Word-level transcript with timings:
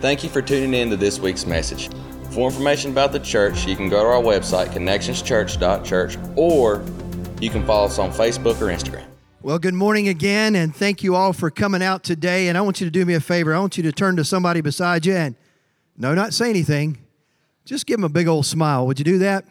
Thank 0.00 0.22
you 0.22 0.28
for 0.30 0.40
tuning 0.40 0.74
in 0.74 0.90
to 0.90 0.96
this 0.96 1.18
week's 1.18 1.44
message. 1.44 1.90
For 2.30 2.48
information 2.48 2.92
about 2.92 3.10
the 3.10 3.18
church, 3.18 3.66
you 3.66 3.74
can 3.74 3.88
go 3.88 4.02
to 4.02 4.08
our 4.08 4.22
website, 4.22 4.68
connectionschurch.church, 4.68 6.18
or 6.36 6.84
you 7.40 7.50
can 7.50 7.66
follow 7.66 7.86
us 7.86 7.98
on 7.98 8.12
Facebook 8.12 8.60
or 8.60 8.66
Instagram. 8.66 9.06
Well, 9.42 9.58
good 9.58 9.74
morning 9.74 10.06
again, 10.06 10.54
and 10.54 10.74
thank 10.74 11.02
you 11.02 11.16
all 11.16 11.32
for 11.32 11.50
coming 11.50 11.82
out 11.82 12.04
today. 12.04 12.46
And 12.48 12.56
I 12.56 12.60
want 12.60 12.80
you 12.80 12.86
to 12.86 12.90
do 12.92 13.04
me 13.04 13.14
a 13.14 13.20
favor. 13.20 13.52
I 13.52 13.58
want 13.58 13.76
you 13.76 13.82
to 13.84 13.92
turn 13.92 14.14
to 14.16 14.24
somebody 14.24 14.60
beside 14.60 15.04
you 15.04 15.14
and, 15.14 15.34
no, 15.96 16.14
not 16.14 16.32
say 16.32 16.48
anything, 16.48 16.98
just 17.64 17.84
give 17.84 17.96
them 17.96 18.04
a 18.04 18.08
big 18.08 18.28
old 18.28 18.46
smile. 18.46 18.86
Would 18.86 19.00
you 19.00 19.04
do 19.04 19.18
that? 19.18 19.44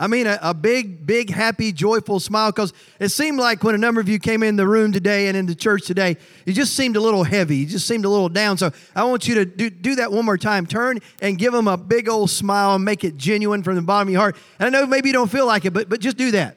I 0.00 0.06
mean, 0.06 0.28
a, 0.28 0.38
a 0.40 0.54
big, 0.54 1.06
big, 1.06 1.28
happy, 1.28 1.72
joyful 1.72 2.20
smile 2.20 2.52
because 2.52 2.72
it 3.00 3.08
seemed 3.08 3.40
like 3.40 3.64
when 3.64 3.74
a 3.74 3.78
number 3.78 4.00
of 4.00 4.08
you 4.08 4.20
came 4.20 4.44
in 4.44 4.54
the 4.54 4.66
room 4.66 4.92
today 4.92 5.26
and 5.26 5.36
in 5.36 5.46
the 5.46 5.56
church 5.56 5.86
today, 5.86 6.16
you 6.46 6.52
just 6.52 6.76
seemed 6.76 6.94
a 6.94 7.00
little 7.00 7.24
heavy. 7.24 7.56
You 7.56 7.66
just 7.66 7.88
seemed 7.88 8.04
a 8.04 8.08
little 8.08 8.28
down. 8.28 8.58
So 8.58 8.70
I 8.94 9.02
want 9.04 9.26
you 9.26 9.34
to 9.34 9.44
do, 9.44 9.68
do 9.68 9.96
that 9.96 10.12
one 10.12 10.24
more 10.24 10.38
time. 10.38 10.66
Turn 10.66 11.00
and 11.20 11.36
give 11.36 11.52
them 11.52 11.66
a 11.66 11.76
big 11.76 12.08
old 12.08 12.30
smile 12.30 12.76
and 12.76 12.84
make 12.84 13.02
it 13.02 13.16
genuine 13.16 13.64
from 13.64 13.74
the 13.74 13.82
bottom 13.82 14.06
of 14.06 14.12
your 14.12 14.20
heart. 14.20 14.36
And 14.60 14.68
I 14.68 14.78
know 14.78 14.86
maybe 14.86 15.08
you 15.08 15.12
don't 15.14 15.30
feel 15.30 15.46
like 15.46 15.64
it, 15.64 15.72
but, 15.72 15.88
but 15.88 15.98
just 15.98 16.16
do 16.16 16.30
that. 16.30 16.56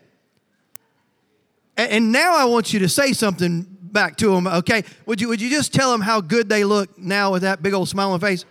And, 1.77 1.91
and 1.91 2.12
now 2.12 2.35
I 2.35 2.46
want 2.46 2.73
you 2.73 2.80
to 2.82 2.90
say 2.90 3.12
something 3.12 3.66
back 3.82 4.18
to 4.18 4.35
them, 4.35 4.46
okay? 4.46 4.84
Would 5.08 5.20
you, 5.20 5.30
would 5.30 5.41
you 5.41 5.49
just 5.49 5.73
tell 5.73 5.91
them 5.91 6.02
how 6.02 6.21
good 6.21 6.48
they 6.48 6.63
look 6.63 6.96
now 6.96 7.32
with 7.32 7.41
that 7.41 7.63
big 7.63 7.73
old 7.73 7.90
smile 7.90 8.12
on 8.12 8.20
face? 8.20 8.46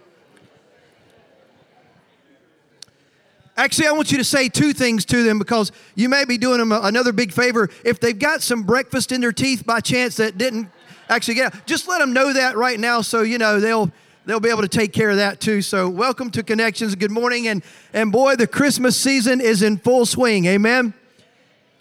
Actually, 3.60 3.88
I 3.88 3.92
want 3.92 4.10
you 4.10 4.16
to 4.16 4.24
say 4.24 4.48
two 4.48 4.72
things 4.72 5.04
to 5.04 5.22
them 5.22 5.38
because 5.38 5.70
you 5.94 6.08
may 6.08 6.24
be 6.24 6.38
doing 6.38 6.60
them 6.60 6.72
another 6.72 7.12
big 7.12 7.30
favor. 7.30 7.68
If 7.84 8.00
they've 8.00 8.18
got 8.18 8.40
some 8.40 8.62
breakfast 8.62 9.12
in 9.12 9.20
their 9.20 9.32
teeth 9.32 9.66
by 9.66 9.80
chance 9.80 10.16
that 10.16 10.38
didn't 10.38 10.70
actually 11.10 11.34
get 11.34 11.54
out, 11.54 11.66
just 11.66 11.86
let 11.86 11.98
them 11.98 12.14
know 12.14 12.32
that 12.32 12.56
right 12.56 12.80
now 12.80 13.02
so 13.02 13.20
you 13.20 13.36
know 13.36 13.60
they'll 13.60 13.92
they'll 14.24 14.40
be 14.40 14.48
able 14.48 14.62
to 14.62 14.68
take 14.68 14.94
care 14.94 15.10
of 15.10 15.16
that 15.16 15.40
too. 15.40 15.60
So, 15.60 15.90
welcome 15.90 16.30
to 16.30 16.42
Connections. 16.42 16.94
Good 16.94 17.10
morning 17.10 17.48
and 17.48 17.62
and 17.92 18.10
boy, 18.10 18.36
the 18.36 18.46
Christmas 18.46 18.96
season 18.96 19.42
is 19.42 19.60
in 19.60 19.76
full 19.76 20.06
swing. 20.06 20.46
Amen. 20.46 20.94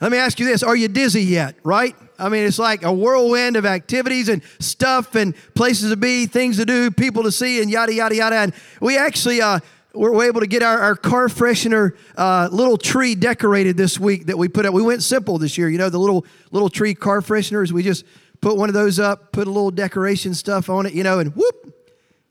Let 0.02 0.12
me 0.12 0.18
ask 0.18 0.38
you 0.38 0.46
this, 0.46 0.64
are 0.64 0.76
you 0.76 0.90
dizzy 0.90 1.24
yet, 1.24 1.56
right? 1.64 1.96
I 2.18 2.28
mean, 2.28 2.46
it's 2.46 2.60
like 2.60 2.84
a 2.84 2.92
whirlwind 2.92 3.56
of 3.56 3.66
activities 3.66 4.28
and 4.28 4.42
stuff 4.60 5.16
and 5.16 5.34
places 5.56 5.92
to 5.92 5.98
be, 5.98 6.26
things 6.26 6.58
to 6.58 6.66
do, 6.66 6.92
people 6.92 7.24
to 7.24 7.32
see, 7.32 7.62
and 7.62 7.72
yada, 7.72 7.94
yada, 7.94 8.16
yada. 8.16 8.36
And 8.36 8.54
we 8.82 8.98
actually, 8.98 9.42
uh, 9.42 9.60
we're 9.94 10.28
able 10.28 10.42
to 10.42 10.48
get 10.48 10.62
our, 10.62 10.80
our 10.80 10.96
car 10.96 11.28
freshener 11.28 11.98
uh, 12.16 12.48
little 12.52 12.78
tree 12.78 13.16
decorated 13.16 13.76
this 13.76 14.00
week 14.00 14.28
that 14.28 14.38
we 14.38 14.48
put 14.48 14.66
up. 14.66 14.74
We 14.74 14.84
went 14.84 15.02
simple 15.02 15.38
this 15.38 15.58
year, 15.58 15.70
you 15.70 15.78
know, 15.78 15.90
the 15.90 15.98
little 15.98 16.26
little 16.52 16.70
tree 16.70 16.94
car 16.94 17.22
fresheners. 17.22 17.72
We 17.72 17.82
just 17.82 18.06
put 18.42 18.56
one 18.56 18.70
of 18.70 18.74
those 18.74 19.00
up, 19.00 19.32
put 19.32 19.48
a 19.48 19.52
little 19.52 19.72
decoration 19.72 20.34
stuff 20.34 20.70
on 20.70 20.86
it, 20.86 20.94
you 20.94 21.04
know, 21.04 21.20
and 21.20 21.36
whoop, 21.36 21.74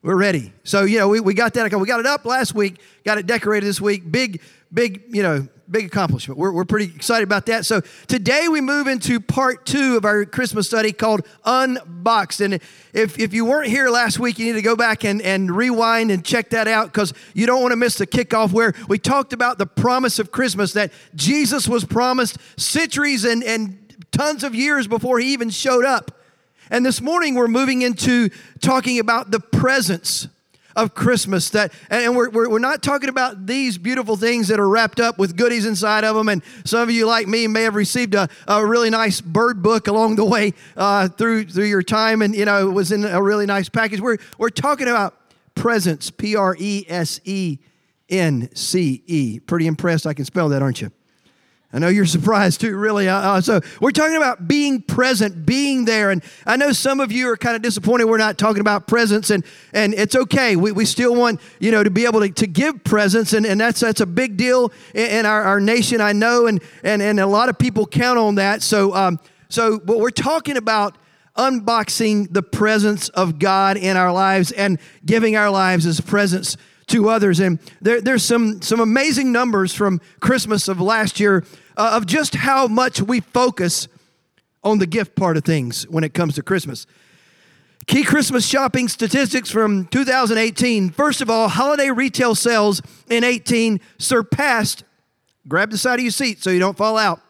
we're 0.03 0.17
ready. 0.17 0.53
So, 0.63 0.85
you 0.85 0.99
know, 0.99 1.09
we, 1.09 1.21
we 1.21 1.35
got 1.35 1.55
that. 1.55 1.75
We 1.79 1.87
got 1.87 2.01
it 2.01 2.07
up 2.07 2.25
last 2.25 2.55
week, 2.55 2.81
got 3.05 3.19
it 3.19 3.27
decorated 3.27 3.67
this 3.67 3.81
week. 3.81 4.11
Big, 4.11 4.41
big, 4.73 5.03
you 5.09 5.23
know, 5.23 5.49
big 5.71 5.87
accomplishment. 5.87 6.39
We're, 6.39 6.53
we're 6.53 6.65
pretty 6.65 6.87
excited 6.95 7.25
about 7.25 7.47
that. 7.47 7.67
So 7.67 7.83
today 8.07 8.49
we 8.49 8.61
move 8.61 8.87
into 8.87 9.21
part 9.21 9.67
two 9.67 9.97
of 9.97 10.05
our 10.05 10.25
Christmas 10.25 10.67
study 10.67 10.93
called 10.93 11.27
Unboxed. 11.45 12.41
And 12.41 12.55
if, 12.93 13.19
if 13.19 13.35
you 13.35 13.45
weren't 13.45 13.69
here 13.69 13.91
last 13.91 14.19
week, 14.19 14.39
you 14.39 14.47
need 14.47 14.55
to 14.55 14.63
go 14.63 14.77
back 14.77 15.05
and, 15.05 15.21
and 15.21 15.55
rewind 15.55 16.11
and 16.11 16.25
check 16.25 16.51
that 16.51 16.69
out 16.69 16.87
because 16.87 17.13
you 17.35 17.47
don't 17.47 17.61
want 17.61 17.73
to 17.73 17.77
miss 17.77 17.97
the 17.97 18.07
kickoff 18.07 18.53
where 18.53 18.73
we 18.89 18.99
talked 18.99 19.33
about 19.33 19.59
the 19.59 19.67
promise 19.67 20.19
of 20.19 20.33
Christmas 20.33 20.73
that 20.73 20.93
Jesus 21.15 21.69
was 21.69 21.85
promised 21.85 22.39
centuries 22.59 23.25
and, 23.25 23.45
and 23.45 23.79
tons 24.11 24.45
of 24.45 24.55
years 24.55 24.87
before 24.87 25.19
he 25.19 25.33
even 25.33 25.51
showed 25.51 25.85
up. 25.85 26.13
And 26.71 26.85
this 26.85 27.01
morning 27.01 27.35
we're 27.35 27.49
moving 27.49 27.83
into 27.83 28.31
talking 28.61 28.99
about 28.99 29.31
the 29.31 29.41
presence 29.41 30.29
of 30.79 30.95
Christmas. 30.95 31.51
That 31.51 31.73
and 31.91 32.17
we're, 32.17 32.31
we're, 32.31 32.59
not 32.59 32.83
talking 32.83 33.09
about 33.09 33.47
these 33.47 33.77
beautiful 33.77 34.17
things 34.17 34.49
that 34.49 34.61
are 34.61 34.69
wrapped 34.69 35.01
up 35.01 35.19
with 35.19 35.37
goodies 35.37 35.67
inside 35.67 36.05
of 36.05 36.15
them. 36.15 36.29
And 36.29 36.43
some 36.65 36.81
of 36.81 36.91
you, 36.91 37.07
like 37.07 37.27
me, 37.27 37.47
may 37.47 37.63
have 37.63 37.75
received 37.75 38.15
a, 38.15 38.29
a 38.47 38.65
really 38.65 38.89
nice 38.89 39.21
bird 39.21 39.63
book 39.63 39.89
along 39.89 40.17
the 40.17 40.25
way 40.25 40.55
uh, 40.77 41.09
through 41.09 41.47
through 41.47 41.67
your 41.67 41.83
time, 41.83 42.23
and 42.23 42.35
you 42.35 42.45
know 42.45 42.69
it 42.69 42.73
was 42.73 42.93
in 42.93 43.05
a 43.05 43.23
really 43.23 43.47
nice 43.47 43.69
package. 43.69 44.01
We're 44.01 44.19
we're 44.39 44.51
talking 44.51 44.89
about 44.89 45.15
presence, 45.55 46.11
P 46.11 46.37
R 46.37 46.57
E 46.59 46.85
S 46.89 47.21
E 47.25 47.59
N 48.09 48.49
C 48.55 49.03
E. 49.07 49.41
Pretty 49.41 49.67
impressed 49.67 50.07
I 50.07 50.15
can 50.15 50.25
spell 50.25 50.49
that, 50.51 50.63
aren't 50.63 50.81
you? 50.81 50.93
I 51.71 51.79
know 51.79 51.89
you're 51.89 52.07
surprised 52.07 52.63
too, 52.63 52.75
really. 52.79 53.09
Uh, 53.09 53.19
uh, 53.19 53.41
so, 53.43 53.61
we're 53.79 53.91
talking 53.91 54.17
about 54.17 54.49
being 54.49 54.81
present, 54.81 55.45
being 55.45 55.85
there. 55.85 56.11
And 56.11 56.25
I 56.47 56.57
know 56.57 56.73
some 56.73 56.99
of 56.99 57.13
you 57.13 57.29
are 57.29 57.37
kind 57.37 57.57
of 57.57 57.61
disappointed 57.61 58.07
we're 58.07 58.17
not 58.17 58.39
talking 58.39 58.63
about 58.63 58.87
presence, 58.87 59.29
and, 59.29 59.45
and 59.75 59.93
it's 59.93 60.17
okay. 60.17 60.57
We, 60.57 60.73
we 60.73 60.87
still 60.87 61.15
want, 61.15 61.43
you 61.61 61.71
know, 61.71 61.85
to 61.85 61.91
be 61.91 62.07
able 62.07 62.21
to, 62.21 62.31
to 62.31 62.47
give 62.47 62.85
presence, 62.85 63.35
and, 63.35 63.45
and 63.45 63.61
that's, 63.61 63.81
that's 63.81 64.01
a 64.01 64.07
big 64.07 64.39
deal 64.39 64.73
in, 64.95 65.11
in 65.11 65.27
our, 65.27 65.43
our 65.43 65.61
nation, 65.61 66.01
I 66.01 66.13
know, 66.13 66.47
and, 66.47 66.63
and, 66.83 67.03
and 67.03 67.21
a 67.21 67.27
lot 67.27 67.51
of 67.51 67.59
people 67.59 67.87
count 67.87 68.19
on 68.19 68.37
that. 68.37 68.63
So, 68.63 68.95
um, 68.95 69.21
so 69.51 69.79
but 69.79 69.99
we're 69.99 70.09
talking 70.09 70.57
about 70.57 70.97
unboxing 71.37 72.33
the 72.33 72.43
presence 72.43 73.11
of 73.11 73.39
God 73.39 73.77
in 73.77 73.97
our 73.97 74.13
lives 74.13 74.53
and 74.53 74.79
giving 75.05 75.37
our 75.37 75.51
lives 75.51 75.85
as 75.85 76.01
presence 76.01 76.57
to 76.89 77.09
others. 77.09 77.41
And 77.41 77.59
there, 77.81 78.01
there's 78.01 78.25
some, 78.25 78.61
some 78.63 78.81
amazing 78.81 79.33
numbers 79.33 79.75
from 79.75 80.01
Christmas 80.21 80.69
of 80.69 80.81
last 80.81 81.21
year 81.21 81.45
uh, 81.77 81.93
of 81.95 82.07
just 82.07 82.35
how 82.35 82.67
much 82.67 83.01
we 83.01 83.21
focus 83.21 83.89
on 84.65 84.79
the 84.79 84.87
gift 84.87 85.15
part 85.15 85.37
of 85.37 85.45
things 85.45 85.85
when 85.89 86.05
it 86.05 86.15
comes 86.15 86.35
to 86.35 86.43
Christmas. 86.43 86.87
Key 87.87 88.05
Christmas 88.05 88.47
shopping 88.47 88.87
statistics 88.89 89.51
from 89.51 89.87
2018. 89.87 90.91
First 90.91 91.23
of 91.23 91.31
all, 91.31 91.49
holiday 91.49 91.91
retail 91.91 92.35
sales 92.35 92.83
in 93.09 93.25
18 93.25 93.81
surpassed, 93.97 94.85
grab 95.47 95.71
the 95.71 95.79
side 95.79 95.99
of 95.99 96.03
your 96.03 96.11
seat 96.11 96.43
so 96.43 96.51
you 96.51 96.59
don't 96.59 96.77
fall 96.77 96.99
out. 96.99 97.21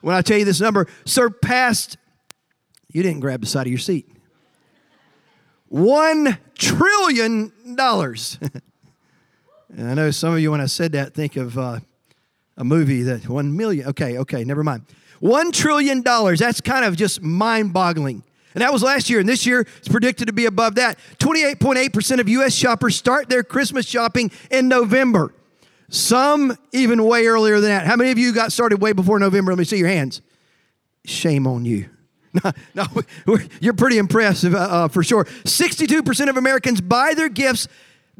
When 0.00 0.14
I 0.14 0.22
tell 0.22 0.38
you 0.38 0.44
this 0.44 0.60
number, 0.60 0.86
surpassed, 1.04 1.96
you 2.92 3.02
didn't 3.02 3.20
grab 3.20 3.40
the 3.40 3.46
side 3.46 3.66
of 3.66 3.70
your 3.72 3.78
seat. 3.78 4.08
$1 5.72 6.38
trillion. 6.54 7.52
And 9.76 9.88
I 9.88 9.94
know 9.94 10.10
some 10.10 10.34
of 10.34 10.40
you, 10.40 10.50
when 10.50 10.60
I 10.60 10.66
said 10.66 10.92
that, 10.92 11.14
think 11.14 11.36
of 11.36 11.56
uh, 11.56 11.80
a 12.56 12.64
movie 12.64 13.02
that 13.02 13.28
one 13.28 13.56
million. 13.56 13.88
Okay, 13.88 14.18
okay, 14.18 14.44
never 14.44 14.64
mind. 14.64 14.82
One 15.20 15.52
trillion 15.52 16.02
dollars. 16.02 16.38
That's 16.38 16.60
kind 16.60 16.84
of 16.84 16.96
just 16.96 17.22
mind 17.22 17.72
boggling. 17.72 18.22
And 18.54 18.62
that 18.62 18.72
was 18.72 18.82
last 18.82 19.08
year. 19.08 19.20
And 19.20 19.28
this 19.28 19.46
year, 19.46 19.60
it's 19.78 19.88
predicted 19.88 20.26
to 20.26 20.32
be 20.32 20.46
above 20.46 20.74
that. 20.74 20.98
28.8% 21.18 22.18
of 22.20 22.28
U.S. 22.28 22.54
shoppers 22.54 22.96
start 22.96 23.28
their 23.28 23.44
Christmas 23.44 23.86
shopping 23.86 24.30
in 24.50 24.66
November. 24.66 25.32
Some 25.88 26.56
even 26.72 27.04
way 27.04 27.26
earlier 27.26 27.60
than 27.60 27.70
that. 27.70 27.86
How 27.86 27.96
many 27.96 28.10
of 28.10 28.18
you 28.18 28.32
got 28.32 28.52
started 28.52 28.80
way 28.80 28.92
before 28.92 29.18
November? 29.18 29.52
Let 29.52 29.58
me 29.58 29.64
see 29.64 29.78
your 29.78 29.88
hands. 29.88 30.20
Shame 31.04 31.46
on 31.46 31.64
you. 31.64 31.88
No, 32.44 32.52
no 32.76 33.36
you're 33.60 33.74
pretty 33.74 33.98
impressive 33.98 34.54
uh, 34.54 34.58
uh, 34.58 34.88
for 34.88 35.02
sure. 35.02 35.24
62% 35.24 36.28
of 36.28 36.36
Americans 36.36 36.80
buy 36.80 37.12
their 37.12 37.28
gifts 37.28 37.66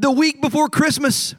the 0.00 0.10
week 0.10 0.40
before 0.40 0.68
Christmas. 0.68 1.34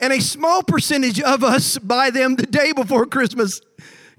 And 0.00 0.12
a 0.12 0.20
small 0.20 0.62
percentage 0.62 1.20
of 1.20 1.42
us 1.42 1.78
buy 1.78 2.10
them 2.10 2.36
the 2.36 2.46
day 2.46 2.72
before 2.72 3.06
Christmas. 3.06 3.60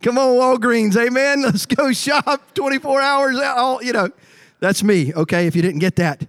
Come 0.02 0.18
on, 0.18 0.36
Walgreens, 0.36 0.96
amen. 0.96 1.42
Let's 1.44 1.66
go 1.66 1.92
shop 1.92 2.54
24 2.54 3.02
hours. 3.02 3.40
All, 3.40 3.84
you 3.84 3.94
know, 3.94 4.10
that's 4.60 4.84
me, 4.84 5.14
okay, 5.14 5.48
if 5.48 5.56
you 5.56 5.62
didn't 5.62 5.80
get 5.80 5.96
that. 5.98 6.26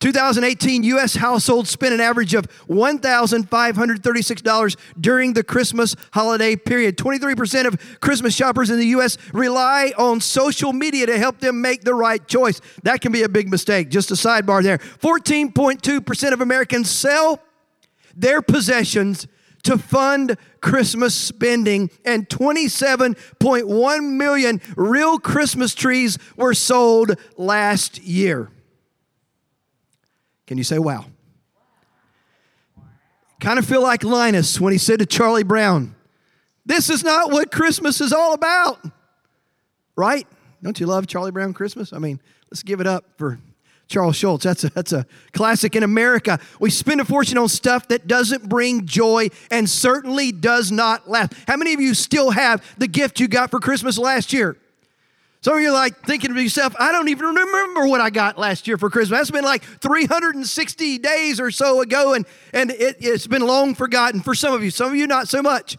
2018 0.00 0.82
US 0.84 1.14
households 1.14 1.70
spent 1.70 1.94
an 1.94 2.00
average 2.00 2.34
of 2.34 2.46
$1,536 2.68 4.76
during 5.00 5.32
the 5.32 5.42
Christmas 5.42 5.96
holiday 6.12 6.54
period. 6.54 6.98
23% 6.98 7.66
of 7.66 8.00
Christmas 8.00 8.34
shoppers 8.34 8.68
in 8.68 8.78
the 8.78 8.88
US 8.88 9.16
rely 9.32 9.94
on 9.96 10.20
social 10.20 10.74
media 10.74 11.06
to 11.06 11.16
help 11.18 11.40
them 11.40 11.62
make 11.62 11.82
the 11.82 11.94
right 11.94 12.28
choice. 12.28 12.60
That 12.82 13.00
can 13.00 13.10
be 13.10 13.22
a 13.22 13.28
big 13.28 13.48
mistake. 13.48 13.88
Just 13.88 14.10
a 14.10 14.14
sidebar 14.14 14.62
there. 14.62 14.78
14.2% 14.78 16.32
of 16.32 16.42
Americans 16.42 16.90
sell 16.90 17.40
their 18.14 18.42
possessions 18.42 19.26
to 19.62 19.78
fund 19.78 20.36
Christmas 20.60 21.14
spending, 21.14 21.90
and 22.04 22.28
27.1 22.28 24.16
million 24.16 24.60
real 24.76 25.18
Christmas 25.18 25.74
trees 25.74 26.18
were 26.36 26.52
sold 26.54 27.18
last 27.36 28.00
year. 28.02 28.50
Can 30.46 30.58
you 30.58 30.64
say 30.64 30.78
wow? 30.78 31.04
Kind 33.40 33.58
of 33.58 33.66
feel 33.66 33.82
like 33.82 34.02
Linus 34.02 34.60
when 34.60 34.72
he 34.72 34.78
said 34.78 35.00
to 35.00 35.06
Charlie 35.06 35.42
Brown, 35.42 35.94
This 36.64 36.88
is 36.88 37.04
not 37.04 37.30
what 37.30 37.50
Christmas 37.50 38.00
is 38.00 38.12
all 38.12 38.32
about. 38.32 38.84
Right? 39.96 40.26
Don't 40.62 40.78
you 40.80 40.86
love 40.86 41.06
Charlie 41.06 41.30
Brown 41.30 41.52
Christmas? 41.52 41.92
I 41.92 41.98
mean, 41.98 42.20
let's 42.50 42.62
give 42.62 42.80
it 42.80 42.86
up 42.86 43.04
for 43.18 43.38
Charles 43.88 44.16
Schulz. 44.16 44.42
That's 44.42 44.64
a, 44.64 44.70
that's 44.70 44.92
a 44.92 45.06
classic 45.32 45.76
in 45.76 45.82
America. 45.82 46.40
We 46.58 46.70
spend 46.70 47.00
a 47.00 47.04
fortune 47.04 47.38
on 47.38 47.48
stuff 47.48 47.88
that 47.88 48.06
doesn't 48.06 48.48
bring 48.48 48.86
joy 48.86 49.28
and 49.50 49.68
certainly 49.68 50.32
does 50.32 50.72
not 50.72 51.08
last. 51.08 51.34
How 51.46 51.56
many 51.56 51.72
of 51.72 51.80
you 51.80 51.94
still 51.94 52.30
have 52.30 52.64
the 52.78 52.88
gift 52.88 53.20
you 53.20 53.28
got 53.28 53.50
for 53.50 53.60
Christmas 53.60 53.98
last 53.98 54.32
year? 54.32 54.56
Some 55.42 55.56
of 55.56 55.60
you 55.60 55.68
are 55.68 55.72
like 55.72 56.04
thinking 56.04 56.34
to 56.34 56.42
yourself, 56.42 56.74
I 56.78 56.90
don't 56.92 57.08
even 57.08 57.26
remember 57.26 57.86
what 57.86 58.00
I 58.00 58.10
got 58.10 58.36
last 58.36 58.66
year 58.66 58.78
for 58.78 58.90
Christmas. 58.90 59.18
That's 59.18 59.30
been 59.30 59.44
like 59.44 59.62
360 59.62 60.98
days 60.98 61.38
or 61.38 61.50
so 61.50 61.80
ago, 61.82 62.14
and, 62.14 62.26
and 62.52 62.70
it, 62.70 62.96
it's 63.00 63.26
been 63.26 63.42
long 63.42 63.74
forgotten 63.74 64.20
for 64.20 64.34
some 64.34 64.54
of 64.54 64.64
you. 64.64 64.70
Some 64.70 64.88
of 64.88 64.96
you, 64.96 65.06
not 65.06 65.28
so 65.28 65.42
much. 65.42 65.78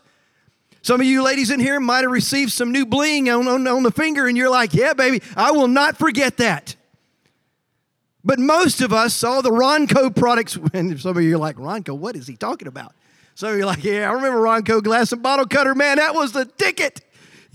Some 0.81 1.01
of 1.01 1.07
you 1.07 1.21
ladies 1.21 1.51
in 1.51 1.59
here 1.59 1.81
might 1.81 2.03
have 2.03 2.11
received 2.11 2.53
some 2.53 2.71
new 2.71 2.85
bling 2.85 3.29
on, 3.29 3.47
on, 3.47 3.67
on 3.67 3.83
the 3.83 3.91
finger, 3.91 4.27
and 4.27 4.37
you're 4.37 4.49
like, 4.49 4.73
yeah, 4.73 4.93
baby, 4.93 5.21
I 5.35 5.51
will 5.51 5.67
not 5.67 5.97
forget 5.97 6.37
that. 6.37 6.77
But 8.23 8.39
most 8.39 8.81
of 8.81 8.93
us 8.93 9.13
saw 9.13 9.41
the 9.41 9.49
Ronco 9.51 10.15
products, 10.15 10.57
and 10.73 10.99
some 10.99 11.17
of 11.17 11.23
you 11.23 11.35
are 11.35 11.39
like, 11.39 11.57
Ronco, 11.57 11.97
what 11.97 12.15
is 12.15 12.27
he 12.27 12.37
talking 12.37 12.67
about? 12.67 12.93
Some 13.35 13.51
of 13.51 13.57
you 13.57 13.63
are 13.63 13.67
like, 13.67 13.83
yeah, 13.83 14.09
I 14.09 14.13
remember 14.13 14.39
Ronco 14.39 14.81
glass 14.81 15.11
and 15.11 15.21
bottle 15.21 15.45
cutter. 15.45 15.75
Man, 15.75 15.97
that 15.97 16.15
was 16.15 16.31
the 16.31 16.45
ticket. 16.45 17.01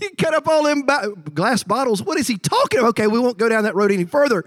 You 0.01 0.11
cut 0.17 0.33
up 0.33 0.47
all 0.47 0.63
them 0.63 0.83
bo- 0.83 1.15
glass 1.15 1.63
bottles. 1.63 2.01
What 2.01 2.17
is 2.17 2.27
he 2.27 2.37
talking 2.37 2.79
about? 2.79 2.89
Okay, 2.89 3.07
we 3.07 3.19
won't 3.19 3.37
go 3.37 3.49
down 3.49 3.63
that 3.63 3.75
road 3.75 3.91
any 3.91 4.05
further. 4.05 4.43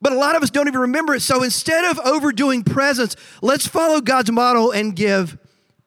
But 0.00 0.12
a 0.12 0.16
lot 0.16 0.36
of 0.36 0.42
us 0.42 0.50
don't 0.50 0.68
even 0.68 0.80
remember 0.80 1.14
it. 1.14 1.20
So 1.20 1.42
instead 1.42 1.84
of 1.84 1.98
overdoing 2.00 2.62
presents, 2.62 3.16
let's 3.40 3.66
follow 3.66 4.00
God's 4.00 4.30
model 4.30 4.70
and 4.70 4.94
give 4.94 5.38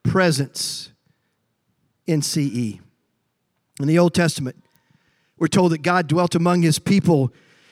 presents 0.04 0.92
in 2.08 2.22
CE. 2.22 2.80
In 3.80 3.88
the 3.88 4.00
Old 4.00 4.14
Testament, 4.14 4.62
we're 5.38 5.48
told 5.48 5.72
that 5.72 5.84
God 5.84 6.08
dwelt 6.08 6.36
among 6.36 6.64
his 6.64 6.80
people 6.80 7.31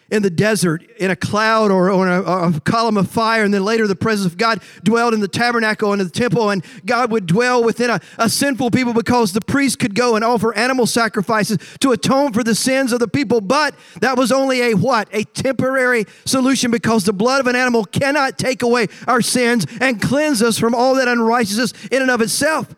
in 0.10 0.24
the 0.24 0.30
desert 0.30 0.84
in 0.98 1.12
a 1.12 1.16
cloud 1.16 1.72
or, 1.72 1.92
or 1.92 2.08
a, 2.08 2.22
a, 2.22 2.60
column 2.62 2.98
of 2.98 3.10
fire. 3.10 3.44
And 3.44 3.54
then 3.54 3.64
later, 3.64 3.88
the 3.88 3.96
presence 3.96 4.32
of 4.32 4.38
God 4.38 4.62
dwelled 4.84 5.14
in 5.14 5.20
the 5.20 5.28
tabernacle 5.28 5.92
and 5.92 6.02
in 6.02 6.08
the 6.08 6.14
temple. 6.14 6.50
And 6.50 6.64
God 6.86 7.12
would 7.12 7.28
dwell 7.28 7.64
within 7.64 7.90
a, 7.90 8.00
a 8.18 8.30
sinful 8.30 8.72
people 8.72 8.94
because 8.94 9.34
the 9.34 9.42
priest 9.42 9.80
could 9.80 9.96
go 9.96 10.16
and 10.16 10.24
offer 10.24 10.56
animal 10.56 10.86
sacrifices 10.86 11.58
to 11.80 11.92
atone 11.92 12.32
for 12.32 12.44
the 12.44 12.56
sins 12.56 12.94
of 12.94 13.00
the 13.00 13.08
people. 13.08 13.42
But 13.42 13.76
that 14.02 14.18
was 14.18 14.32
only 14.32 14.72
a 14.72 14.74
what? 14.76 15.10
A 15.12 15.24
temporary 15.24 16.06
solution 16.26 16.72
because 16.72 17.04
the 17.04 17.14
blood 17.14 17.42
of 17.42 17.48
an 17.48 17.56
animal 17.56 17.84
cannot 17.84 18.38
take 18.38 18.62
away 18.62 18.88
our 19.08 19.22
sins 19.22 19.66
and 19.82 20.02
cleanse 20.02 20.42
us 20.42 20.58
from 20.58 20.74
all 20.74 20.96
that 20.96 21.08
unrighteousness 21.08 21.74
in 21.92 22.02
and 22.02 22.12
of 22.12 22.22
itself. 22.22 22.74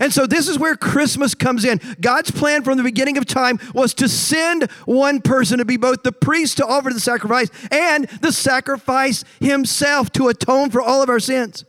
And 0.00 0.12
so 0.12 0.26
this 0.26 0.48
is 0.48 0.58
where 0.58 0.76
Christmas 0.76 1.34
comes 1.34 1.64
in. 1.64 1.80
God's 2.00 2.30
plan 2.30 2.62
from 2.62 2.76
the 2.76 2.84
beginning 2.84 3.16
of 3.16 3.26
time 3.26 3.58
was 3.74 3.94
to 3.94 4.08
send 4.08 4.70
one 4.84 5.20
person 5.20 5.58
to 5.58 5.64
be 5.64 5.76
both 5.76 6.02
the 6.02 6.12
priest 6.12 6.58
to 6.58 6.66
offer 6.66 6.92
the 6.92 7.00
sacrifice 7.00 7.50
and 7.70 8.06
the 8.20 8.32
sacrifice 8.32 9.24
himself 9.40 10.10
to 10.12 10.28
atone 10.28 10.70
for 10.70 10.80
all 10.80 11.02
of 11.02 11.08
our 11.08 11.20
sins. 11.20 11.64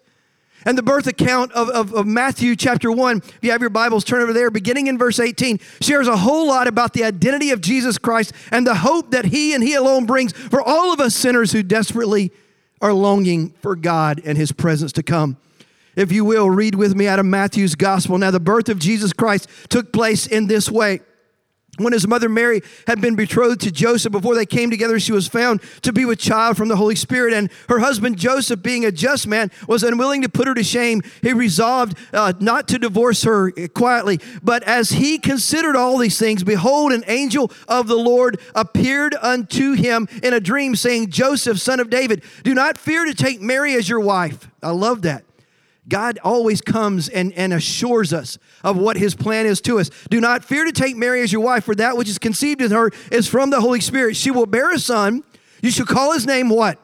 And 0.65 0.77
the 0.77 0.83
birth 0.83 1.07
account 1.07 1.53
of, 1.53 1.69
of, 1.69 1.94
of, 1.94 2.06
Matthew 2.06 2.56
chapter 2.57 2.91
1, 2.91 3.18
if 3.19 3.39
you 3.41 3.51
have 3.51 3.62
your 3.62 3.69
Bibles, 3.69 4.03
turn 4.03 4.21
over 4.21 4.33
there, 4.33 4.51
beginning 4.51 4.88
in 4.88 4.97
verse 4.97 5.18
18, 5.18 5.59
shares 5.80 6.09
a 6.09 6.18
whole 6.18 6.47
lot 6.47 6.68
about 6.68 6.91
the 6.91 7.06
identity 7.06 7.51
of 7.51 7.62
Jesus 7.62 7.97
Christ 7.97 8.33
and 8.51 8.68
the 8.68 8.75
hope 8.75 9.12
that 9.12 9.25
he 9.25 9.53
and 9.53 9.63
he 9.63 9.75
alone 9.75 10.06
brings 10.06 10.33
for 10.33 10.62
all 10.62 10.91
of 10.91 11.00
us 11.00 11.15
sinners 11.15 11.53
who 11.53 11.63
desperately 11.63 12.33
are 12.81 12.91
longing 12.91 13.51
for 13.62 13.77
God 13.77 14.19
and 14.25 14.38
his 14.38 14.51
presence 14.51 14.91
to 14.94 15.03
come 15.03 15.38
if 15.97 16.11
you 16.11 16.23
will, 16.23 16.49
read 16.49 16.75
with 16.75 16.95
me 16.95 17.07
out 17.07 17.19
of 17.19 17.25
Matthew's 17.25 17.75
gospel. 17.75 18.17
Now, 18.17 18.31
the 18.31 18.39
birth 18.39 18.69
of 18.69 18.79
Jesus 18.79 19.11
Christ 19.11 19.49
took 19.67 19.91
place 19.91 20.27
in 20.27 20.47
this 20.47 20.69
way. 20.69 21.01
When 21.77 21.94
his 21.94 22.07
mother 22.07 22.27
Mary 22.27 22.63
had 22.88 23.01
been 23.01 23.15
betrothed 23.15 23.61
to 23.61 23.71
Joseph, 23.71 24.11
before 24.11 24.33
they 24.33 24.47
came 24.47 24.71
together, 24.71 24.99
she 24.99 25.11
was 25.11 25.27
found 25.27 25.61
to 25.83 25.94
be 25.94 26.05
with 26.05 26.17
child 26.17 26.57
from 26.57 26.69
the 26.69 26.75
Holy 26.75 26.95
Spirit. 26.95 27.33
And 27.33 27.51
her 27.69 27.79
husband 27.79 28.17
Joseph, 28.17 28.63
being 28.63 28.83
a 28.83 28.91
just 28.91 29.27
man, 29.27 29.51
was 29.67 29.83
unwilling 29.83 30.23
to 30.23 30.29
put 30.29 30.47
her 30.47 30.55
to 30.55 30.63
shame. 30.63 31.03
He 31.21 31.33
resolved 31.33 31.95
uh, 32.13 32.33
not 32.39 32.67
to 32.69 32.79
divorce 32.79 33.23
her 33.23 33.51
quietly. 33.51 34.19
But 34.41 34.63
as 34.63 34.89
he 34.89 35.19
considered 35.19 35.75
all 35.75 35.99
these 35.99 36.17
things, 36.17 36.44
behold, 36.44 36.94
an 36.94 37.03
angel 37.05 37.51
of 37.67 37.88
the 37.88 37.97
Lord 37.97 38.39
appeared 38.55 39.13
unto 39.21 39.73
him 39.73 40.07
in 40.23 40.33
a 40.33 40.39
dream, 40.39 40.75
saying, 40.75 41.11
Joseph, 41.11 41.59
son 41.59 41.79
of 41.79 41.91
David, 41.91 42.23
do 42.44 42.55
not 42.55 42.79
fear 42.79 43.05
to 43.05 43.13
take 43.13 43.39
Mary 43.39 43.75
as 43.75 43.88
your 43.88 43.99
wife. 43.99 44.49
I 44.63 44.71
love 44.71 45.03
that. 45.03 45.26
God 45.88 46.19
always 46.24 46.60
comes 46.60 47.07
and, 47.07 47.31
and 47.34 47.54
assures 47.54 48.12
us 48.12 48.38
of 48.63 48.78
what 48.78 48.98
his 48.98 49.16
plan 49.16 49.45
is 49.45 49.62
to 49.62 49.80
us. 49.80 49.89
Do 50.10 50.19
not 50.19 50.44
fear 50.44 50.66
to 50.66 50.72
take 50.72 50.98
Mary 50.98 51.22
as 51.22 51.31
your 51.31 51.42
wife, 51.42 51.63
for 51.63 51.75
that 51.75 51.95
which 51.95 52.10
is 52.10 52.18
conceived 52.18 52.62
in 52.62 52.72
her 52.72 52.92
is 53.12 53.28
from 53.28 53.50
the 53.50 53.62
Holy 53.62 53.80
Spirit. 53.80 54.16
She 54.16 54.31
will 54.31 54.45
bear 54.45 54.74
a 54.74 54.80
son. 54.80 55.24
You 55.62 55.72
shall 55.72 55.86
call 55.86 56.13
his 56.13 56.25
name 56.25 56.50
what? 56.50 56.80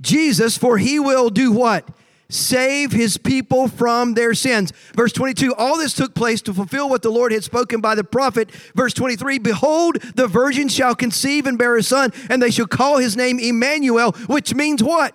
Jesus, 0.00 0.56
for 0.56 0.78
he 0.78 0.98
will 0.98 1.30
do 1.30 1.52
what? 1.52 1.88
Save 2.28 2.90
his 2.90 3.18
people 3.18 3.68
from 3.68 4.14
their 4.14 4.34
sins. 4.34 4.72
Verse 4.94 5.12
22, 5.12 5.54
all 5.54 5.78
this 5.78 5.92
took 5.92 6.14
place 6.14 6.42
to 6.42 6.54
fulfill 6.54 6.88
what 6.88 7.02
the 7.02 7.10
Lord 7.10 7.30
had 7.30 7.44
spoken 7.44 7.80
by 7.80 7.94
the 7.94 8.02
prophet. 8.02 8.50
Verse 8.74 8.92
23, 8.94 9.38
behold, 9.38 9.96
the 10.16 10.26
virgin 10.26 10.68
shall 10.68 10.94
conceive 10.96 11.46
and 11.46 11.56
bear 11.56 11.76
a 11.76 11.82
son, 11.82 12.12
and 12.28 12.42
they 12.42 12.50
shall 12.50 12.66
call 12.66 12.98
his 12.98 13.16
name 13.16 13.38
Emmanuel, 13.38 14.12
which 14.26 14.54
means 14.54 14.82
what? 14.82 15.14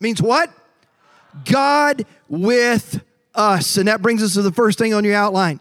Means 0.00 0.20
what? 0.20 0.52
God 1.44 2.04
with 2.28 3.02
us. 3.34 3.76
And 3.76 3.88
that 3.88 4.02
brings 4.02 4.22
us 4.22 4.34
to 4.34 4.42
the 4.42 4.52
first 4.52 4.78
thing 4.78 4.94
on 4.94 5.04
your 5.04 5.14
outline. 5.14 5.60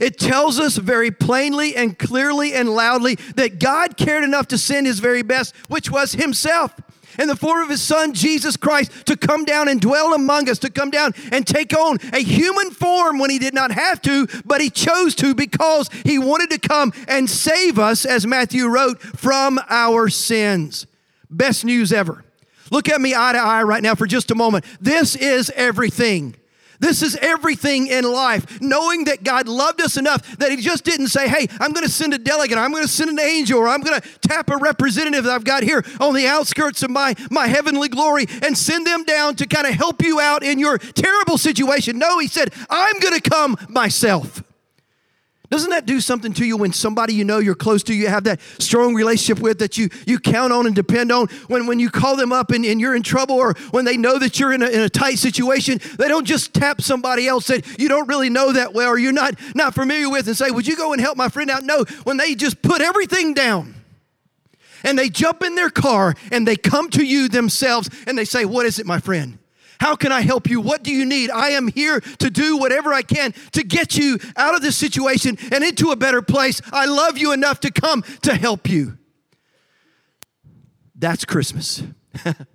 It 0.00 0.18
tells 0.18 0.60
us 0.60 0.76
very 0.76 1.10
plainly 1.10 1.74
and 1.74 1.98
clearly 1.98 2.54
and 2.54 2.68
loudly 2.68 3.16
that 3.34 3.58
God 3.58 3.96
cared 3.96 4.22
enough 4.22 4.48
to 4.48 4.58
send 4.58 4.86
his 4.86 5.00
very 5.00 5.22
best, 5.22 5.54
which 5.68 5.90
was 5.90 6.12
himself 6.12 6.74
in 7.18 7.26
the 7.26 7.36
form 7.36 7.62
of 7.62 7.68
his 7.68 7.82
son 7.82 8.14
Jesus 8.14 8.56
Christ 8.56 9.06
to 9.06 9.16
come 9.16 9.44
down 9.44 9.68
and 9.68 9.80
dwell 9.80 10.14
among 10.14 10.48
us, 10.48 10.58
to 10.60 10.70
come 10.70 10.90
down 10.90 11.14
and 11.32 11.46
take 11.46 11.76
on 11.76 11.98
a 12.12 12.22
human 12.22 12.70
form 12.70 13.18
when 13.18 13.30
he 13.30 13.38
did 13.38 13.54
not 13.54 13.72
have 13.72 14.00
to, 14.02 14.28
but 14.44 14.60
he 14.60 14.70
chose 14.70 15.14
to 15.16 15.34
because 15.34 15.90
he 16.04 16.18
wanted 16.18 16.50
to 16.50 16.68
come 16.68 16.92
and 17.08 17.28
save 17.28 17.78
us, 17.78 18.04
as 18.04 18.26
Matthew 18.26 18.68
wrote, 18.68 19.00
from 19.00 19.58
our 19.68 20.08
sins. 20.08 20.86
Best 21.28 21.64
news 21.64 21.92
ever. 21.92 22.24
Look 22.70 22.88
at 22.88 23.00
me 23.00 23.14
eye 23.14 23.32
to 23.32 23.38
eye 23.38 23.62
right 23.62 23.82
now 23.82 23.94
for 23.94 24.06
just 24.06 24.30
a 24.30 24.34
moment. 24.34 24.64
This 24.80 25.16
is 25.16 25.50
everything. 25.54 26.34
This 26.80 27.02
is 27.02 27.16
everything 27.16 27.88
in 27.88 28.04
life. 28.04 28.60
Knowing 28.60 29.04
that 29.04 29.24
God 29.24 29.48
loved 29.48 29.80
us 29.80 29.96
enough 29.96 30.36
that 30.38 30.50
He 30.50 30.58
just 30.58 30.84
didn't 30.84 31.08
say, 31.08 31.28
Hey, 31.28 31.48
I'm 31.60 31.72
going 31.72 31.86
to 31.86 31.92
send 31.92 32.14
a 32.14 32.18
delegate, 32.18 32.58
I'm 32.58 32.70
going 32.70 32.84
to 32.84 32.88
send 32.88 33.10
an 33.10 33.18
angel, 33.18 33.58
or 33.58 33.68
I'm 33.68 33.80
going 33.80 34.00
to 34.00 34.08
tap 34.20 34.50
a 34.50 34.56
representative 34.56 35.24
that 35.24 35.32
I've 35.32 35.44
got 35.44 35.62
here 35.62 35.84
on 36.00 36.14
the 36.14 36.26
outskirts 36.26 36.82
of 36.82 36.90
my, 36.90 37.14
my 37.30 37.46
heavenly 37.46 37.88
glory 37.88 38.26
and 38.42 38.56
send 38.56 38.86
them 38.86 39.04
down 39.04 39.36
to 39.36 39.46
kind 39.46 39.66
of 39.66 39.74
help 39.74 40.02
you 40.02 40.20
out 40.20 40.42
in 40.42 40.58
your 40.58 40.78
terrible 40.78 41.38
situation. 41.38 41.98
No, 41.98 42.18
He 42.18 42.28
said, 42.28 42.52
I'm 42.70 42.98
going 43.00 43.18
to 43.18 43.30
come 43.30 43.56
myself. 43.68 44.42
Doesn't 45.50 45.70
that 45.70 45.86
do 45.86 46.00
something 46.00 46.34
to 46.34 46.44
you 46.44 46.58
when 46.58 46.74
somebody 46.74 47.14
you 47.14 47.24
know 47.24 47.38
you're 47.38 47.54
close 47.54 47.82
to, 47.84 47.94
you 47.94 48.08
have 48.08 48.24
that 48.24 48.38
strong 48.58 48.94
relationship 48.94 49.42
with 49.42 49.60
that 49.60 49.78
you, 49.78 49.88
you 50.06 50.18
count 50.18 50.52
on 50.52 50.66
and 50.66 50.74
depend 50.74 51.10
on? 51.10 51.28
When, 51.46 51.66
when 51.66 51.78
you 51.78 51.88
call 51.88 52.16
them 52.16 52.32
up 52.32 52.50
and, 52.50 52.66
and 52.66 52.78
you're 52.78 52.94
in 52.94 53.02
trouble 53.02 53.36
or 53.36 53.54
when 53.70 53.86
they 53.86 53.96
know 53.96 54.18
that 54.18 54.38
you're 54.38 54.52
in 54.52 54.62
a, 54.62 54.66
in 54.66 54.80
a 54.80 54.90
tight 54.90 55.18
situation, 55.18 55.80
they 55.98 56.06
don't 56.06 56.26
just 56.26 56.52
tap 56.52 56.82
somebody 56.82 57.26
else 57.26 57.46
that 57.46 57.80
you 57.80 57.88
don't 57.88 58.08
really 58.08 58.28
know 58.28 58.52
that 58.52 58.74
well 58.74 58.90
or 58.90 58.98
you're 58.98 59.10
not, 59.10 59.36
not 59.54 59.74
familiar 59.74 60.10
with 60.10 60.26
and 60.26 60.36
say, 60.36 60.50
Would 60.50 60.66
you 60.66 60.76
go 60.76 60.92
and 60.92 61.00
help 61.00 61.16
my 61.16 61.30
friend 61.30 61.50
out? 61.50 61.62
No, 61.62 61.84
when 62.04 62.18
they 62.18 62.34
just 62.34 62.60
put 62.60 62.82
everything 62.82 63.32
down 63.32 63.74
and 64.84 64.98
they 64.98 65.08
jump 65.08 65.42
in 65.42 65.54
their 65.54 65.70
car 65.70 66.14
and 66.30 66.46
they 66.46 66.56
come 66.56 66.90
to 66.90 67.04
you 67.04 67.26
themselves 67.26 67.88
and 68.06 68.18
they 68.18 68.26
say, 68.26 68.44
What 68.44 68.66
is 68.66 68.78
it, 68.78 68.84
my 68.84 69.00
friend? 69.00 69.37
How 69.80 69.94
can 69.94 70.10
I 70.10 70.22
help 70.22 70.48
you? 70.50 70.60
What 70.60 70.82
do 70.82 70.92
you 70.92 71.04
need? 71.04 71.30
I 71.30 71.50
am 71.50 71.68
here 71.68 72.00
to 72.00 72.30
do 72.30 72.56
whatever 72.56 72.92
I 72.92 73.02
can 73.02 73.32
to 73.52 73.62
get 73.62 73.96
you 73.96 74.18
out 74.36 74.54
of 74.54 74.62
this 74.62 74.76
situation 74.76 75.38
and 75.52 75.62
into 75.62 75.90
a 75.90 75.96
better 75.96 76.20
place. 76.22 76.60
I 76.72 76.86
love 76.86 77.16
you 77.16 77.32
enough 77.32 77.60
to 77.60 77.70
come 77.70 78.02
to 78.22 78.34
help 78.34 78.68
you. 78.68 78.98
That's 80.96 81.24
Christmas. 81.24 81.82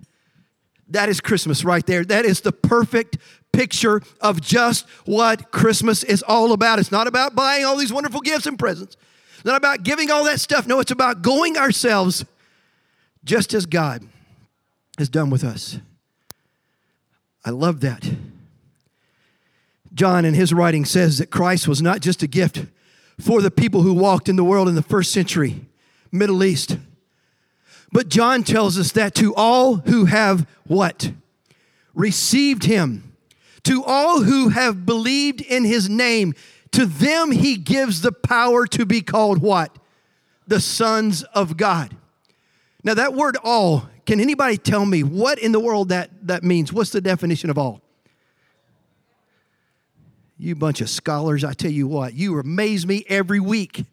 that 0.88 1.08
is 1.08 1.20
Christmas 1.20 1.64
right 1.64 1.84
there. 1.86 2.04
That 2.04 2.26
is 2.26 2.42
the 2.42 2.52
perfect 2.52 3.16
picture 3.52 4.02
of 4.20 4.40
just 4.40 4.86
what 5.06 5.50
Christmas 5.50 6.02
is 6.02 6.22
all 6.22 6.52
about. 6.52 6.78
It's 6.78 6.92
not 6.92 7.06
about 7.06 7.34
buying 7.34 7.64
all 7.64 7.76
these 7.76 7.92
wonderful 7.92 8.20
gifts 8.20 8.46
and 8.46 8.58
presents. 8.58 8.96
It's 9.36 9.44
not 9.44 9.56
about 9.56 9.82
giving 9.82 10.10
all 10.10 10.24
that 10.24 10.40
stuff. 10.40 10.66
No, 10.66 10.80
it's 10.80 10.90
about 10.90 11.22
going 11.22 11.56
ourselves 11.56 12.24
just 13.24 13.54
as 13.54 13.64
God 13.64 14.06
has 14.98 15.08
done 15.08 15.30
with 15.30 15.42
us. 15.42 15.78
I 17.44 17.50
love 17.50 17.80
that. 17.80 18.08
John, 19.92 20.24
in 20.24 20.34
his 20.34 20.52
writing, 20.52 20.84
says 20.84 21.18
that 21.18 21.30
Christ 21.30 21.68
was 21.68 21.80
not 21.80 22.00
just 22.00 22.22
a 22.22 22.26
gift 22.26 22.64
for 23.20 23.40
the 23.40 23.50
people 23.50 23.82
who 23.82 23.94
walked 23.94 24.28
in 24.28 24.36
the 24.36 24.44
world 24.44 24.68
in 24.68 24.74
the 24.74 24.82
first 24.82 25.12
century, 25.12 25.66
Middle 26.10 26.42
East. 26.42 26.78
But 27.92 28.08
John 28.08 28.42
tells 28.42 28.76
us 28.76 28.90
that 28.92 29.14
to 29.16 29.34
all 29.36 29.76
who 29.76 30.06
have 30.06 30.48
what? 30.66 31.12
Received 31.94 32.64
him. 32.64 33.12
To 33.64 33.84
all 33.84 34.22
who 34.22 34.48
have 34.48 34.84
believed 34.84 35.40
in 35.40 35.64
his 35.64 35.88
name, 35.88 36.34
to 36.72 36.86
them 36.86 37.30
he 37.30 37.56
gives 37.56 38.00
the 38.00 38.12
power 38.12 38.66
to 38.66 38.84
be 38.84 39.00
called 39.00 39.38
what? 39.38 39.78
The 40.46 40.60
sons 40.60 41.22
of 41.34 41.56
God. 41.56 41.96
Now, 42.82 42.94
that 42.94 43.14
word 43.14 43.36
all 43.42 43.88
can 44.06 44.20
anybody 44.20 44.56
tell 44.56 44.84
me 44.84 45.02
what 45.02 45.38
in 45.38 45.52
the 45.52 45.60
world 45.60 45.88
that, 45.88 46.10
that 46.26 46.42
means? 46.42 46.72
What's 46.72 46.90
the 46.90 47.00
definition 47.00 47.50
of 47.50 47.58
all? 47.58 47.80
You 50.36 50.54
bunch 50.54 50.80
of 50.80 50.90
scholars, 50.90 51.44
I 51.44 51.52
tell 51.52 51.70
you 51.70 51.86
what, 51.86 52.14
you 52.14 52.38
amaze 52.38 52.86
me 52.86 53.04
every 53.08 53.40
week. 53.40 53.80
It 53.80 53.86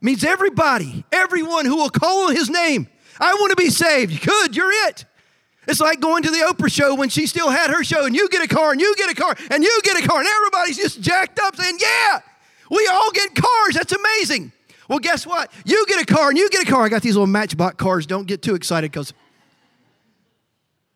means 0.00 0.24
everybody, 0.24 1.04
everyone 1.12 1.66
who 1.66 1.76
will 1.76 1.90
call 1.90 2.28
on 2.28 2.36
his 2.36 2.48
name. 2.48 2.88
I 3.20 3.34
want 3.34 3.50
to 3.50 3.56
be 3.56 3.70
saved. 3.70 4.24
Good, 4.24 4.56
you're 4.56 4.70
it. 4.88 5.04
It's 5.66 5.80
like 5.80 6.00
going 6.00 6.22
to 6.24 6.30
the 6.30 6.38
Oprah 6.38 6.70
show 6.70 6.94
when 6.94 7.08
she 7.08 7.26
still 7.26 7.50
had 7.50 7.70
her 7.70 7.82
show, 7.82 8.04
and 8.04 8.14
you 8.14 8.28
get 8.28 8.42
a 8.42 8.48
car, 8.48 8.72
and 8.72 8.80
you 8.80 8.94
get 8.96 9.10
a 9.10 9.14
car, 9.14 9.34
and 9.50 9.64
you 9.64 9.80
get 9.82 10.02
a 10.02 10.06
car, 10.06 10.18
and 10.18 10.28
everybody's 10.28 10.76
just 10.76 11.00
jacked 11.00 11.38
up 11.40 11.56
saying, 11.56 11.78
Yeah, 11.80 12.20
we 12.70 12.86
all 12.92 13.10
get 13.12 13.34
cars. 13.34 13.74
That's 13.74 13.92
amazing. 13.92 14.52
Well, 14.88 14.98
guess 14.98 15.26
what? 15.26 15.50
You 15.64 15.86
get 15.86 16.02
a 16.02 16.06
car, 16.06 16.28
and 16.28 16.36
you 16.36 16.48
get 16.50 16.68
a 16.68 16.70
car. 16.70 16.84
I 16.84 16.88
got 16.88 17.02
these 17.02 17.14
little 17.14 17.26
matchbox 17.26 17.76
cars. 17.76 18.06
Don't 18.06 18.26
get 18.26 18.42
too 18.42 18.54
excited 18.54 18.90
because. 18.90 19.12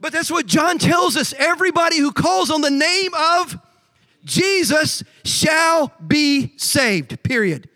But 0.00 0.12
that's 0.12 0.31
what 0.31 0.47
John 0.47 0.78
tells 0.78 1.17
us. 1.17 1.35
Everybody 1.37 1.99
who 1.99 2.12
calls 2.12 2.50
on 2.50 2.61
the 2.61 2.71
name 2.71 3.12
of 3.14 3.59
Jesus 4.25 5.02
shall 5.25 5.93
be 6.07 6.52
saved, 6.57 7.23
period. 7.23 7.69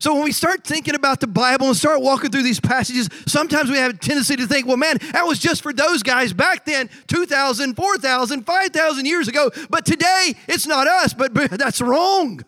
So 0.00 0.14
when 0.14 0.22
we 0.22 0.32
start 0.32 0.64
thinking 0.64 0.94
about 0.94 1.18
the 1.20 1.26
Bible 1.26 1.66
and 1.66 1.76
start 1.76 2.00
walking 2.00 2.30
through 2.30 2.44
these 2.44 2.60
passages, 2.60 3.08
sometimes 3.26 3.68
we 3.68 3.78
have 3.78 3.94
a 3.94 3.96
tendency 3.96 4.36
to 4.36 4.46
think, 4.46 4.66
well, 4.66 4.76
man, 4.76 4.98
that 5.12 5.26
was 5.26 5.40
just 5.40 5.62
for 5.62 5.72
those 5.72 6.04
guys 6.04 6.32
back 6.32 6.64
then, 6.64 6.88
2,000, 7.08 7.74
4,000, 7.74 8.46
5,000 8.46 9.06
years 9.06 9.26
ago. 9.26 9.50
But 9.68 9.84
today, 9.84 10.34
it's 10.46 10.66
not 10.66 10.86
us, 10.86 11.14
but, 11.14 11.34
but 11.34 11.50
that's 11.50 11.80
wrong. 11.80 12.44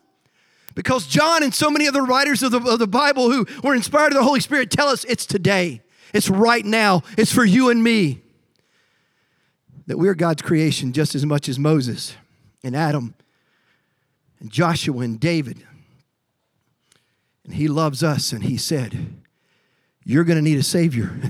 Because 0.77 1.09
John 1.09 1.43
and 1.43 1.53
so 1.53 1.71
many 1.71 1.89
other 1.89 2.05
writers 2.05 2.45
of 2.45 2.53
the, 2.53 2.61
of 2.61 2.79
the 2.79 2.87
Bible 2.87 3.33
who 3.33 3.47
were 3.65 3.75
inspired 3.75 4.13
of 4.13 4.19
the 4.19 4.23
Holy 4.23 4.41
Spirit 4.41 4.71
tell 4.71 4.89
us 4.89 5.05
it's 5.05 5.27
today, 5.27 5.83
it's 6.15 6.31
right 6.31 6.65
now, 6.65 7.03
it's 7.19 7.33
for 7.33 7.45
you 7.45 7.71
and 7.71 7.83
me. 7.83 8.23
That 9.91 9.99
we're 9.99 10.15
God's 10.15 10.41
creation 10.41 10.93
just 10.93 11.15
as 11.15 11.27
much 11.27 11.49
as 11.49 11.59
Moses 11.59 12.17
and 12.63 12.77
Adam 12.77 13.15
and 14.39 14.51
Joshua 14.51 15.01
and 15.01 15.19
David 15.19 15.67
and 17.51 17.59
he 17.59 17.67
loves 17.67 18.05
us, 18.05 18.31
and 18.31 18.45
he 18.45 18.57
said, 18.57 19.13
You're 20.05 20.23
going 20.23 20.37
to 20.37 20.43
need 20.43 20.59
a 20.59 20.63
Savior. 20.63 21.21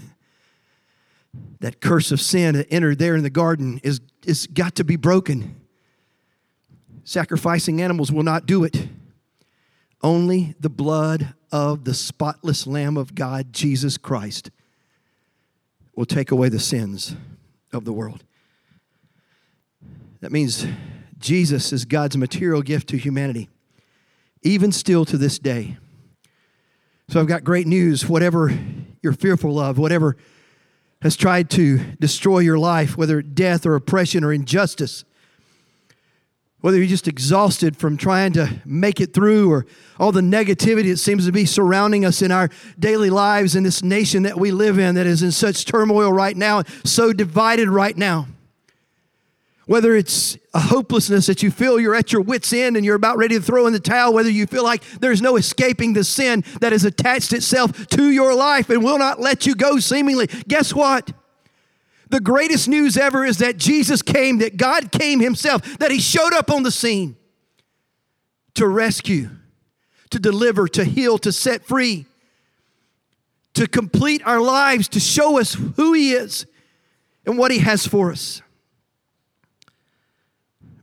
that 1.60 1.80
curse 1.80 2.12
of 2.12 2.20
sin 2.20 2.56
that 2.56 2.70
entered 2.70 2.98
there 2.98 3.16
in 3.16 3.22
the 3.22 3.30
garden 3.30 3.80
is, 3.82 4.02
is 4.26 4.46
got 4.46 4.74
to 4.74 4.84
be 4.84 4.96
broken. 4.96 5.58
Sacrificing 7.04 7.80
animals 7.80 8.12
will 8.12 8.22
not 8.22 8.44
do 8.44 8.64
it. 8.64 8.86
Only 10.02 10.54
the 10.60 10.68
blood 10.68 11.32
of 11.50 11.84
the 11.84 11.94
spotless 11.94 12.66
Lamb 12.66 12.98
of 12.98 13.14
God, 13.14 13.50
Jesus 13.50 13.96
Christ, 13.96 14.50
will 15.94 16.04
take 16.04 16.30
away 16.30 16.50
the 16.50 16.60
sins 16.60 17.16
of 17.72 17.86
the 17.86 17.94
world. 17.94 18.24
That 20.20 20.32
means 20.32 20.66
Jesus 21.18 21.72
is 21.72 21.84
God's 21.84 22.16
material 22.16 22.62
gift 22.62 22.88
to 22.88 22.96
humanity, 22.96 23.48
even 24.42 24.72
still 24.72 25.04
to 25.06 25.16
this 25.16 25.38
day. 25.38 25.76
So 27.08 27.20
I've 27.20 27.26
got 27.26 27.42
great 27.42 27.66
news. 27.66 28.08
Whatever 28.08 28.56
you're 29.02 29.12
fearful 29.12 29.58
of, 29.58 29.78
whatever 29.78 30.16
has 31.02 31.16
tried 31.16 31.48
to 31.50 31.78
destroy 31.98 32.40
your 32.40 32.58
life, 32.58 32.96
whether 32.96 33.22
death 33.22 33.64
or 33.64 33.74
oppression 33.74 34.22
or 34.22 34.32
injustice, 34.32 35.04
whether 36.60 36.76
you're 36.76 36.86
just 36.86 37.08
exhausted 37.08 37.74
from 37.74 37.96
trying 37.96 38.34
to 38.34 38.60
make 38.66 39.00
it 39.00 39.14
through 39.14 39.50
or 39.50 39.64
all 39.98 40.12
the 40.12 40.20
negativity 40.20 40.90
that 40.90 40.98
seems 40.98 41.24
to 41.24 41.32
be 41.32 41.46
surrounding 41.46 42.04
us 42.04 42.20
in 42.20 42.30
our 42.30 42.50
daily 42.78 43.08
lives 43.08 43.56
in 43.56 43.62
this 43.62 43.82
nation 43.82 44.24
that 44.24 44.38
we 44.38 44.50
live 44.50 44.78
in 44.78 44.94
that 44.94 45.06
is 45.06 45.22
in 45.22 45.32
such 45.32 45.64
turmoil 45.64 46.12
right 46.12 46.36
now, 46.36 46.62
so 46.84 47.14
divided 47.14 47.70
right 47.70 47.96
now. 47.96 48.26
Whether 49.70 49.94
it's 49.94 50.36
a 50.52 50.58
hopelessness 50.58 51.26
that 51.26 51.44
you 51.44 51.52
feel 51.52 51.78
you're 51.78 51.94
at 51.94 52.12
your 52.12 52.22
wits' 52.22 52.52
end 52.52 52.76
and 52.76 52.84
you're 52.84 52.96
about 52.96 53.18
ready 53.18 53.36
to 53.36 53.40
throw 53.40 53.68
in 53.68 53.72
the 53.72 53.78
towel, 53.78 54.12
whether 54.12 54.28
you 54.28 54.44
feel 54.46 54.64
like 54.64 54.82
there's 54.98 55.22
no 55.22 55.36
escaping 55.36 55.92
the 55.92 56.02
sin 56.02 56.42
that 56.60 56.72
has 56.72 56.84
attached 56.84 57.32
itself 57.32 57.86
to 57.86 58.10
your 58.10 58.34
life 58.34 58.68
and 58.68 58.82
will 58.82 58.98
not 58.98 59.20
let 59.20 59.46
you 59.46 59.54
go 59.54 59.78
seemingly, 59.78 60.26
guess 60.48 60.74
what? 60.74 61.12
The 62.08 62.18
greatest 62.18 62.66
news 62.66 62.96
ever 62.96 63.24
is 63.24 63.38
that 63.38 63.58
Jesus 63.58 64.02
came, 64.02 64.38
that 64.38 64.56
God 64.56 64.90
came 64.90 65.20
Himself, 65.20 65.78
that 65.78 65.92
He 65.92 66.00
showed 66.00 66.32
up 66.32 66.50
on 66.50 66.64
the 66.64 66.72
scene 66.72 67.14
to 68.54 68.66
rescue, 68.66 69.30
to 70.10 70.18
deliver, 70.18 70.66
to 70.66 70.82
heal, 70.84 71.16
to 71.18 71.30
set 71.30 71.64
free, 71.64 72.06
to 73.54 73.68
complete 73.68 74.20
our 74.26 74.40
lives, 74.40 74.88
to 74.88 74.98
show 74.98 75.38
us 75.38 75.54
who 75.54 75.92
He 75.92 76.10
is 76.10 76.44
and 77.24 77.38
what 77.38 77.52
He 77.52 77.58
has 77.58 77.86
for 77.86 78.10
us. 78.10 78.42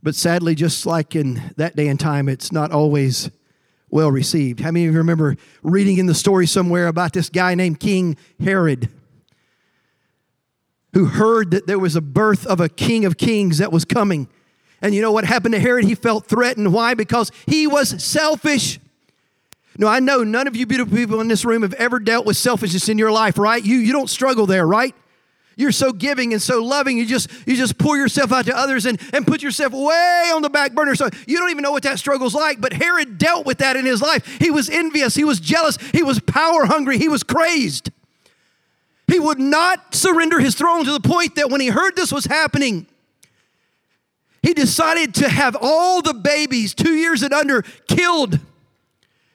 But 0.08 0.14
sadly, 0.14 0.54
just 0.54 0.86
like 0.86 1.14
in 1.14 1.52
that 1.58 1.76
day 1.76 1.86
and 1.86 2.00
time, 2.00 2.30
it's 2.30 2.50
not 2.50 2.72
always 2.72 3.30
well 3.90 4.10
received. 4.10 4.60
How 4.60 4.70
many 4.70 4.86
of 4.86 4.94
you 4.94 4.98
remember 5.00 5.36
reading 5.62 5.98
in 5.98 6.06
the 6.06 6.14
story 6.14 6.46
somewhere 6.46 6.86
about 6.86 7.12
this 7.12 7.28
guy 7.28 7.54
named 7.54 7.78
King 7.78 8.16
Herod? 8.40 8.88
Who 10.94 11.04
heard 11.04 11.50
that 11.50 11.66
there 11.66 11.78
was 11.78 11.94
a 11.94 12.00
birth 12.00 12.46
of 12.46 12.58
a 12.58 12.70
king 12.70 13.04
of 13.04 13.18
kings 13.18 13.58
that 13.58 13.70
was 13.70 13.84
coming. 13.84 14.28
And 14.80 14.94
you 14.94 15.02
know 15.02 15.12
what 15.12 15.26
happened 15.26 15.52
to 15.52 15.60
Herod? 15.60 15.84
He 15.84 15.94
felt 15.94 16.24
threatened. 16.24 16.72
Why? 16.72 16.94
Because 16.94 17.30
he 17.44 17.66
was 17.66 18.02
selfish. 18.02 18.80
No, 19.76 19.88
I 19.88 20.00
know 20.00 20.24
none 20.24 20.46
of 20.46 20.56
you 20.56 20.64
beautiful 20.64 20.96
people 20.96 21.20
in 21.20 21.28
this 21.28 21.44
room 21.44 21.60
have 21.60 21.74
ever 21.74 21.98
dealt 21.98 22.24
with 22.24 22.38
selfishness 22.38 22.88
in 22.88 22.96
your 22.96 23.12
life, 23.12 23.36
right? 23.36 23.62
You, 23.62 23.76
you 23.76 23.92
don't 23.92 24.08
struggle 24.08 24.46
there, 24.46 24.66
right? 24.66 24.94
You're 25.58 25.72
so 25.72 25.92
giving 25.92 26.32
and 26.32 26.40
so 26.40 26.62
loving. 26.62 26.98
You 26.98 27.04
just 27.04 27.28
you 27.44 27.56
just 27.56 27.78
pour 27.78 27.96
yourself 27.96 28.30
out 28.30 28.46
to 28.46 28.56
others 28.56 28.86
and, 28.86 28.96
and 29.12 29.26
put 29.26 29.42
yourself 29.42 29.72
way 29.72 30.30
on 30.32 30.40
the 30.40 30.48
back 30.48 30.72
burner. 30.72 30.94
So 30.94 31.10
you 31.26 31.36
don't 31.36 31.50
even 31.50 31.64
know 31.64 31.72
what 31.72 31.82
that 31.82 31.98
struggle's 31.98 32.32
like. 32.32 32.60
But 32.60 32.72
Herod 32.72 33.18
dealt 33.18 33.44
with 33.44 33.58
that 33.58 33.74
in 33.74 33.84
his 33.84 34.00
life. 34.00 34.24
He 34.38 34.52
was 34.52 34.70
envious, 34.70 35.16
he 35.16 35.24
was 35.24 35.40
jealous, 35.40 35.76
he 35.90 36.04
was 36.04 36.20
power 36.20 36.64
hungry, 36.64 36.96
he 36.96 37.08
was 37.08 37.24
crazed. 37.24 37.90
He 39.08 39.18
would 39.18 39.40
not 39.40 39.96
surrender 39.96 40.38
his 40.38 40.54
throne 40.54 40.84
to 40.84 40.92
the 40.92 41.00
point 41.00 41.34
that 41.34 41.50
when 41.50 41.60
he 41.60 41.68
heard 41.68 41.96
this 41.96 42.12
was 42.12 42.26
happening, 42.26 42.86
he 44.40 44.54
decided 44.54 45.16
to 45.16 45.28
have 45.28 45.56
all 45.60 46.02
the 46.02 46.14
babies 46.14 46.72
two 46.72 46.94
years 46.94 47.24
and 47.24 47.34
under 47.34 47.62
killed 47.88 48.38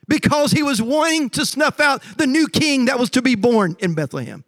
because 0.07 0.53
he 0.53 0.63
was 0.63 0.81
wanting 0.81 1.29
to 1.31 1.45
snuff 1.45 1.81
out 1.81 2.01
the 2.15 2.27
new 2.27 2.47
king 2.47 2.85
that 2.85 2.97
was 2.97 3.09
to 3.09 3.21
be 3.21 3.35
born 3.35 3.75
in 3.79 3.93
Bethlehem. 3.93 4.45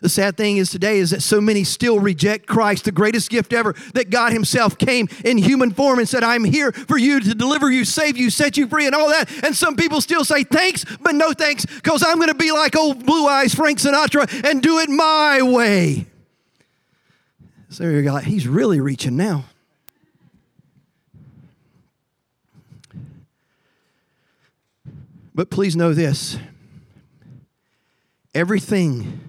The 0.00 0.08
sad 0.08 0.36
thing 0.36 0.58
is 0.58 0.70
today 0.70 0.98
is 0.98 1.10
that 1.10 1.22
so 1.22 1.40
many 1.40 1.64
still 1.64 1.98
reject 1.98 2.46
Christ, 2.46 2.84
the 2.84 2.92
greatest 2.92 3.30
gift 3.30 3.52
ever, 3.52 3.74
that 3.94 4.10
God 4.10 4.32
Himself 4.32 4.78
came 4.78 5.08
in 5.24 5.38
human 5.38 5.72
form 5.72 5.98
and 5.98 6.08
said, 6.08 6.22
I'm 6.22 6.44
here 6.44 6.70
for 6.72 6.96
you 6.96 7.18
to 7.20 7.34
deliver 7.34 7.70
you, 7.70 7.84
save 7.84 8.16
you, 8.16 8.30
set 8.30 8.56
you 8.56 8.68
free, 8.68 8.86
and 8.86 8.94
all 8.94 9.08
that. 9.08 9.28
And 9.44 9.56
some 9.56 9.74
people 9.74 10.00
still 10.00 10.24
say 10.24 10.44
thanks, 10.44 10.84
but 11.00 11.14
no 11.14 11.32
thanks, 11.32 11.66
because 11.66 12.04
I'm 12.04 12.16
going 12.16 12.28
to 12.28 12.34
be 12.34 12.52
like 12.52 12.76
old 12.76 13.04
Blue 13.04 13.26
Eyes 13.26 13.54
Frank 13.54 13.78
Sinatra 13.78 14.44
and 14.48 14.62
do 14.62 14.78
it 14.78 14.88
my 14.88 15.42
way. 15.42 16.06
So 17.70 17.84
you 17.84 18.02
go, 18.02 18.16
he's 18.16 18.46
really 18.46 18.80
reaching 18.80 19.16
now. 19.16 19.44
But 25.34 25.50
please 25.50 25.76
know 25.76 25.92
this 25.92 26.38
everything 28.34 29.27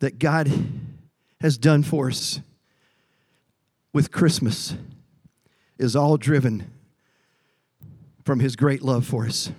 that 0.00 0.18
God 0.18 0.50
has 1.40 1.56
done 1.56 1.82
for 1.82 2.08
us 2.08 2.40
with 3.92 4.10
Christmas 4.10 4.74
is 5.78 5.96
all 5.96 6.16
driven 6.16 6.70
from 8.24 8.40
His 8.40 8.56
great 8.56 8.82
love 8.82 9.06
for 9.06 9.26
us. 9.26 9.50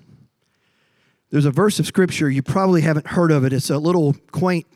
There's 1.30 1.46
a 1.46 1.52
verse 1.52 1.80
of 1.80 1.88
Scripture, 1.88 2.30
you 2.30 2.44
probably 2.44 2.82
haven't 2.82 3.08
heard 3.08 3.32
of 3.32 3.46
it. 3.46 3.54
It's 3.54 3.70
a 3.70 3.78
little 3.78 4.16
quaint 4.32 4.68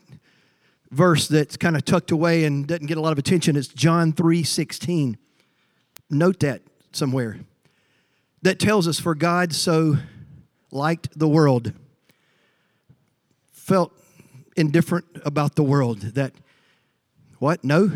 verse 0.90 1.28
that's 1.28 1.56
kind 1.56 1.76
of 1.76 1.84
tucked 1.84 2.10
away 2.10 2.44
and 2.44 2.66
doesn't 2.66 2.86
get 2.86 2.96
a 2.96 3.00
lot 3.00 3.12
of 3.12 3.18
attention. 3.18 3.56
It's 3.56 3.68
John 3.68 4.12
3 4.12 4.42
16. 4.42 5.18
Note 6.08 6.40
that 6.40 6.62
somewhere. 6.92 7.40
That 8.42 8.58
tells 8.58 8.86
us, 8.86 8.98
For 8.98 9.14
God 9.14 9.52
so 9.52 9.96
liked 10.70 11.18
the 11.18 11.28
world, 11.28 11.72
felt 13.52 13.92
indifferent 14.56 15.06
about 15.24 15.54
the 15.54 15.62
world. 15.62 16.00
That, 16.00 16.32
what? 17.38 17.60
No? 17.64 17.92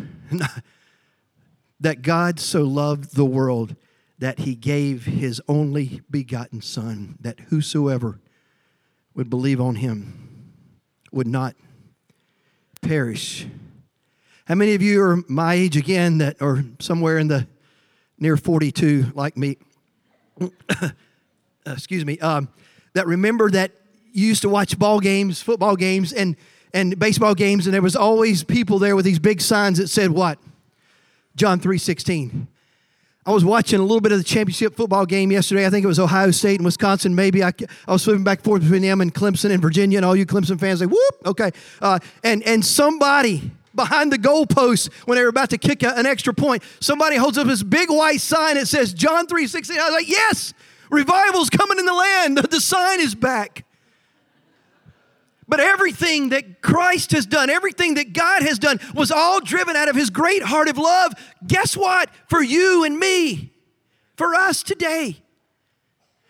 that 1.80 2.02
God 2.02 2.38
so 2.38 2.62
loved 2.62 3.16
the 3.16 3.24
world 3.24 3.74
that 4.18 4.40
he 4.40 4.54
gave 4.54 5.06
his 5.06 5.40
only 5.48 6.02
begotten 6.10 6.60
Son, 6.60 7.16
that 7.20 7.40
whosoever 7.48 8.20
would 9.14 9.30
believe 9.30 9.60
on 9.60 9.76
him 9.76 10.52
would 11.10 11.26
not 11.26 11.56
perish. 12.82 13.46
How 14.44 14.54
many 14.54 14.74
of 14.74 14.82
you 14.82 15.02
are 15.02 15.24
my 15.28 15.54
age 15.54 15.76
again 15.76 16.18
that 16.18 16.40
are 16.42 16.64
somewhere 16.80 17.18
in 17.18 17.28
the 17.28 17.46
near 18.18 18.36
42 18.36 19.12
like 19.14 19.36
me? 19.36 19.56
Excuse 21.66 22.04
me. 22.04 22.18
Um, 22.18 22.48
that 22.94 23.06
remember 23.06 23.50
that 23.50 23.72
you 24.12 24.26
used 24.26 24.42
to 24.42 24.48
watch 24.48 24.78
ball 24.78 25.00
games, 25.00 25.42
football 25.42 25.76
games, 25.76 26.12
and 26.12 26.36
and 26.72 26.98
baseball 26.98 27.34
games, 27.34 27.66
and 27.66 27.74
there 27.74 27.82
was 27.82 27.96
always 27.96 28.44
people 28.44 28.78
there 28.78 28.94
with 28.94 29.04
these 29.04 29.18
big 29.18 29.40
signs 29.40 29.78
that 29.78 29.88
said 29.88 30.10
what? 30.10 30.38
John 31.36 31.60
3.16. 31.60 32.46
I 33.26 33.32
was 33.32 33.44
watching 33.44 33.78
a 33.78 33.82
little 33.82 34.00
bit 34.00 34.12
of 34.12 34.18
the 34.18 34.24
championship 34.24 34.74
football 34.74 35.04
game 35.04 35.30
yesterday. 35.30 35.66
I 35.66 35.70
think 35.70 35.84
it 35.84 35.88
was 35.88 35.98
Ohio 35.98 36.30
State 36.30 36.56
and 36.56 36.64
Wisconsin. 36.64 37.14
Maybe 37.14 37.44
I, 37.44 37.52
I 37.86 37.92
was 37.92 38.02
swimming 38.02 38.24
back 38.24 38.38
and 38.38 38.44
forth 38.44 38.62
between 38.62 38.82
them 38.82 39.00
and 39.00 39.14
Clemson 39.14 39.50
and 39.50 39.60
Virginia, 39.60 39.98
and 39.98 40.06
all 40.06 40.16
you 40.16 40.26
Clemson 40.26 40.58
fans 40.58 40.80
like, 40.80 40.90
whoop, 40.90 41.26
okay. 41.26 41.50
Uh, 41.82 41.98
and 42.24 42.42
and 42.44 42.64
somebody 42.64 43.50
behind 43.74 44.12
the 44.12 44.18
goalpost 44.18 44.92
when 45.04 45.16
they 45.16 45.22
were 45.22 45.28
about 45.28 45.50
to 45.50 45.58
kick 45.58 45.82
a, 45.82 45.96
an 45.96 46.06
extra 46.06 46.32
point, 46.32 46.62
somebody 46.80 47.16
holds 47.16 47.36
up 47.36 47.46
this 47.46 47.62
big 47.62 47.90
white 47.90 48.20
sign 48.20 48.54
that 48.54 48.66
says 48.66 48.94
John 48.94 49.26
three 49.26 49.46
sixteen. 49.46 49.78
I 49.78 49.84
was 49.84 49.94
like, 49.94 50.08
yes, 50.08 50.54
revival's 50.90 51.50
coming 51.50 51.78
in 51.78 51.84
the 51.84 51.94
land. 51.94 52.38
The 52.38 52.60
sign 52.60 53.00
is 53.00 53.14
back. 53.14 53.64
But 55.50 55.58
everything 55.58 56.28
that 56.28 56.62
Christ 56.62 57.10
has 57.10 57.26
done, 57.26 57.50
everything 57.50 57.94
that 57.94 58.12
God 58.12 58.42
has 58.42 58.56
done, 58.56 58.78
was 58.94 59.10
all 59.10 59.40
driven 59.40 59.74
out 59.74 59.88
of 59.88 59.96
His 59.96 60.08
great 60.08 60.44
heart 60.44 60.68
of 60.68 60.78
love. 60.78 61.12
Guess 61.44 61.76
what? 61.76 62.08
For 62.28 62.40
you 62.40 62.84
and 62.84 62.96
me, 62.96 63.52
for 64.16 64.32
us 64.36 64.62
today. 64.62 65.24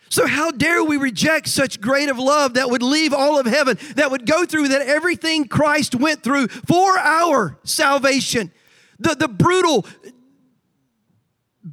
So, 0.09 0.25
how 0.25 0.49
dare 0.49 0.83
we 0.83 0.97
reject 0.97 1.49
such 1.49 1.79
great 1.79 2.09
of 2.09 2.17
love 2.17 2.55
that 2.55 2.71
would 2.71 2.81
leave 2.81 3.13
all 3.13 3.39
of 3.39 3.45
heaven, 3.45 3.77
that 3.95 4.09
would 4.09 4.25
go 4.25 4.43
through 4.43 4.69
that 4.69 4.81
everything 4.81 5.47
Christ 5.47 5.93
went 5.93 6.23
through 6.23 6.47
for 6.47 6.97
our 6.97 7.59
salvation? 7.63 8.51
The, 8.99 9.13
the 9.13 9.27
brutal 9.27 9.85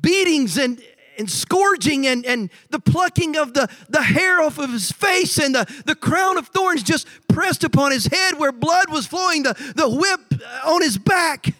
beatings 0.02 0.58
and, 0.58 0.82
and 1.18 1.28
scourging 1.28 2.06
and, 2.06 2.24
and 2.24 2.48
the 2.70 2.78
plucking 2.78 3.36
of 3.36 3.52
the, 3.52 3.68
the 3.88 4.02
hair 4.02 4.40
off 4.40 4.58
of 4.58 4.70
his 4.70 4.92
face 4.92 5.38
and 5.38 5.54
the, 5.54 5.82
the 5.84 5.96
crown 5.96 6.38
of 6.38 6.46
thorns 6.48 6.82
just 6.82 7.06
pressed 7.28 7.64
upon 7.64 7.90
his 7.90 8.06
head 8.06 8.38
where 8.38 8.52
blood 8.52 8.90
was 8.90 9.06
flowing, 9.06 9.42
the, 9.42 9.54
the 9.74 9.88
whip 9.88 10.42
on 10.64 10.80
his 10.80 10.96
back. 10.96 11.54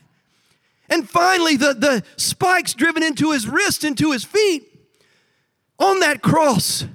And 0.89 1.09
finally, 1.09 1.57
the, 1.57 1.75
the 1.75 2.05
spikes 2.17 2.73
driven 2.73 3.03
into 3.03 3.33
his 3.33 3.47
wrist, 3.47 3.85
into 3.85 4.13
his 4.13 4.25
feet. 4.25 4.65
On 5.81 6.01
that 6.01 6.23
cross, 6.23 6.87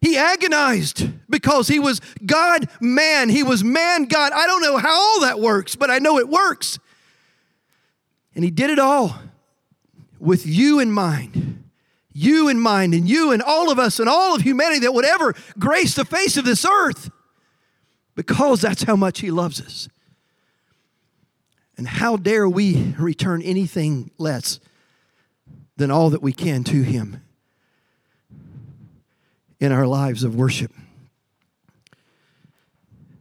he 0.00 0.16
agonized 0.16 1.08
because 1.30 1.68
he 1.68 1.78
was 1.78 2.00
God 2.24 2.68
man. 2.80 3.28
He 3.28 3.42
was 3.42 3.64
man 3.64 4.04
God. 4.04 4.32
I 4.32 4.46
don't 4.46 4.60
know 4.60 4.76
how 4.76 4.92
all 4.92 5.20
that 5.20 5.40
works, 5.40 5.76
but 5.76 5.90
I 5.90 5.98
know 5.98 6.18
it 6.18 6.28
works. 6.28 6.78
And 8.34 8.44
he 8.44 8.50
did 8.50 8.68
it 8.70 8.78
all 8.78 9.18
with 10.18 10.46
you 10.46 10.80
in 10.80 10.90
mind. 10.90 11.64
You 12.12 12.48
in 12.48 12.58
mind, 12.58 12.94
and 12.94 13.06
you 13.06 13.30
and 13.30 13.42
all 13.42 13.70
of 13.70 13.78
us 13.78 14.00
and 14.00 14.08
all 14.08 14.34
of 14.34 14.40
humanity 14.40 14.80
that 14.80 14.94
would 14.94 15.04
ever 15.04 15.34
grace 15.58 15.94
the 15.94 16.04
face 16.04 16.38
of 16.38 16.46
this 16.46 16.64
earth 16.64 17.10
because 18.14 18.62
that's 18.62 18.84
how 18.84 18.96
much 18.96 19.20
He 19.20 19.30
loves 19.30 19.60
us. 19.60 19.88
And 21.76 21.86
how 21.86 22.16
dare 22.16 22.48
we 22.48 22.94
return 22.98 23.42
anything 23.42 24.10
less 24.16 24.58
than 25.76 25.90
all 25.90 26.08
that 26.08 26.22
we 26.22 26.32
can 26.32 26.64
to 26.64 26.82
Him 26.82 27.20
in 29.60 29.70
our 29.70 29.86
lives 29.86 30.24
of 30.24 30.34
worship? 30.34 30.72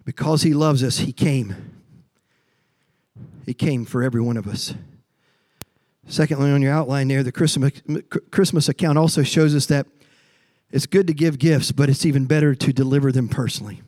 Because 0.05 0.43
He 0.43 0.53
loves 0.53 0.83
us, 0.83 0.99
He 0.99 1.11
came. 1.11 1.73
He 3.45 3.53
came 3.53 3.83
for 3.83 4.01
every 4.01 4.21
one 4.21 4.37
of 4.37 4.47
us. 4.47 4.73
Secondly, 6.07 6.51
on 6.51 6.61
your 6.61 6.71
outline 6.71 7.07
there, 7.07 7.23
the 7.23 7.31
Christmas, 7.31 7.71
Christmas 8.31 8.69
account 8.69 8.97
also 8.97 9.23
shows 9.23 9.55
us 9.55 9.65
that 9.67 9.87
it's 10.71 10.85
good 10.85 11.07
to 11.07 11.13
give 11.13 11.39
gifts, 11.39 11.71
but 11.71 11.89
it's 11.89 12.05
even 12.05 12.25
better 12.25 12.53
to 12.53 12.73
deliver 12.73 13.11
them 13.11 13.27
personally. 13.27 13.81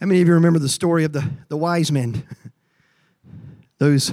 How 0.00 0.06
many 0.06 0.20
of 0.20 0.28
you 0.28 0.34
remember 0.34 0.58
the 0.58 0.68
story 0.68 1.04
of 1.04 1.12
the, 1.12 1.28
the 1.48 1.56
wise 1.56 1.92
men? 1.92 2.24
Those, 3.78 4.12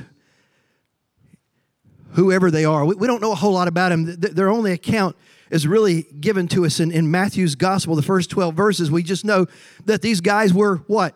whoever 2.13 2.51
they 2.51 2.65
are, 2.65 2.85
we, 2.85 2.95
we 2.95 3.07
don't 3.07 3.21
know 3.21 3.31
a 3.31 3.35
whole 3.35 3.53
lot 3.53 3.67
about 3.67 3.89
them. 3.89 4.05
Their 4.19 4.49
only 4.49 4.71
account 4.71 5.15
is 5.49 5.67
really 5.67 6.03
given 6.19 6.47
to 6.49 6.65
us 6.65 6.79
in, 6.79 6.91
in 6.91 7.09
Matthew's 7.09 7.55
gospel, 7.55 7.95
the 7.95 8.01
first 8.01 8.29
12 8.29 8.53
verses. 8.53 8.91
We 8.91 9.03
just 9.03 9.25
know 9.25 9.45
that 9.85 10.01
these 10.01 10.21
guys 10.21 10.53
were 10.53 10.77
what? 10.87 11.15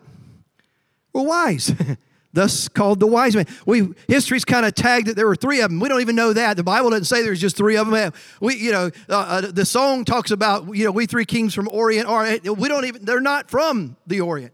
Were 1.13 1.23
wise. 1.23 1.73
thus 2.33 2.67
called 2.67 2.99
the 2.99 3.07
wise 3.07 3.35
men. 3.35 3.47
We 3.65 3.89
history's 4.07 4.45
kind 4.45 4.65
of 4.65 4.75
tagged 4.75 5.07
that 5.07 5.15
there 5.15 5.27
were 5.27 5.35
three 5.35 5.61
of 5.61 5.69
them. 5.69 5.79
We 5.79 5.89
don't 5.89 6.01
even 6.01 6.15
know 6.15 6.33
that. 6.33 6.57
The 6.57 6.63
Bible 6.63 6.91
doesn't 6.91 7.05
say 7.05 7.23
there's 7.23 7.41
just 7.41 7.57
three 7.57 7.77
of 7.77 7.89
them. 7.89 8.13
We, 8.39 8.55
you 8.55 8.71
know, 8.71 8.91
uh, 9.09 9.17
uh, 9.17 9.41
the 9.51 9.65
song 9.65 10.05
talks 10.05 10.31
about 10.31 10.75
you 10.75 10.85
know 10.85 10.91
we 10.91 11.05
three 11.05 11.25
kings 11.25 11.53
from 11.53 11.67
Orient. 11.71 12.07
Or 12.07 12.23
we 12.53 12.67
don't 12.67 12.85
even. 12.85 13.05
They're 13.05 13.19
not 13.19 13.49
from 13.49 13.97
the 14.07 14.21
Orient. 14.21 14.53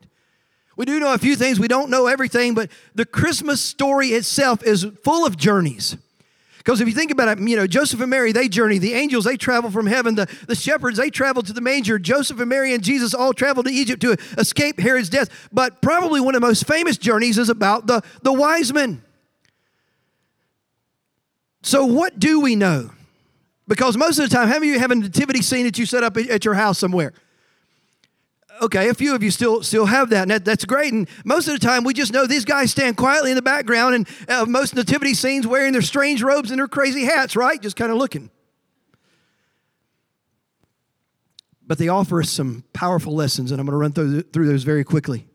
We 0.77 0.85
do 0.85 0.99
know 0.99 1.13
a 1.13 1.17
few 1.17 1.35
things. 1.35 1.59
We 1.59 1.69
don't 1.69 1.89
know 1.89 2.07
everything, 2.07 2.53
but 2.53 2.69
the 2.93 3.05
Christmas 3.05 3.61
story 3.61 4.09
itself 4.09 4.61
is 4.63 4.85
full 5.03 5.25
of 5.25 5.37
journeys. 5.37 5.95
Because 6.65 6.81
if 6.81 6.87
you 6.87 6.95
think 6.95 7.11
about 7.11 7.37
it, 7.37 7.47
you 7.47 7.55
know, 7.55 7.67
Joseph 7.67 8.01
and 8.01 8.09
Mary, 8.09 8.31
they 8.31 8.47
journey. 8.47 8.79
The 8.79 8.93
angels, 8.93 9.25
they 9.25 9.37
travel 9.37 9.69
from 9.69 9.85
heaven. 9.85 10.15
The, 10.15 10.27
the 10.47 10.55
shepherds, 10.55 10.97
they 10.97 11.11
traveled 11.11 11.45
to 11.45 11.53
the 11.53 11.61
manger. 11.61 11.99
Joseph 11.99 12.39
and 12.39 12.49
Mary 12.49 12.73
and 12.73 12.83
Jesus 12.83 13.13
all 13.13 13.33
traveled 13.33 13.67
to 13.67 13.71
Egypt 13.71 14.01
to 14.01 14.17
escape 14.39 14.79
Herod's 14.79 15.09
death. 15.09 15.29
But 15.51 15.79
probably 15.83 16.19
one 16.19 16.33
of 16.33 16.41
the 16.41 16.47
most 16.47 16.65
famous 16.65 16.97
journeys 16.97 17.37
is 17.37 17.49
about 17.49 17.85
the, 17.85 18.01
the 18.23 18.33
wise 18.33 18.73
men. 18.73 19.03
So, 21.61 21.85
what 21.85 22.17
do 22.17 22.41
we 22.41 22.55
know? 22.55 22.89
Because 23.67 23.95
most 23.95 24.17
of 24.17 24.27
the 24.27 24.35
time, 24.35 24.47
how 24.47 24.55
many 24.55 24.69
you 24.69 24.79
have 24.79 24.89
a 24.89 24.95
nativity 24.95 25.43
scene 25.43 25.65
that 25.65 25.77
you 25.77 25.85
set 25.85 26.03
up 26.03 26.17
at 26.17 26.45
your 26.45 26.55
house 26.55 26.79
somewhere? 26.79 27.13
Okay, 28.61 28.89
a 28.89 28.93
few 28.93 29.15
of 29.15 29.23
you 29.23 29.31
still 29.31 29.63
still 29.63 29.85
have 29.85 30.09
that, 30.09 30.23
and 30.23 30.31
that, 30.31 30.45
that's 30.45 30.65
great. 30.65 30.93
And 30.93 31.07
most 31.23 31.47
of 31.47 31.53
the 31.53 31.59
time, 31.59 31.83
we 31.83 31.93
just 31.93 32.13
know 32.13 32.25
these 32.25 32.45
guys 32.45 32.71
stand 32.71 32.97
quietly 32.97 33.31
in 33.31 33.35
the 33.35 33.41
background, 33.41 33.95
and 33.95 34.07
uh, 34.29 34.45
most 34.45 34.75
nativity 34.75 35.13
scenes 35.13 35.45
wearing 35.47 35.73
their 35.73 35.81
strange 35.81 36.21
robes 36.21 36.51
and 36.51 36.59
their 36.59 36.67
crazy 36.67 37.05
hats, 37.05 37.35
right? 37.35 37.61
Just 37.61 37.75
kind 37.75 37.91
of 37.91 37.97
looking. 37.97 38.29
But 41.67 41.77
they 41.77 41.87
offer 41.87 42.19
us 42.21 42.29
some 42.29 42.63
powerful 42.73 43.15
lessons, 43.15 43.51
and 43.51 43.59
I'm 43.59 43.65
going 43.65 43.73
to 43.73 43.77
run 43.77 43.91
through, 43.91 44.21
through 44.21 44.47
those 44.47 44.63
very 44.63 44.83
quickly. 44.83 45.27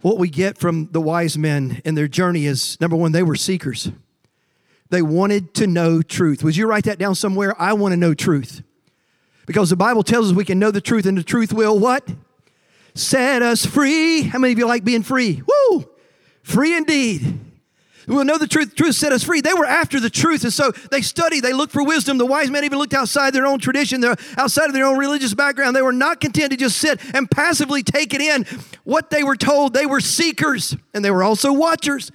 What 0.00 0.18
we 0.18 0.28
get 0.28 0.58
from 0.58 0.88
the 0.90 1.00
wise 1.00 1.38
men 1.38 1.80
in 1.84 1.94
their 1.94 2.08
journey 2.08 2.46
is 2.46 2.80
number 2.80 2.96
one, 2.96 3.12
they 3.12 3.22
were 3.22 3.36
seekers. 3.36 3.92
They 4.90 5.02
wanted 5.02 5.54
to 5.54 5.66
know 5.66 6.02
truth. 6.02 6.42
Would 6.42 6.56
you 6.56 6.66
write 6.66 6.84
that 6.84 6.98
down 6.98 7.14
somewhere? 7.14 7.60
I 7.60 7.72
want 7.74 7.92
to 7.92 7.96
know 7.96 8.14
truth. 8.14 8.62
Because 9.46 9.70
the 9.70 9.76
Bible 9.76 10.02
tells 10.02 10.30
us 10.30 10.36
we 10.36 10.44
can 10.44 10.58
know 10.58 10.70
the 10.70 10.80
truth 10.80 11.06
and 11.06 11.18
the 11.18 11.22
truth 11.22 11.52
will 11.52 11.78
what? 11.78 12.08
Set 12.94 13.42
us 13.42 13.64
free. 13.64 14.22
How 14.22 14.38
many 14.38 14.52
of 14.52 14.58
you 14.58 14.66
like 14.66 14.84
being 14.84 15.02
free? 15.02 15.42
Woo! 15.46 15.88
Free 16.42 16.76
indeed. 16.76 17.40
We'll 18.06 18.24
know 18.24 18.38
the 18.38 18.48
truth. 18.48 18.70
The 18.70 18.76
truth 18.76 18.96
set 18.96 19.12
us 19.12 19.22
free. 19.22 19.40
They 19.40 19.54
were 19.54 19.64
after 19.64 20.00
the 20.00 20.10
truth, 20.10 20.42
and 20.42 20.52
so 20.52 20.72
they 20.90 21.02
studied. 21.02 21.40
They 21.40 21.52
looked 21.52 21.72
for 21.72 21.84
wisdom. 21.84 22.18
The 22.18 22.26
wise 22.26 22.50
men 22.50 22.64
even 22.64 22.78
looked 22.78 22.94
outside 22.94 23.32
their 23.32 23.46
own 23.46 23.60
tradition, 23.60 24.00
their, 24.00 24.16
outside 24.36 24.66
of 24.66 24.72
their 24.72 24.84
own 24.84 24.98
religious 24.98 25.34
background. 25.34 25.76
They 25.76 25.82
were 25.82 25.92
not 25.92 26.20
content 26.20 26.50
to 26.50 26.56
just 26.56 26.78
sit 26.78 27.00
and 27.14 27.30
passively 27.30 27.82
take 27.82 28.12
it 28.12 28.20
in. 28.20 28.44
What 28.84 29.10
they 29.10 29.22
were 29.22 29.36
told, 29.36 29.72
they 29.72 29.86
were 29.86 30.00
seekers, 30.00 30.76
and 30.92 31.04
they 31.04 31.12
were 31.12 31.22
also 31.22 31.52
watchers. 31.52 32.10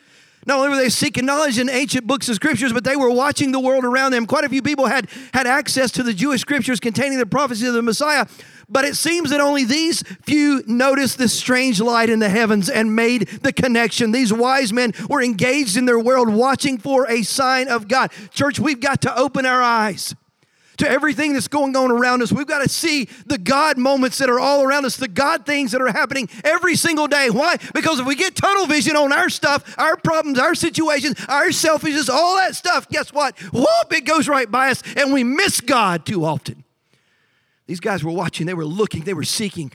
Not 0.47 0.59
only 0.59 0.69
were 0.69 0.77
they 0.77 0.89
seeking 0.89 1.25
knowledge 1.25 1.59
in 1.59 1.69
ancient 1.69 2.07
books 2.07 2.29
of 2.29 2.35
scriptures, 2.35 2.71
but 2.71 2.85
they 2.85 2.95
were 2.95 3.11
watching 3.11 3.51
the 3.51 3.59
world 3.59 3.83
around 3.83 4.13
them. 4.13 4.25
Quite 4.25 4.45
a 4.45 4.49
few 4.49 4.61
people 4.61 4.85
had, 4.85 5.09
had 5.33 5.45
access 5.45 5.91
to 5.91 6.03
the 6.03 6.13
Jewish 6.13 6.39
scriptures 6.39 6.79
containing 6.79 7.19
the 7.19 7.25
prophecy 7.25 7.67
of 7.67 7.73
the 7.73 7.81
Messiah. 7.81 8.25
But 8.69 8.85
it 8.85 8.95
seems 8.95 9.29
that 9.29 9.41
only 9.41 9.65
these 9.65 10.03
few 10.23 10.63
noticed 10.65 11.17
this 11.17 11.33
strange 11.33 11.81
light 11.81 12.09
in 12.09 12.19
the 12.19 12.29
heavens 12.29 12.69
and 12.69 12.95
made 12.95 13.27
the 13.27 13.51
connection. 13.51 14.13
These 14.13 14.31
wise 14.31 14.71
men 14.71 14.93
were 15.09 15.21
engaged 15.21 15.75
in 15.75 15.85
their 15.85 15.99
world, 15.99 16.33
watching 16.33 16.77
for 16.77 17.09
a 17.09 17.23
sign 17.23 17.67
of 17.67 17.89
God. 17.89 18.11
Church, 18.31 18.57
we've 18.57 18.79
got 18.79 19.01
to 19.01 19.17
open 19.17 19.45
our 19.45 19.61
eyes 19.61 20.15
to 20.77 20.89
everything 20.89 21.33
that's 21.33 21.47
going 21.47 21.75
on 21.75 21.91
around 21.91 22.21
us. 22.21 22.31
We've 22.31 22.47
got 22.47 22.63
to 22.63 22.69
see 22.69 23.09
the 23.25 23.37
God 23.37 23.77
moments 23.77 24.17
that 24.19 24.29
are 24.29 24.39
all 24.39 24.63
around 24.63 24.85
us, 24.85 24.97
the 24.97 25.07
God 25.07 25.45
things 25.45 25.71
that 25.71 25.81
are 25.81 25.91
happening 25.91 26.29
every 26.43 26.75
single 26.75 27.07
day. 27.07 27.29
Why? 27.29 27.57
Because 27.73 27.99
if 27.99 28.05
we 28.05 28.15
get 28.15 28.35
tunnel 28.35 28.65
vision 28.67 28.95
on 28.95 29.11
our 29.11 29.29
stuff, 29.29 29.77
our 29.77 29.97
problems, 29.97 30.39
our 30.39 30.55
situations, 30.55 31.15
our 31.27 31.51
selfishness, 31.51 32.09
all 32.09 32.35
that 32.37 32.55
stuff, 32.55 32.87
guess 32.89 33.11
what? 33.11 33.37
Whoop, 33.51 33.91
it 33.91 34.05
goes 34.05 34.27
right 34.27 34.49
by 34.49 34.69
us 34.69 34.83
and 34.95 35.13
we 35.13 35.23
miss 35.23 35.61
God 35.61 36.05
too 36.05 36.25
often. 36.25 36.63
These 37.65 37.79
guys 37.79 38.03
were 38.03 38.11
watching, 38.11 38.45
they 38.47 38.53
were 38.53 38.65
looking, 38.65 39.03
they 39.03 39.13
were 39.13 39.23
seeking. 39.23 39.71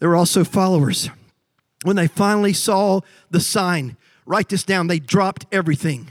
They 0.00 0.06
were 0.06 0.16
also 0.16 0.44
followers. 0.44 1.10
When 1.84 1.96
they 1.96 2.08
finally 2.08 2.52
saw 2.52 3.00
the 3.30 3.40
sign, 3.40 3.96
write 4.26 4.48
this 4.48 4.64
down, 4.64 4.88
they 4.88 4.98
dropped 4.98 5.46
everything 5.52 6.10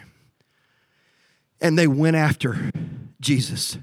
and 1.60 1.78
they 1.78 1.88
went 1.88 2.16
after 2.16 2.72
Jesus. 3.20 3.78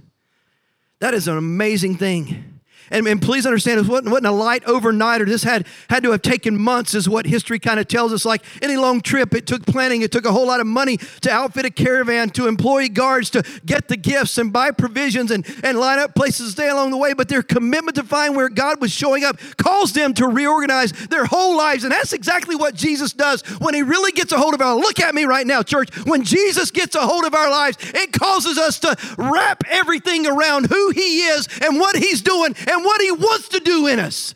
That 1.00 1.14
is 1.14 1.28
an 1.28 1.36
amazing 1.36 1.96
thing. 1.96 2.53
And, 2.90 3.06
and 3.06 3.20
please 3.20 3.46
understand, 3.46 3.80
it 3.80 3.86
wasn't, 3.86 4.10
wasn't 4.10 4.26
a 4.26 4.32
light 4.32 4.64
overnighter. 4.64 5.26
This 5.26 5.42
had, 5.42 5.66
had 5.88 6.02
to 6.02 6.12
have 6.12 6.22
taken 6.22 6.60
months, 6.60 6.94
is 6.94 7.08
what 7.08 7.26
history 7.26 7.58
kind 7.58 7.80
of 7.80 7.88
tells 7.88 8.12
us. 8.12 8.24
Like 8.24 8.44
any 8.62 8.76
long 8.76 9.00
trip, 9.00 9.34
it 9.34 9.46
took 9.46 9.66
planning. 9.66 10.02
It 10.02 10.12
took 10.12 10.24
a 10.24 10.32
whole 10.32 10.46
lot 10.46 10.60
of 10.60 10.66
money 10.66 10.98
to 11.22 11.30
outfit 11.30 11.64
a 11.64 11.70
caravan, 11.70 12.30
to 12.30 12.46
employ 12.46 12.88
guards, 12.88 13.30
to 13.30 13.42
get 13.64 13.88
the 13.88 13.96
gifts 13.96 14.38
and 14.38 14.52
buy 14.52 14.70
provisions 14.70 15.30
and, 15.30 15.46
and 15.62 15.78
line 15.78 15.98
up 15.98 16.14
places 16.14 16.46
to 16.46 16.52
stay 16.52 16.68
along 16.68 16.90
the 16.90 16.96
way. 16.96 17.14
But 17.14 17.28
their 17.28 17.42
commitment 17.42 17.96
to 17.96 18.04
find 18.04 18.36
where 18.36 18.48
God 18.48 18.80
was 18.80 18.92
showing 18.92 19.24
up 19.24 19.38
caused 19.56 19.94
them 19.94 20.14
to 20.14 20.28
reorganize 20.28 20.92
their 21.08 21.24
whole 21.24 21.56
lives. 21.56 21.84
And 21.84 21.92
that's 21.92 22.12
exactly 22.12 22.56
what 22.56 22.74
Jesus 22.74 23.12
does 23.12 23.42
when 23.60 23.74
he 23.74 23.82
really 23.82 24.12
gets 24.12 24.32
a 24.32 24.38
hold 24.38 24.54
of 24.54 24.60
our 24.60 24.74
Look 24.74 25.00
at 25.00 25.14
me 25.14 25.24
right 25.24 25.46
now, 25.46 25.62
church. 25.62 25.94
When 26.04 26.24
Jesus 26.24 26.70
gets 26.70 26.94
a 26.94 27.00
hold 27.00 27.24
of 27.24 27.34
our 27.34 27.50
lives, 27.50 27.78
it 27.94 28.12
causes 28.12 28.58
us 28.58 28.78
to 28.80 28.96
wrap 29.16 29.62
everything 29.68 30.26
around 30.26 30.66
who 30.66 30.90
he 30.90 31.22
is 31.22 31.48
and 31.62 31.78
what 31.78 31.96
he's 31.96 32.22
doing 32.22 32.54
and 32.74 32.84
what 32.84 33.00
He 33.00 33.12
wants 33.12 33.48
to 33.50 33.60
do 33.60 33.86
in 33.86 33.98
us. 33.98 34.34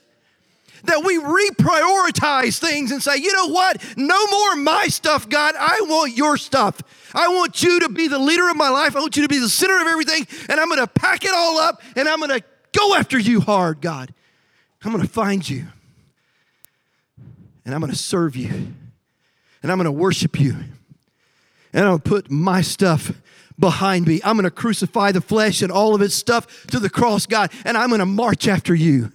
That 0.84 1.02
we 1.04 1.18
reprioritize 1.18 2.58
things 2.58 2.92
and 2.92 3.02
say, 3.02 3.16
you 3.16 3.32
know 3.32 3.48
what? 3.48 3.84
No 3.96 4.26
more 4.28 4.56
my 4.56 4.86
stuff, 4.86 5.28
God. 5.28 5.54
I 5.58 5.80
want 5.82 6.16
your 6.16 6.36
stuff. 6.36 6.80
I 7.14 7.28
want 7.28 7.62
you 7.62 7.80
to 7.80 7.88
be 7.88 8.06
the 8.06 8.18
leader 8.18 8.48
of 8.48 8.56
my 8.56 8.68
life. 8.68 8.94
I 8.94 9.00
want 9.00 9.16
you 9.16 9.22
to 9.22 9.28
be 9.28 9.38
the 9.38 9.48
center 9.48 9.80
of 9.80 9.88
everything. 9.88 10.26
And 10.48 10.60
I'm 10.60 10.68
going 10.68 10.80
to 10.80 10.86
pack 10.86 11.24
it 11.24 11.32
all 11.34 11.58
up 11.58 11.82
and 11.96 12.08
I'm 12.08 12.20
going 12.20 12.38
to 12.38 12.44
go 12.78 12.94
after 12.94 13.18
you 13.18 13.40
hard, 13.40 13.80
God. 13.80 14.14
I'm 14.84 14.92
going 14.92 15.04
to 15.04 15.10
find 15.10 15.46
you. 15.48 15.66
And 17.64 17.74
I'm 17.74 17.80
going 17.80 17.92
to 17.92 17.98
serve 17.98 18.36
you. 18.36 18.48
And 19.62 19.72
I'm 19.72 19.78
going 19.78 19.86
to 19.86 19.92
worship 19.92 20.38
you. 20.38 20.52
And 21.72 21.84
I'm 21.84 21.88
going 21.88 22.00
to 22.00 22.08
put 22.08 22.30
my 22.30 22.60
stuff 22.62 23.12
behind 23.58 24.06
me. 24.06 24.20
I'm 24.24 24.36
going 24.36 24.44
to 24.44 24.50
crucify 24.50 25.12
the 25.12 25.20
flesh 25.20 25.62
and 25.62 25.72
all 25.72 25.94
of 25.94 26.02
its 26.02 26.14
stuff 26.14 26.66
to 26.68 26.78
the 26.78 26.90
cross, 26.90 27.26
God, 27.26 27.52
and 27.64 27.76
I'm 27.76 27.88
going 27.88 28.00
to 28.00 28.06
march 28.06 28.46
after 28.48 28.74
you. 28.74 29.12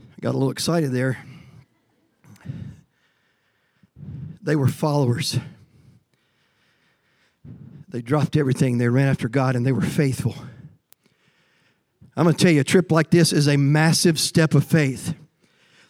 I 0.00 0.20
got 0.20 0.30
a 0.30 0.36
little 0.38 0.50
excited 0.50 0.92
there. 0.92 1.18
They 4.42 4.56
were 4.56 4.68
followers. 4.68 5.38
They 7.88 8.02
dropped 8.02 8.36
everything, 8.36 8.78
they 8.78 8.88
ran 8.88 9.08
after 9.08 9.28
God, 9.28 9.56
and 9.56 9.66
they 9.66 9.72
were 9.72 9.80
faithful. 9.80 10.34
I'm 12.16 12.24
going 12.24 12.36
to 12.36 12.44
tell 12.44 12.52
you, 12.52 12.60
a 12.60 12.64
trip 12.64 12.92
like 12.92 13.10
this 13.10 13.32
is 13.32 13.48
a 13.48 13.56
massive 13.56 14.18
step 14.20 14.54
of 14.54 14.64
faith. 14.64 15.14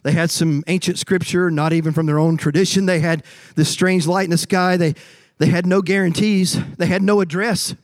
They 0.03 0.13
had 0.13 0.31
some 0.31 0.65
ancient 0.67 0.99
scripture, 0.99 1.51
not 1.51 1.73
even 1.73 1.93
from 1.93 2.07
their 2.07 2.19
own 2.19 2.37
tradition. 2.37 2.87
They 2.87 3.01
had 3.01 3.25
this 3.55 3.69
strange 3.69 4.07
light 4.07 4.25
in 4.25 4.31
the 4.31 4.39
sky. 4.39 4.77
They, 4.77 4.95
they 5.41 5.47
had 5.47 5.65
no 5.65 5.81
guarantees, 5.81 6.61
they 6.77 6.85
had 6.85 7.03
no 7.03 7.23
address. 7.23 7.75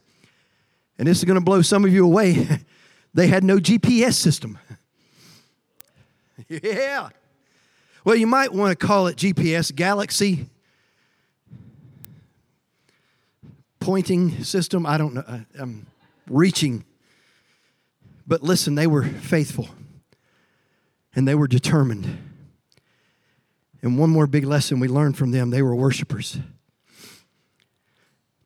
And 0.98 1.08
this 1.08 1.16
is 1.16 1.24
going 1.24 1.38
to 1.38 1.44
blow 1.44 1.62
some 1.62 1.86
of 1.86 1.92
you 1.92 2.04
away. 2.04 2.46
they 3.14 3.28
had 3.28 3.42
no 3.42 3.56
GPS 3.56 4.12
system. 4.12 4.58
yeah. 6.48 7.08
Well, 8.04 8.14
you 8.14 8.26
might 8.26 8.52
want 8.52 8.78
to 8.78 8.86
call 8.86 9.06
it 9.06 9.16
GPS 9.16 9.74
Galaxy 9.74 10.50
pointing 13.80 14.44
system. 14.44 14.84
I 14.84 14.98
don't 14.98 15.14
know. 15.14 15.40
I'm 15.58 15.86
reaching. 16.28 16.84
But 18.26 18.42
listen, 18.42 18.74
they 18.74 18.86
were 18.86 19.04
faithful 19.04 19.70
and 21.14 21.26
they 21.26 21.34
were 21.34 21.48
determined. 21.48 22.18
And 23.80 23.98
one 23.98 24.10
more 24.10 24.26
big 24.26 24.44
lesson 24.44 24.78
we 24.78 24.88
learned 24.88 25.16
from 25.16 25.30
them 25.30 25.48
they 25.48 25.62
were 25.62 25.74
worshipers. 25.74 26.38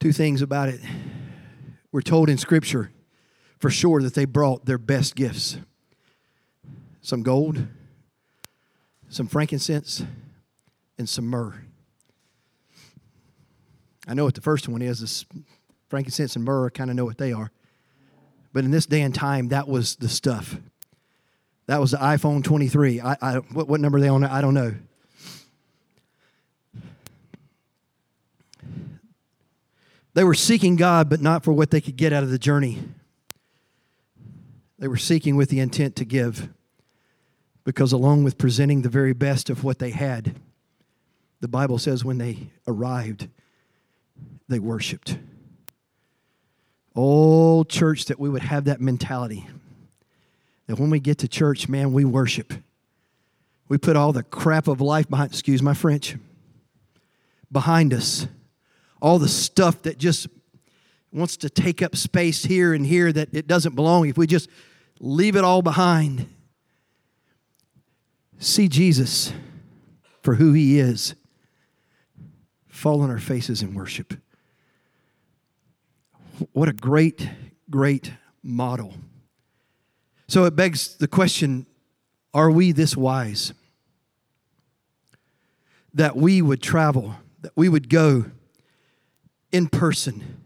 Two 0.00 0.12
things 0.12 0.40
about 0.40 0.70
it. 0.70 0.80
We're 1.92 2.00
told 2.00 2.30
in 2.30 2.38
Scripture 2.38 2.90
for 3.58 3.68
sure 3.68 4.00
that 4.00 4.14
they 4.14 4.24
brought 4.24 4.64
their 4.64 4.78
best 4.78 5.14
gifts 5.14 5.58
some 7.02 7.22
gold, 7.22 7.66
some 9.08 9.26
frankincense, 9.26 10.04
and 10.98 11.08
some 11.08 11.26
myrrh. 11.26 11.54
I 14.06 14.12
know 14.12 14.24
what 14.24 14.34
the 14.34 14.42
first 14.42 14.68
one 14.68 14.82
is. 14.82 15.00
This 15.00 15.24
frankincense 15.88 16.36
and 16.36 16.44
myrrh, 16.44 16.66
I 16.66 16.70
kind 16.70 16.90
of 16.90 16.96
know 16.96 17.06
what 17.06 17.16
they 17.16 17.32
are. 17.32 17.50
But 18.52 18.64
in 18.64 18.70
this 18.70 18.84
day 18.84 19.00
and 19.00 19.14
time, 19.14 19.48
that 19.48 19.66
was 19.66 19.96
the 19.96 20.08
stuff. 20.08 20.56
That 21.66 21.80
was 21.80 21.92
the 21.92 21.98
iPhone 21.98 22.44
23. 22.44 23.00
I, 23.00 23.16
I 23.20 23.34
what, 23.36 23.68
what 23.68 23.80
number 23.80 23.98
they 23.98 24.08
on? 24.08 24.24
I 24.24 24.40
don't 24.40 24.54
know. 24.54 24.74
They 30.20 30.24
were 30.24 30.34
seeking 30.34 30.76
God, 30.76 31.08
but 31.08 31.22
not 31.22 31.44
for 31.44 31.52
what 31.54 31.70
they 31.70 31.80
could 31.80 31.96
get 31.96 32.12
out 32.12 32.22
of 32.22 32.28
the 32.28 32.38
journey. 32.38 32.82
They 34.78 34.86
were 34.86 34.98
seeking 34.98 35.34
with 35.34 35.48
the 35.48 35.60
intent 35.60 35.96
to 35.96 36.04
give, 36.04 36.50
because 37.64 37.90
along 37.90 38.24
with 38.24 38.36
presenting 38.36 38.82
the 38.82 38.90
very 38.90 39.14
best 39.14 39.48
of 39.48 39.64
what 39.64 39.78
they 39.78 39.92
had, 39.92 40.36
the 41.40 41.48
Bible 41.48 41.78
says 41.78 42.04
when 42.04 42.18
they 42.18 42.50
arrived, 42.68 43.28
they 44.46 44.58
worshiped. 44.58 45.16
Oh, 46.94 47.64
church, 47.64 48.04
that 48.04 48.20
we 48.20 48.28
would 48.28 48.42
have 48.42 48.64
that 48.64 48.78
mentality. 48.78 49.48
That 50.66 50.78
when 50.78 50.90
we 50.90 51.00
get 51.00 51.16
to 51.20 51.28
church, 51.28 51.66
man, 51.66 51.94
we 51.94 52.04
worship. 52.04 52.52
We 53.70 53.78
put 53.78 53.96
all 53.96 54.12
the 54.12 54.22
crap 54.22 54.68
of 54.68 54.82
life 54.82 55.08
behind, 55.08 55.30
excuse 55.30 55.62
my 55.62 55.72
French, 55.72 56.16
behind 57.50 57.94
us 57.94 58.26
all 59.00 59.18
the 59.18 59.28
stuff 59.28 59.82
that 59.82 59.98
just 59.98 60.26
wants 61.12 61.36
to 61.38 61.50
take 61.50 61.82
up 61.82 61.96
space 61.96 62.44
here 62.44 62.72
and 62.72 62.86
here 62.86 63.12
that 63.12 63.28
it 63.32 63.46
doesn't 63.46 63.74
belong, 63.74 64.08
if 64.08 64.16
we 64.16 64.26
just 64.26 64.48
leave 65.00 65.36
it 65.36 65.44
all 65.44 65.62
behind, 65.62 66.26
see 68.38 68.68
Jesus 68.68 69.32
for 70.22 70.34
who 70.34 70.52
he 70.52 70.78
is, 70.78 71.14
fall 72.68 73.00
on 73.02 73.10
our 73.10 73.18
faces 73.18 73.62
in 73.62 73.74
worship. 73.74 74.14
What 76.52 76.68
a 76.68 76.72
great, 76.72 77.28
great 77.68 78.12
model. 78.42 78.94
So 80.28 80.44
it 80.44 80.56
begs 80.56 80.96
the 80.96 81.08
question 81.08 81.66
are 82.32 82.50
we 82.50 82.70
this 82.70 82.96
wise? 82.96 83.52
That 85.94 86.16
we 86.16 86.40
would 86.40 86.62
travel, 86.62 87.16
that 87.40 87.52
we 87.56 87.68
would 87.68 87.88
go 87.88 88.26
in 89.52 89.68
person 89.68 90.42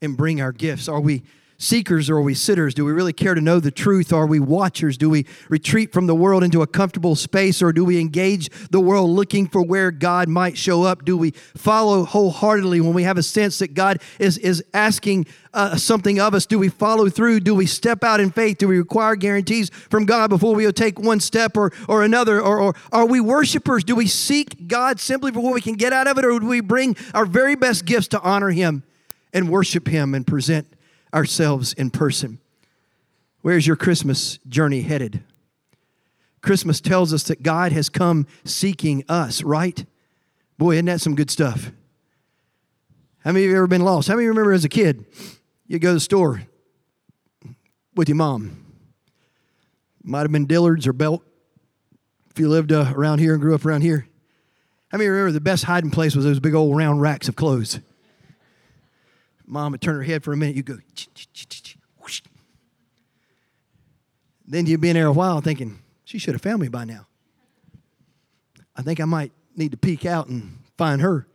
and 0.00 0.16
bring 0.16 0.40
our 0.40 0.52
gifts? 0.52 0.88
Are 0.88 1.00
we 1.00 1.22
seekers 1.58 2.10
or 2.10 2.16
are 2.16 2.22
we 2.22 2.34
sitters? 2.34 2.74
Do 2.74 2.84
we 2.84 2.92
really 2.92 3.12
care 3.12 3.34
to 3.34 3.40
know 3.40 3.60
the 3.60 3.70
truth? 3.70 4.12
Are 4.12 4.26
we 4.26 4.40
watchers? 4.40 4.96
Do 4.96 5.08
we 5.08 5.26
retreat 5.48 5.92
from 5.92 6.06
the 6.06 6.14
world 6.14 6.42
into 6.42 6.62
a 6.62 6.66
comfortable 6.66 7.16
space 7.16 7.62
or 7.62 7.72
do 7.72 7.84
we 7.84 8.00
engage 8.00 8.50
the 8.70 8.80
world 8.80 9.10
looking 9.10 9.46
for 9.46 9.62
where 9.62 9.90
God 9.90 10.28
might 10.28 10.58
show 10.58 10.82
up? 10.82 11.04
Do 11.04 11.16
we 11.16 11.30
follow 11.30 12.04
wholeheartedly 12.04 12.80
when 12.80 12.94
we 12.94 13.04
have 13.04 13.18
a 13.18 13.22
sense 13.22 13.58
that 13.58 13.74
God 13.74 14.00
is, 14.18 14.38
is 14.38 14.64
asking 14.74 15.26
uh, 15.52 15.76
something 15.76 16.20
of 16.20 16.34
us? 16.34 16.46
Do 16.46 16.58
we 16.58 16.68
follow 16.68 17.08
through? 17.08 17.40
Do 17.40 17.54
we 17.54 17.66
step 17.66 18.02
out 18.04 18.20
in 18.20 18.30
faith? 18.30 18.58
Do 18.58 18.68
we 18.68 18.78
require 18.78 19.16
guarantees 19.16 19.70
from 19.70 20.04
God 20.04 20.30
before 20.30 20.54
we 20.54 20.70
take 20.72 20.98
one 20.98 21.20
step 21.20 21.56
or, 21.56 21.72
or 21.88 22.02
another? 22.02 22.40
Or, 22.40 22.60
or 22.60 22.74
are 22.92 23.06
we 23.06 23.20
worshipers? 23.20 23.84
Do 23.84 23.94
we 23.94 24.06
seek 24.06 24.66
God 24.66 24.98
simply 24.98 25.32
for 25.32 25.40
what 25.40 25.54
we 25.54 25.60
can 25.60 25.74
get 25.74 25.92
out 25.92 26.06
of 26.06 26.18
it 26.18 26.24
or 26.24 26.38
do 26.40 26.46
we 26.46 26.60
bring 26.60 26.96
our 27.14 27.26
very 27.26 27.54
best 27.54 27.84
gifts 27.84 28.08
to 28.08 28.20
honor 28.20 28.50
Him 28.50 28.82
and 29.32 29.48
worship 29.48 29.86
Him 29.86 30.14
and 30.14 30.26
present 30.26 30.66
ourselves 31.14 31.72
in 31.72 31.90
person. 31.90 32.40
Where's 33.42 33.66
your 33.66 33.76
Christmas 33.76 34.38
journey 34.48 34.82
headed? 34.82 35.22
Christmas 36.42 36.80
tells 36.80 37.14
us 37.14 37.22
that 37.24 37.42
God 37.42 37.72
has 37.72 37.88
come 37.88 38.26
seeking 38.44 39.04
us, 39.08 39.42
right? 39.42 39.84
Boy, 40.58 40.72
isn't 40.72 40.86
that 40.86 41.00
some 41.00 41.14
good 41.14 41.30
stuff? 41.30 41.70
How 43.24 43.32
many 43.32 43.46
of 43.46 43.50
you 43.50 43.56
ever 43.56 43.66
been 43.66 43.84
lost? 43.84 44.08
How 44.08 44.14
many 44.14 44.28
remember 44.28 44.52
as 44.52 44.64
a 44.64 44.68
kid, 44.68 45.06
you 45.66 45.78
go 45.78 45.90
to 45.90 45.94
the 45.94 46.00
store 46.00 46.42
with 47.94 48.08
your 48.08 48.16
mom? 48.16 48.64
Might 50.02 50.20
have 50.20 50.32
been 50.32 50.44
Dillard's 50.44 50.86
or 50.86 50.92
Belk 50.92 51.24
if 52.30 52.38
you 52.38 52.48
lived 52.48 52.72
uh, 52.72 52.92
around 52.94 53.20
here 53.20 53.32
and 53.32 53.40
grew 53.40 53.54
up 53.54 53.64
around 53.64 53.80
here. 53.80 54.06
How 54.88 54.98
many 54.98 55.08
remember 55.08 55.32
the 55.32 55.40
best 55.40 55.64
hiding 55.64 55.90
place 55.90 56.14
was 56.14 56.24
those 56.24 56.40
big 56.40 56.54
old 56.54 56.76
round 56.76 57.00
racks 57.00 57.28
of 57.28 57.36
clothes? 57.36 57.80
Mom 59.46 59.72
would 59.72 59.80
turn 59.80 59.96
her 59.96 60.02
head 60.02 60.24
for 60.24 60.32
a 60.32 60.36
minute. 60.36 60.56
You'd 60.56 60.66
go, 60.66 60.78
whoosh. 62.00 62.22
Then 64.46 64.66
you'd 64.66 64.80
be 64.80 64.90
in 64.90 64.94
there 64.94 65.06
a 65.06 65.12
while 65.12 65.40
thinking, 65.40 65.78
she 66.04 66.18
should 66.18 66.34
have 66.34 66.42
found 66.42 66.60
me 66.60 66.68
by 66.68 66.84
now. 66.84 67.06
I 68.76 68.82
think 68.82 69.00
I 69.00 69.04
might 69.04 69.32
need 69.56 69.70
to 69.70 69.76
peek 69.76 70.04
out 70.04 70.28
and 70.28 70.58
find 70.76 71.00
her. 71.00 71.26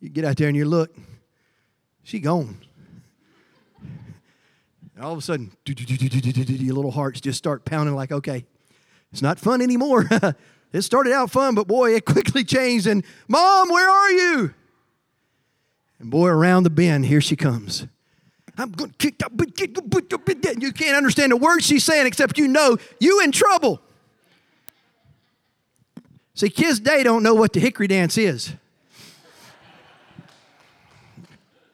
You 0.00 0.08
get 0.08 0.24
out 0.24 0.36
there 0.36 0.48
and 0.48 0.56
you 0.56 0.64
look, 0.64 0.94
she 2.02 2.20
gone. 2.20 2.58
And 4.94 5.04
all 5.04 5.12
of 5.12 5.18
a 5.18 5.22
sudden, 5.22 5.52
your 5.66 6.74
little 6.74 6.90
hearts 6.90 7.20
just 7.20 7.38
start 7.38 7.64
pounding 7.64 7.94
like, 7.94 8.12
okay, 8.12 8.44
it's 9.12 9.22
not 9.22 9.38
fun 9.38 9.60
anymore. 9.60 10.08
it 10.72 10.82
started 10.82 11.12
out 11.12 11.30
fun, 11.30 11.54
but 11.54 11.66
boy, 11.66 11.94
it 11.94 12.04
quickly 12.04 12.44
changed. 12.44 12.86
And, 12.86 13.04
Mom, 13.26 13.68
where 13.68 13.90
are 13.90 14.10
you? 14.10 14.54
And 15.98 16.10
boy, 16.10 16.28
around 16.28 16.62
the 16.62 16.70
bend, 16.70 17.06
here 17.06 17.20
she 17.20 17.36
comes. 17.36 17.86
I'm 18.56 18.72
going 18.72 18.90
to 18.90 18.96
kick 18.96 19.18
that, 19.18 20.56
you 20.60 20.72
can't 20.72 20.96
understand 20.96 21.32
a 21.32 21.36
word 21.36 21.62
she's 21.62 21.84
saying 21.84 22.06
except 22.06 22.38
you 22.38 22.48
know 22.48 22.76
you 22.98 23.22
in 23.22 23.30
trouble. 23.30 23.80
See, 26.34 26.50
kids 26.50 26.78
today 26.78 27.02
don't 27.02 27.22
know 27.22 27.34
what 27.34 27.52
the 27.52 27.60
hickory 27.60 27.86
dance 27.86 28.18
is. 28.18 28.52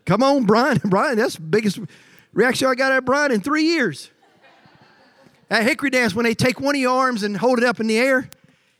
Come 0.05 0.23
on, 0.23 0.45
Brian. 0.45 0.81
Brian, 0.85 1.17
that's 1.17 1.37
the 1.37 1.43
biggest 1.43 1.79
reaction 2.33 2.69
I 2.69 2.75
got 2.75 2.93
out 2.93 2.99
of 2.99 3.05
Brian 3.05 3.33
in 3.33 3.41
three 3.41 3.65
years. 3.65 4.11
At 5.51 5.63
hickory 5.63 5.91
dance, 5.91 6.15
when 6.15 6.25
they 6.25 6.35
take 6.35 6.61
one 6.61 6.75
of 6.75 6.81
your 6.81 6.97
arms 6.97 7.23
and 7.23 7.37
hold 7.37 7.59
it 7.59 7.65
up 7.65 7.81
in 7.81 7.87
the 7.87 7.99
air, 7.99 8.29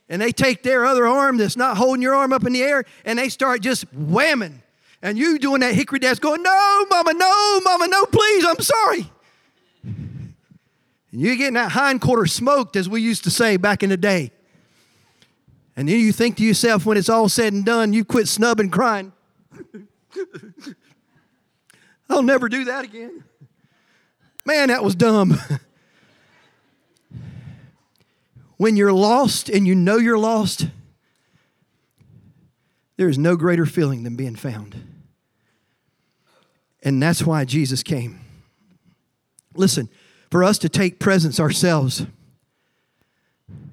and 0.09 0.21
they 0.21 0.31
take 0.31 0.61
their 0.61 0.85
other 0.85 1.07
arm 1.07 1.37
that's 1.37 1.57
not 1.57 1.77
holding 1.77 2.01
your 2.01 2.13
arm 2.13 2.33
up 2.33 2.45
in 2.45 2.53
the 2.53 2.61
air, 2.61 2.83
and 3.05 3.17
they 3.17 3.29
start 3.29 3.61
just 3.61 3.91
whamming. 3.95 4.61
And 5.01 5.17
you 5.17 5.37
doing 5.37 5.61
that 5.61 5.73
hickory 5.73 5.99
dance 5.99 6.19
going, 6.19 6.41
no, 6.41 6.85
mama, 6.89 7.13
no, 7.13 7.61
mama, 7.63 7.87
no, 7.87 8.05
please, 8.05 8.45
I'm 8.45 8.59
sorry. 8.59 9.11
And 9.83 10.33
you're 11.11 11.35
getting 11.35 11.53
that 11.53 11.71
hindquarter 11.71 12.25
smoked, 12.25 12.75
as 12.75 12.89
we 12.89 13.01
used 13.01 13.23
to 13.25 13.31
say 13.31 13.57
back 13.57 13.83
in 13.83 13.89
the 13.89 13.97
day. 13.97 14.31
And 15.75 15.89
then 15.89 15.99
you 15.99 16.11
think 16.11 16.37
to 16.37 16.43
yourself, 16.43 16.85
when 16.85 16.97
it's 16.97 17.09
all 17.09 17.29
said 17.29 17.53
and 17.53 17.65
done, 17.65 17.93
you 17.93 18.05
quit 18.05 18.27
snubbing 18.27 18.69
crying. 18.69 19.11
I'll 22.09 22.23
never 22.23 22.49
do 22.49 22.65
that 22.65 22.85
again. 22.85 23.23
Man, 24.45 24.69
that 24.69 24.83
was 24.83 24.95
dumb. 24.95 25.37
when 28.57 28.75
you're 28.75 28.93
lost 28.93 29.49
and 29.49 29.67
you 29.67 29.75
know 29.75 29.97
you're 29.97 30.17
lost, 30.17 30.67
there 32.97 33.09
is 33.09 33.17
no 33.17 33.35
greater 33.35 33.65
feeling 33.65 34.03
than 34.03 34.15
being 34.15 34.35
found. 34.35 34.75
And 36.83 37.01
that's 37.01 37.23
why 37.23 37.45
Jesus 37.45 37.83
came. 37.83 38.19
Listen, 39.55 39.89
for 40.29 40.43
us 40.43 40.57
to 40.59 40.69
take 40.69 40.99
presence 40.99 41.39
ourselves, 41.39 42.05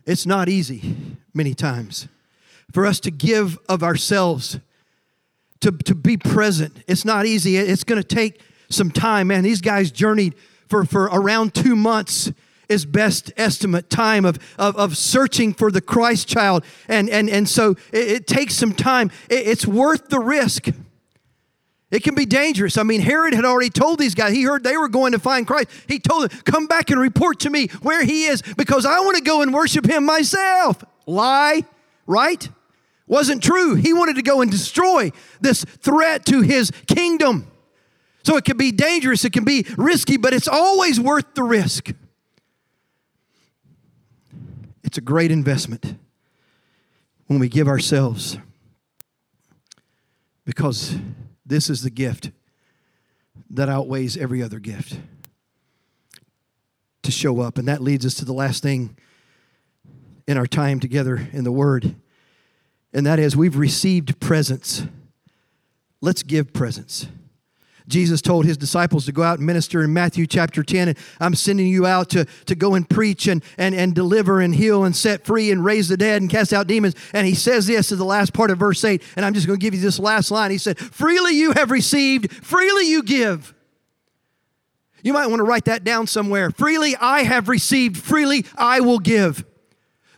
it's 0.07 0.27
not 0.27 0.49
easy 0.49 0.97
many 1.35 1.55
times. 1.55 2.09
For 2.73 2.87
us 2.87 3.01
to 3.01 3.11
give 3.11 3.59
of 3.69 3.83
ourselves, 3.83 4.59
to, 5.61 5.73
to 5.73 5.95
be 5.95 6.17
present, 6.17 6.83
it's 6.89 7.05
not 7.05 7.27
easy. 7.27 7.57
It's 7.57 7.85
going 7.85 8.03
to 8.03 8.07
take 8.07 8.41
some 8.71 8.91
time, 8.91 9.29
man. 9.29 9.43
These 9.43 9.61
guys 9.61 9.91
journeyed 9.91 10.35
for, 10.69 10.85
for 10.85 11.05
around 11.05 11.55
two 11.55 11.77
months 11.77 12.33
is 12.73 12.85
best 12.85 13.33
estimate 13.37 13.89
time 13.89 14.25
of, 14.25 14.39
of, 14.59 14.75
of 14.77 14.97
searching 14.97 15.55
for 15.55 15.71
the 15.71 15.81
Christ 15.81 16.27
child. 16.27 16.65
And, 16.89 17.09
and, 17.09 17.31
and 17.31 17.49
so 17.49 17.77
it, 17.93 18.09
it 18.09 18.27
takes 18.27 18.55
some 18.55 18.73
time. 18.73 19.11
It, 19.29 19.47
it's 19.47 19.67
worth 19.67 20.09
the 20.09 20.19
risk. 20.19 20.69
It 21.91 22.03
can 22.03 22.15
be 22.15 22.25
dangerous. 22.25 22.79
I 22.79 22.85
mean, 22.85 23.03
Herod 23.03 23.35
had 23.35 23.45
already 23.45 23.69
told 23.69 23.99
these 23.99 24.15
guys, 24.15 24.33
he 24.33 24.45
heard 24.45 24.65
they 24.65 24.79
were 24.79 24.89
going 24.89 25.13
to 25.13 25.19
find 25.19 25.47
Christ. 25.47 25.69
He 25.87 25.99
told 25.99 26.31
them, 26.31 26.41
Come 26.45 26.67
back 26.67 26.91
and 26.91 26.99
report 26.99 27.41
to 27.41 27.51
me 27.51 27.67
where 27.83 28.03
he 28.03 28.25
is 28.25 28.41
because 28.57 28.87
I 28.87 29.01
want 29.01 29.19
to 29.19 29.23
go 29.23 29.43
and 29.43 29.53
worship 29.53 29.87
him 29.87 30.07
myself. 30.07 30.83
Lie, 31.07 31.65
right? 32.07 32.49
Wasn't 33.07 33.43
true. 33.43 33.75
He 33.75 33.93
wanted 33.93 34.17
to 34.17 34.23
go 34.23 34.41
and 34.41 34.51
destroy 34.51 35.13
this 35.43 35.65
threat 35.65 36.25
to 36.27 36.41
his 36.41 36.73
kingdom. 36.87 37.47
So 38.23 38.37
it 38.37 38.45
can 38.45 38.57
be 38.57 38.73
dangerous, 38.73 39.25
it 39.25 39.33
can 39.33 39.45
be 39.45 39.67
risky, 39.77 40.17
but 40.17 40.33
it's 40.33 40.49
always 40.49 40.99
worth 40.99 41.35
the 41.35 41.43
risk. 41.43 41.93
It's 44.93 44.99
a 44.99 45.01
great 45.01 45.31
investment 45.31 45.97
when 47.27 47.39
we 47.39 47.49
give 47.49 47.67
ourselves 47.67 48.37
because 50.45 50.97
this 51.47 51.71
is 51.71 51.81
the 51.81 51.89
gift 51.89 52.31
that 53.49 53.71
outweighs 53.71 54.19
every 54.19 54.43
other 54.43 54.59
gift 54.59 55.01
to 57.05 57.11
show 57.11 57.41
up. 57.41 57.57
And 57.57 57.67
that 57.69 57.81
leads 57.81 58.05
us 58.05 58.13
to 58.17 58.27
the 58.27 58.35
last 58.35 58.63
thing 58.63 58.95
in 60.29 60.37
our 60.37 60.47
time 60.47 60.79
together 60.79 61.27
in 61.33 61.45
the 61.45 61.53
Word, 61.53 61.95
and 62.93 63.07
that 63.07 63.19
is 63.19 63.35
we've 63.35 63.57
received 63.57 64.21
presents. 64.21 64.83
Let's 66.03 66.23
give 66.23 66.53
presents. 66.53 67.07
Jesus 67.89 68.23
told 68.23 68.45
his 68.45 68.57
disciples 68.57 69.07
to 69.07 69.13
go 69.13 69.23
out 69.23 69.39
and 69.39 69.47
minister 69.47 69.83
in 69.83 69.93
Matthew 69.93 70.27
chapter 70.27 70.63
10. 70.63 70.89
And 70.89 70.99
I'm 71.21 71.35
sending 71.35 71.67
you 71.67 71.87
out 71.87 72.11
to, 72.11 72.25
to 72.47 72.55
go 72.55 72.75
and 72.75 72.89
preach 72.89 73.27
and, 73.27 73.43
and, 73.59 73.75
and 73.75 73.95
deliver 73.95 74.41
and 74.41 74.55
heal 74.55 74.85
and 74.85 74.95
set 74.95 75.25
free 75.25 75.51
and 75.51 75.65
raise 75.65 75.89
the 75.89 75.97
dead 75.97 76.23
and 76.23 76.31
cast 76.31 76.53
out 76.53 76.67
demons. 76.67 76.95
And 77.13 77.27
he 77.27 77.35
says 77.35 77.67
this 77.67 77.93
in 77.93 77.99
the 77.99 78.05
last 78.05 78.33
part 78.33 78.51
of 78.51 78.59
verse 78.59 78.85
8. 78.85 79.03
And 79.17 79.25
I'm 79.25 79.35
just 79.35 79.47
going 79.47 79.59
to 79.59 79.65
give 79.65 79.75
you 79.75 79.81
this 79.81 79.99
last 79.99 80.31
line. 80.31 80.51
He 80.51 80.59
said, 80.59 80.79
Freely 80.79 81.35
you 81.35 81.53
have 81.53 81.71
received, 81.71 82.33
freely 82.45 82.89
you 82.89 83.03
give. 83.03 83.55
You 85.03 85.13
might 85.13 85.27
want 85.27 85.41
to 85.41 85.45
write 85.45 85.65
that 85.65 85.83
down 85.83 86.07
somewhere. 86.07 86.51
Freely 86.53 86.95
I 86.97 87.25
have 87.25 87.49
received, 87.49 87.97
freely 87.97 88.47
I 88.57 88.81
will 88.81 89.01
give. 89.01 89.45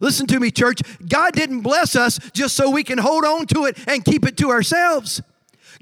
Listen 0.01 0.27
to 0.27 0.39
me, 0.39 0.51
church. 0.51 0.83
God 1.09 1.33
didn't 1.33 1.63
bless 1.63 1.97
us 1.97 2.19
just 2.33 2.57
so 2.57 2.69
we 2.69 2.85
can 2.85 2.99
hold 2.99 3.25
on 3.25 3.47
to 3.47 3.65
it 3.65 3.79
and 3.87 4.05
keep 4.05 4.27
it 4.27 4.37
to 4.39 4.51
ourselves. 4.51 5.23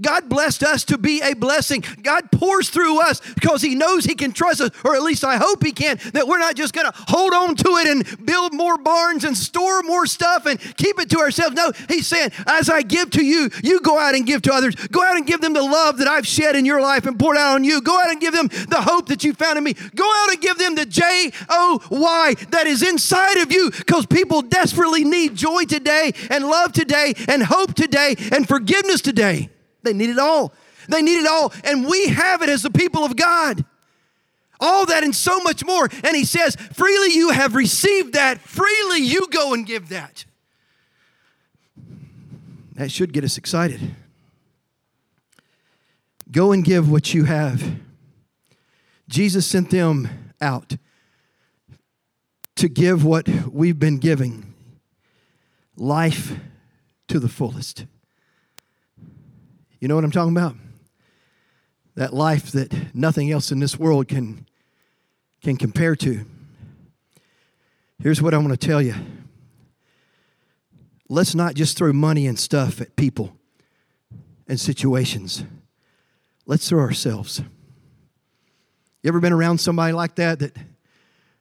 God 0.01 0.29
blessed 0.29 0.63
us 0.63 0.85
to 0.85 0.99
be 0.99 1.21
a 1.21 1.35
blessing. 1.35 1.85
God 2.03 2.31
pours 2.33 2.71
through 2.71 3.01
us 3.01 3.21
because 3.35 3.63
He 3.63 3.75
knows 3.75 4.05
He 4.05 4.15
can 4.15 4.33
trust 4.33 4.61
us, 4.61 4.71
or 4.85 4.95
at 4.95 5.03
least 5.03 5.25
I 5.25 5.37
hope 5.37 5.63
He 5.63 5.73
can, 5.73 5.99
that 6.13 6.27
we're 6.27 6.39
not 6.39 6.57
just 6.57 6.75
going 6.75 6.91
to 6.91 6.93
hold 7.09 7.33
on 7.35 7.57
to 7.57 7.69
it 7.77 7.89
and 7.89 8.27
build 8.27 8.55
more 8.55 8.79
barns 8.79 9.25
and 9.25 9.37
store 9.37 9.83
more 9.83 10.07
stuff 10.07 10.47
and 10.47 10.59
keep 10.77 10.99
it 10.99 11.11
to 11.11 11.19
ourselves. 11.19 11.55
No, 11.55 11.73
He's 11.89 12.07
saying, 12.07 12.31
as 12.47 12.71
I 12.71 12.83
give 12.83 13.11
to 13.11 13.25
you, 13.25 13.51
you 13.63 13.81
go 13.81 13.99
out 13.99 14.15
and 14.15 14.27
give 14.27 14.43
to 14.43 14.53
others. 14.53 14.75
Go 14.75 15.03
out 15.05 15.17
and 15.17 15.27
give 15.27 15.41
them 15.41 15.53
the 15.53 15.63
love 15.63 15.99
that 15.99 16.09
I've 16.09 16.27
shed 16.27 16.57
in 16.57 16.65
your 16.65 16.81
life 16.81 17.07
and 17.07 17.19
poured 17.19 17.37
out 17.37 17.55
on 17.55 17.65
you. 17.65 17.81
Go 17.81 17.99
out 18.01 18.11
and 18.11 18.21
give 18.21 18.35
them 18.35 18.49
the 18.49 18.81
hope 18.81 19.09
that 19.09 19.25
you 19.25 19.35
found 19.35 19.59
in 19.59 19.65
me. 19.65 19.75
Go 19.95 20.05
out 20.05 20.31
and 20.31 20.41
give 20.41 20.59
them 20.59 20.75
the 20.75 20.87
J 20.87 21.33
O 21.49 21.81
Y 21.91 22.35
that 22.51 22.67
is 22.67 22.83
inside 22.83 23.39
of 23.39 23.53
you 23.53 23.71
because 23.71 24.07
people 24.07 24.43
desperately 24.43 25.05
need 25.05 25.35
joy 25.35 25.65
today 25.65 26.13
and 26.31 26.45
love 26.45 26.73
today 26.73 27.15
and 27.29 27.43
hope 27.43 27.75
today 27.75 28.15
and 28.33 28.47
forgiveness 28.47 29.01
today. 29.01 29.51
They 29.83 29.92
need 29.92 30.11
it 30.11 30.18
all. 30.18 30.53
They 30.88 31.03
need 31.03 31.18
it 31.18 31.27
all. 31.27 31.53
And 31.64 31.87
we 31.87 32.09
have 32.09 32.42
it 32.42 32.49
as 32.49 32.62
the 32.62 32.71
people 32.71 33.05
of 33.05 33.16
God. 33.16 33.64
All 34.61 34.87
that 34.87 35.03
and 35.03 35.14
so 35.14 35.40
much 35.40 35.64
more. 35.64 35.88
And 36.05 36.16
he 36.16 36.25
says, 36.25 36.55
freely 36.57 37.14
you 37.14 37.31
have 37.31 37.55
received 37.55 38.14
that, 38.14 38.40
freely 38.40 39.01
you 39.01 39.27
go 39.31 39.55
and 39.55 39.66
give 39.66 39.88
that. 39.88 40.25
That 42.75 42.90
should 42.90 43.12
get 43.12 43.25
us 43.25 43.37
excited. 43.37 43.97
Go 46.31 46.53
and 46.53 46.64
give 46.64 46.90
what 46.90 47.12
you 47.12 47.25
have. 47.25 47.77
Jesus 49.09 49.47
sent 49.47 49.71
them 49.71 50.09
out 50.40 50.77
to 52.57 52.68
give 52.68 53.05
what 53.05 53.29
we've 53.51 53.79
been 53.79 53.99
giving 53.99 54.55
life 55.77 56.35
to 57.09 57.18
the 57.18 57.29
fullest. 57.29 57.85
You 59.83 59.88
know 59.88 59.97
what 59.97 60.05
I'm 60.05 60.12
talking 60.12 60.31
about? 60.31 60.55
That 61.97 62.14
life 62.14 62.53
that 62.53 62.95
nothing 62.95 63.33
else 63.33 63.51
in 63.51 63.59
this 63.59 63.81
world 63.81 64.07
can, 64.07 64.47
can 65.42 65.57
compare 65.57 65.97
to. 65.97 66.25
Here's 68.01 68.23
what 68.23 68.33
I 68.33 68.38
want 68.38 68.51
to 68.51 68.57
tell 68.57 68.81
you 68.81 68.95
let's 71.09 71.35
not 71.35 71.55
just 71.55 71.77
throw 71.77 71.92
money 71.92 72.29
and 72.29 72.38
stuff 72.38 72.81
at 72.81 72.95
people 72.95 73.37
and 74.47 74.59
situations, 74.59 75.42
let's 76.47 76.68
throw 76.68 76.79
ourselves. 76.79 77.40
You 79.03 79.09
ever 79.09 79.18
been 79.18 79.33
around 79.33 79.59
somebody 79.59 79.92
like 79.92 80.14
that 80.14 80.38
that 80.38 80.57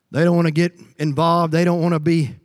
they 0.09 0.23
don't 0.23 0.35
want 0.35 0.47
to 0.47 0.51
get 0.51 0.73
involved, 0.97 1.53
they 1.53 1.63
don't 1.63 1.79
want 1.79 1.93
to 1.93 1.99
be 1.99 2.37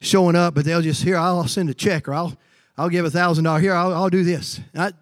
showing 0.00 0.34
up, 0.34 0.56
but 0.56 0.64
they'll 0.64 0.82
just, 0.82 1.04
here, 1.04 1.16
I'll 1.16 1.46
send 1.46 1.70
a 1.70 1.74
check 1.74 2.08
or 2.08 2.14
I'll, 2.14 2.36
I'll 2.76 2.88
give 2.88 3.04
a 3.04 3.10
thousand 3.10 3.44
dollars. 3.44 3.62
Here, 3.62 3.74
I'll, 3.74 3.94
I'll 3.94 4.10
do 4.10 4.24
this. 4.24 4.60
I, 4.74 4.92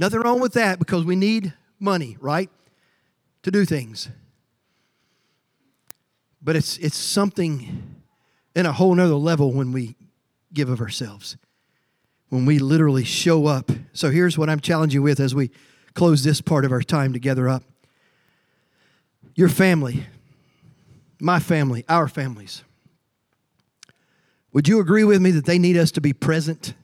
nothing 0.00 0.20
wrong 0.20 0.40
with 0.40 0.54
that 0.54 0.78
because 0.78 1.04
we 1.04 1.14
need 1.14 1.52
money, 1.78 2.16
right, 2.20 2.50
to 3.42 3.50
do 3.50 3.64
things. 3.64 4.08
But 6.42 6.56
it's 6.56 6.78
it's 6.78 6.96
something 6.96 7.96
in 8.56 8.66
a 8.66 8.72
whole 8.72 8.94
nother 8.94 9.14
level 9.14 9.52
when 9.52 9.72
we 9.72 9.94
give 10.52 10.70
of 10.70 10.80
ourselves, 10.80 11.36
when 12.30 12.46
we 12.46 12.58
literally 12.58 13.04
show 13.04 13.46
up. 13.46 13.70
So 13.92 14.10
here's 14.10 14.38
what 14.38 14.48
I'm 14.48 14.58
challenging 14.58 14.98
you 14.98 15.02
with 15.02 15.20
as 15.20 15.34
we 15.34 15.50
close 15.94 16.24
this 16.24 16.40
part 16.40 16.64
of 16.64 16.72
our 16.72 16.82
time 16.82 17.12
together 17.12 17.48
up. 17.48 17.62
Your 19.34 19.48
family, 19.48 20.06
my 21.20 21.38
family, 21.38 21.84
our 21.88 22.08
families. 22.08 22.64
Would 24.52 24.66
you 24.66 24.80
agree 24.80 25.04
with 25.04 25.20
me 25.20 25.30
that 25.32 25.44
they 25.44 25.58
need 25.58 25.76
us 25.76 25.92
to 25.92 26.00
be 26.00 26.12
present 26.12 26.74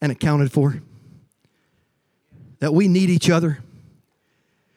and 0.00 0.10
accounted 0.10 0.50
for? 0.50 0.82
That 2.60 2.72
we 2.72 2.88
need 2.88 3.10
each 3.10 3.28
other? 3.28 3.58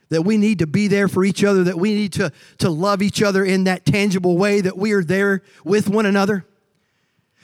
That 0.09 0.23
we 0.23 0.37
need 0.37 0.59
to 0.59 0.67
be 0.67 0.87
there 0.87 1.07
for 1.07 1.23
each 1.23 1.43
other? 1.43 1.63
That 1.63 1.77
we 1.77 1.93
need 1.93 2.13
to, 2.13 2.31
to 2.59 2.69
love 2.69 3.01
each 3.01 3.21
other 3.21 3.43
in 3.43 3.65
that 3.65 3.85
tangible 3.85 4.37
way 4.37 4.61
that 4.61 4.77
we 4.77 4.93
are 4.93 5.03
there 5.03 5.41
with 5.63 5.89
one 5.89 6.05
another? 6.05 6.45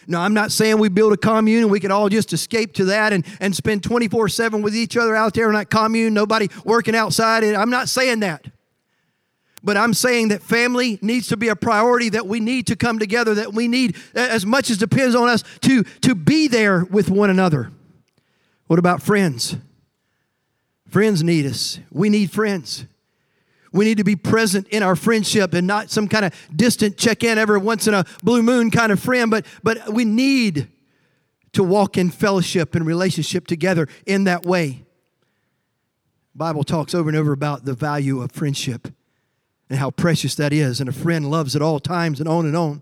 No, 0.08 0.20
I'm 0.20 0.34
not 0.34 0.52
saying 0.52 0.80
we 0.80 0.90
build 0.90 1.14
a 1.14 1.18
commune 1.18 1.64
and 1.64 1.72
we 1.72 1.80
can 1.80 1.92
all 1.92 2.10
just 2.10 2.34
escape 2.34 2.74
to 2.74 2.86
that 2.86 3.14
and, 3.14 3.24
and 3.40 3.56
spend 3.56 3.84
24 3.84 4.30
7 4.30 4.64
with 4.64 4.76
each 4.76 4.98
other 4.98 5.16
out 5.16 5.36
there 5.36 5.48
in 5.50 5.54
that 5.54 5.70
commune, 5.70 6.16
nobody 6.16 6.48
working 6.66 6.96
outside. 6.96 7.44
I'm 7.44 7.70
not 7.70 7.90
saying 7.90 8.22
that. 8.22 8.46
But 9.64 9.78
I'm 9.78 9.94
saying 9.94 10.30
that 10.30 10.42
family 10.42 10.98
needs 11.02 11.28
to 11.28 11.38
be 11.38 11.50
a 11.50 11.56
priority, 11.56 12.10
that 12.10 12.26
we 12.26 12.40
need 12.40 12.68
to 12.68 12.76
come 12.76 12.98
together, 12.98 13.36
that 13.36 13.54
we 13.54 13.68
need, 13.68 13.98
as 14.16 14.46
much 14.46 14.70
as 14.70 14.78
depends 14.78 15.16
on 15.16 15.28
us, 15.28 15.44
to, 15.62 15.84
to 16.02 16.16
be 16.16 16.48
there 16.48 16.86
with 16.86 17.10
one 17.10 17.30
another. 17.30 17.72
What 18.68 18.80
about 18.80 19.02
friends? 19.02 19.58
Friends 20.90 21.24
need 21.24 21.46
us. 21.46 21.80
We 21.92 22.10
need 22.10 22.32
friends. 22.32 22.86
We 23.72 23.86
need 23.86 23.98
to 23.98 24.04
be 24.04 24.16
present 24.16 24.68
in 24.70 24.82
our 24.82 24.96
friendship 24.96 25.54
and 25.54 25.68
not 25.68 25.92
some 25.92 26.08
kind 26.08 26.26
of 26.26 26.34
distant 26.56 26.98
check 26.98 27.24
in 27.24 27.38
every 27.38 27.60
once 27.60 27.88
in 27.88 27.94
a 27.94 28.06
blue 28.24 28.42
moon 28.42 28.72
kind 28.72 28.92
of 28.92 29.00
friend, 29.00 29.30
but, 29.30 29.46
but 29.62 29.94
we 29.94 30.06
need 30.06 30.68
to 31.54 31.64
walk 31.64 31.98
in 31.98 32.10
fellowship 32.10 32.74
and 32.74 32.86
relationship 32.86 33.46
together 33.46 33.88
in 34.08 34.24
that 34.24 34.44
way. 34.44 34.86
Bible 36.34 36.64
talks 36.64 36.96
over 36.96 37.10
and 37.10 37.18
over 37.18 37.32
about 37.32 37.66
the 37.66 37.74
value 37.74 38.22
of 38.22 38.32
friendship 38.32 38.88
and 39.70 39.78
how 39.78 39.92
precious 39.92 40.34
that 40.36 40.52
is, 40.52 40.80
and 40.80 40.90
a 40.90 40.94
friend 40.94 41.30
loves 41.30 41.56
at 41.56 41.62
all 41.62 41.80
times 41.80 42.20
and 42.20 42.28
on 42.28 42.46
and 42.46 42.56
on. 42.56 42.82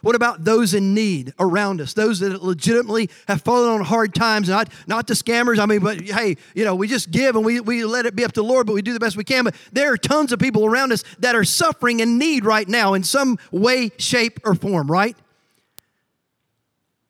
What 0.00 0.14
about 0.14 0.44
those 0.44 0.74
in 0.74 0.94
need 0.94 1.34
around 1.38 1.80
us? 1.80 1.92
Those 1.92 2.20
that 2.20 2.42
legitimately 2.42 3.10
have 3.26 3.42
fallen 3.42 3.70
on 3.70 3.80
hard 3.80 4.14
times, 4.14 4.48
not, 4.48 4.68
not 4.86 5.06
the 5.06 5.14
scammers. 5.14 5.58
I 5.58 5.66
mean, 5.66 5.80
but 5.80 6.00
hey, 6.00 6.36
you 6.54 6.64
know, 6.64 6.74
we 6.74 6.86
just 6.86 7.10
give 7.10 7.34
and 7.34 7.44
we, 7.44 7.60
we 7.60 7.84
let 7.84 8.06
it 8.06 8.14
be 8.14 8.24
up 8.24 8.32
to 8.32 8.40
the 8.40 8.46
Lord, 8.46 8.66
but 8.66 8.74
we 8.74 8.82
do 8.82 8.92
the 8.92 9.00
best 9.00 9.16
we 9.16 9.24
can. 9.24 9.44
But 9.44 9.54
there 9.72 9.92
are 9.92 9.96
tons 9.96 10.30
of 10.32 10.38
people 10.38 10.64
around 10.64 10.92
us 10.92 11.02
that 11.18 11.34
are 11.34 11.44
suffering 11.44 12.00
in 12.00 12.16
need 12.18 12.44
right 12.44 12.68
now 12.68 12.94
in 12.94 13.02
some 13.02 13.38
way, 13.50 13.90
shape, 13.98 14.38
or 14.44 14.54
form, 14.54 14.90
right? 14.90 15.16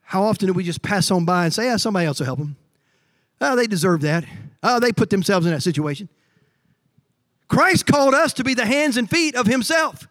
How 0.00 0.22
often 0.22 0.46
do 0.46 0.54
we 0.54 0.64
just 0.64 0.80
pass 0.80 1.10
on 1.10 1.26
by 1.26 1.44
and 1.44 1.52
say, 1.52 1.66
yeah, 1.66 1.76
somebody 1.76 2.06
else 2.06 2.20
will 2.20 2.26
help 2.26 2.38
them? 2.38 2.56
Oh, 3.40 3.54
they 3.54 3.66
deserve 3.66 4.00
that. 4.00 4.24
Oh, 4.62 4.80
they 4.80 4.92
put 4.92 5.10
themselves 5.10 5.44
in 5.44 5.52
that 5.52 5.62
situation. 5.62 6.08
Christ 7.48 7.86
called 7.86 8.14
us 8.14 8.32
to 8.34 8.44
be 8.44 8.54
the 8.54 8.66
hands 8.66 8.96
and 8.96 9.08
feet 9.08 9.34
of 9.34 9.46
Himself 9.46 10.08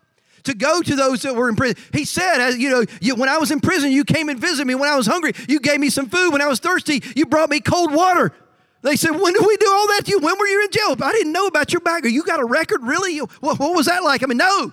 to 0.47 0.55
go 0.55 0.81
to 0.81 0.95
those 0.95 1.21
that 1.21 1.36
were 1.36 1.47
in 1.47 1.55
prison. 1.55 1.77
He 1.93 2.03
said, 2.03 2.51
you 2.55 2.69
know, 2.69 2.83
when 3.15 3.29
I 3.29 3.38
was 3.38 3.51
in 3.51 3.62
prison, 3.62 3.91
you 3.91 4.03
came 4.03 4.27
and 4.27 4.39
visited 4.39 4.65
me. 4.65 4.75
When 4.75 4.89
I 4.89 4.97
was 4.97 5.05
hungry, 5.05 5.33
you 5.47 5.60
gave 5.60 5.79
me 5.79 5.89
some 5.89 6.10
food. 6.10 6.33
When 6.33 6.41
I 6.41 6.47
was 6.47 6.60
thirsty, 6.60 7.01
you 7.15 7.25
brought 7.25 7.49
me 7.49 7.60
cold 7.60 7.93
water. 7.93 8.33
They 8.81 8.95
said, 8.95 9.12
when 9.12 9.33
did 9.33 9.45
we 9.45 9.57
do 9.57 9.69
all 9.69 9.88
that 9.88 10.01
to 10.05 10.12
you? 10.12 10.19
When 10.19 10.38
were 10.38 10.47
you 10.47 10.63
in 10.63 10.71
jail? 10.71 10.95
I 11.01 11.12
didn't 11.12 11.31
know 11.31 11.47
about 11.47 11.73
your 11.73 11.79
background. 11.81 12.13
You 12.13 12.23
got 12.23 12.39
a 12.39 12.45
record? 12.45 12.83
Really? 12.83 13.17
What, 13.17 13.60
what 13.60 13.75
was 13.75 13.88
that 13.88 14.03
like? 14.03 14.23
I 14.23 14.27
mean, 14.27 14.38
no. 14.38 14.71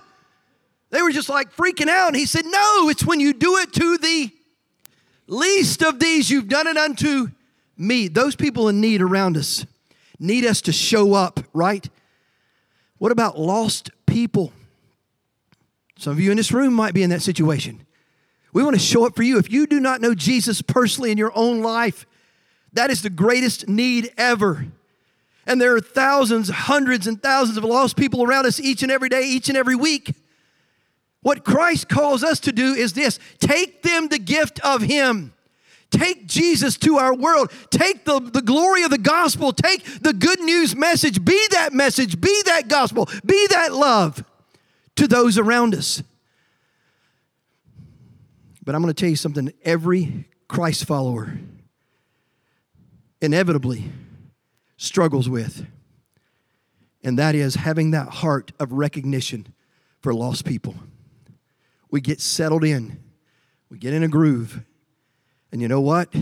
They 0.91 1.01
were 1.01 1.11
just 1.11 1.29
like 1.29 1.55
freaking 1.55 1.89
out. 1.89 2.07
And 2.07 2.15
he 2.15 2.25
said, 2.25 2.45
no, 2.45 2.89
it's 2.89 3.05
when 3.05 3.19
you 3.19 3.33
do 3.33 3.57
it 3.57 3.73
to 3.73 3.97
the 3.97 4.31
least 5.27 5.81
of 5.83 5.99
these, 5.99 6.29
you've 6.29 6.47
done 6.47 6.67
it 6.67 6.77
unto 6.77 7.29
me. 7.77 8.07
Those 8.07 8.35
people 8.35 8.69
in 8.69 8.79
need 8.79 9.01
around 9.01 9.37
us 9.37 9.65
need 10.19 10.45
us 10.45 10.61
to 10.61 10.71
show 10.71 11.13
up, 11.13 11.39
right? 11.51 11.89
What 12.99 13.11
about 13.11 13.37
lost 13.37 13.89
people? 14.05 14.53
Some 15.97 16.13
of 16.13 16.19
you 16.19 16.31
in 16.31 16.37
this 16.37 16.51
room 16.51 16.73
might 16.73 16.93
be 16.93 17.03
in 17.03 17.09
that 17.11 17.21
situation. 17.21 17.85
We 18.53 18.63
want 18.63 18.75
to 18.75 18.81
show 18.81 19.05
up 19.05 19.15
for 19.15 19.23
you. 19.23 19.37
If 19.37 19.51
you 19.51 19.67
do 19.67 19.79
not 19.79 20.01
know 20.01 20.15
Jesus 20.15 20.61
personally 20.61 21.11
in 21.11 21.17
your 21.17 21.31
own 21.35 21.61
life, 21.61 22.05
that 22.73 22.89
is 22.89 23.01
the 23.01 23.09
greatest 23.09 23.67
need 23.67 24.11
ever. 24.17 24.65
And 25.45 25.61
there 25.61 25.75
are 25.75 25.81
thousands, 25.81 26.49
hundreds, 26.49 27.07
and 27.07 27.21
thousands 27.21 27.57
of 27.57 27.63
lost 27.63 27.97
people 27.97 28.23
around 28.23 28.45
us 28.45 28.59
each 28.59 28.81
and 28.81 28.91
every 28.91 29.09
day, 29.09 29.23
each 29.23 29.49
and 29.49 29.57
every 29.57 29.75
week. 29.75 30.13
What 31.21 31.43
Christ 31.43 31.89
calls 31.89 32.23
us 32.23 32.39
to 32.41 32.51
do 32.51 32.73
is 32.73 32.93
this 32.93 33.19
take 33.39 33.81
them 33.83 34.07
the 34.07 34.19
gift 34.19 34.59
of 34.61 34.81
Him. 34.81 35.33
Take 35.91 36.27
Jesus 36.27 36.77
to 36.77 36.97
our 36.97 37.15
world. 37.15 37.51
Take 37.69 38.05
the, 38.05 38.19
the 38.19 38.41
glory 38.41 38.83
of 38.83 38.89
the 38.89 38.97
gospel. 38.97 39.53
Take 39.53 40.01
the 40.01 40.13
good 40.13 40.39
news 40.41 40.75
message. 40.75 41.23
Be 41.23 41.47
that 41.51 41.73
message. 41.73 42.19
Be 42.19 42.41
that 42.45 42.67
gospel. 42.67 43.07
Be 43.25 43.47
that 43.51 43.71
love 43.71 44.23
to 44.95 45.07
those 45.07 45.37
around 45.37 45.75
us. 45.75 46.01
But 48.63 48.75
I'm 48.75 48.81
going 48.81 48.93
to 48.93 48.99
tell 48.99 49.09
you 49.09 49.15
something 49.15 49.53
every 49.63 50.25
Christ 50.47 50.85
follower 50.85 51.37
inevitably 53.21 53.91
struggles 54.77 55.29
with, 55.29 55.65
and 57.03 57.17
that 57.19 57.35
is 57.35 57.55
having 57.55 57.91
that 57.91 58.09
heart 58.09 58.51
of 58.59 58.71
recognition 58.71 59.47
for 60.01 60.13
lost 60.13 60.45
people. 60.45 60.75
We 61.91 62.01
get 62.01 62.19
settled 62.19 62.63
in, 62.63 62.99
we 63.69 63.77
get 63.77 63.93
in 63.93 64.03
a 64.03 64.07
groove, 64.07 64.61
and 65.51 65.61
you 65.61 65.67
know 65.67 65.81
what? 65.81 66.13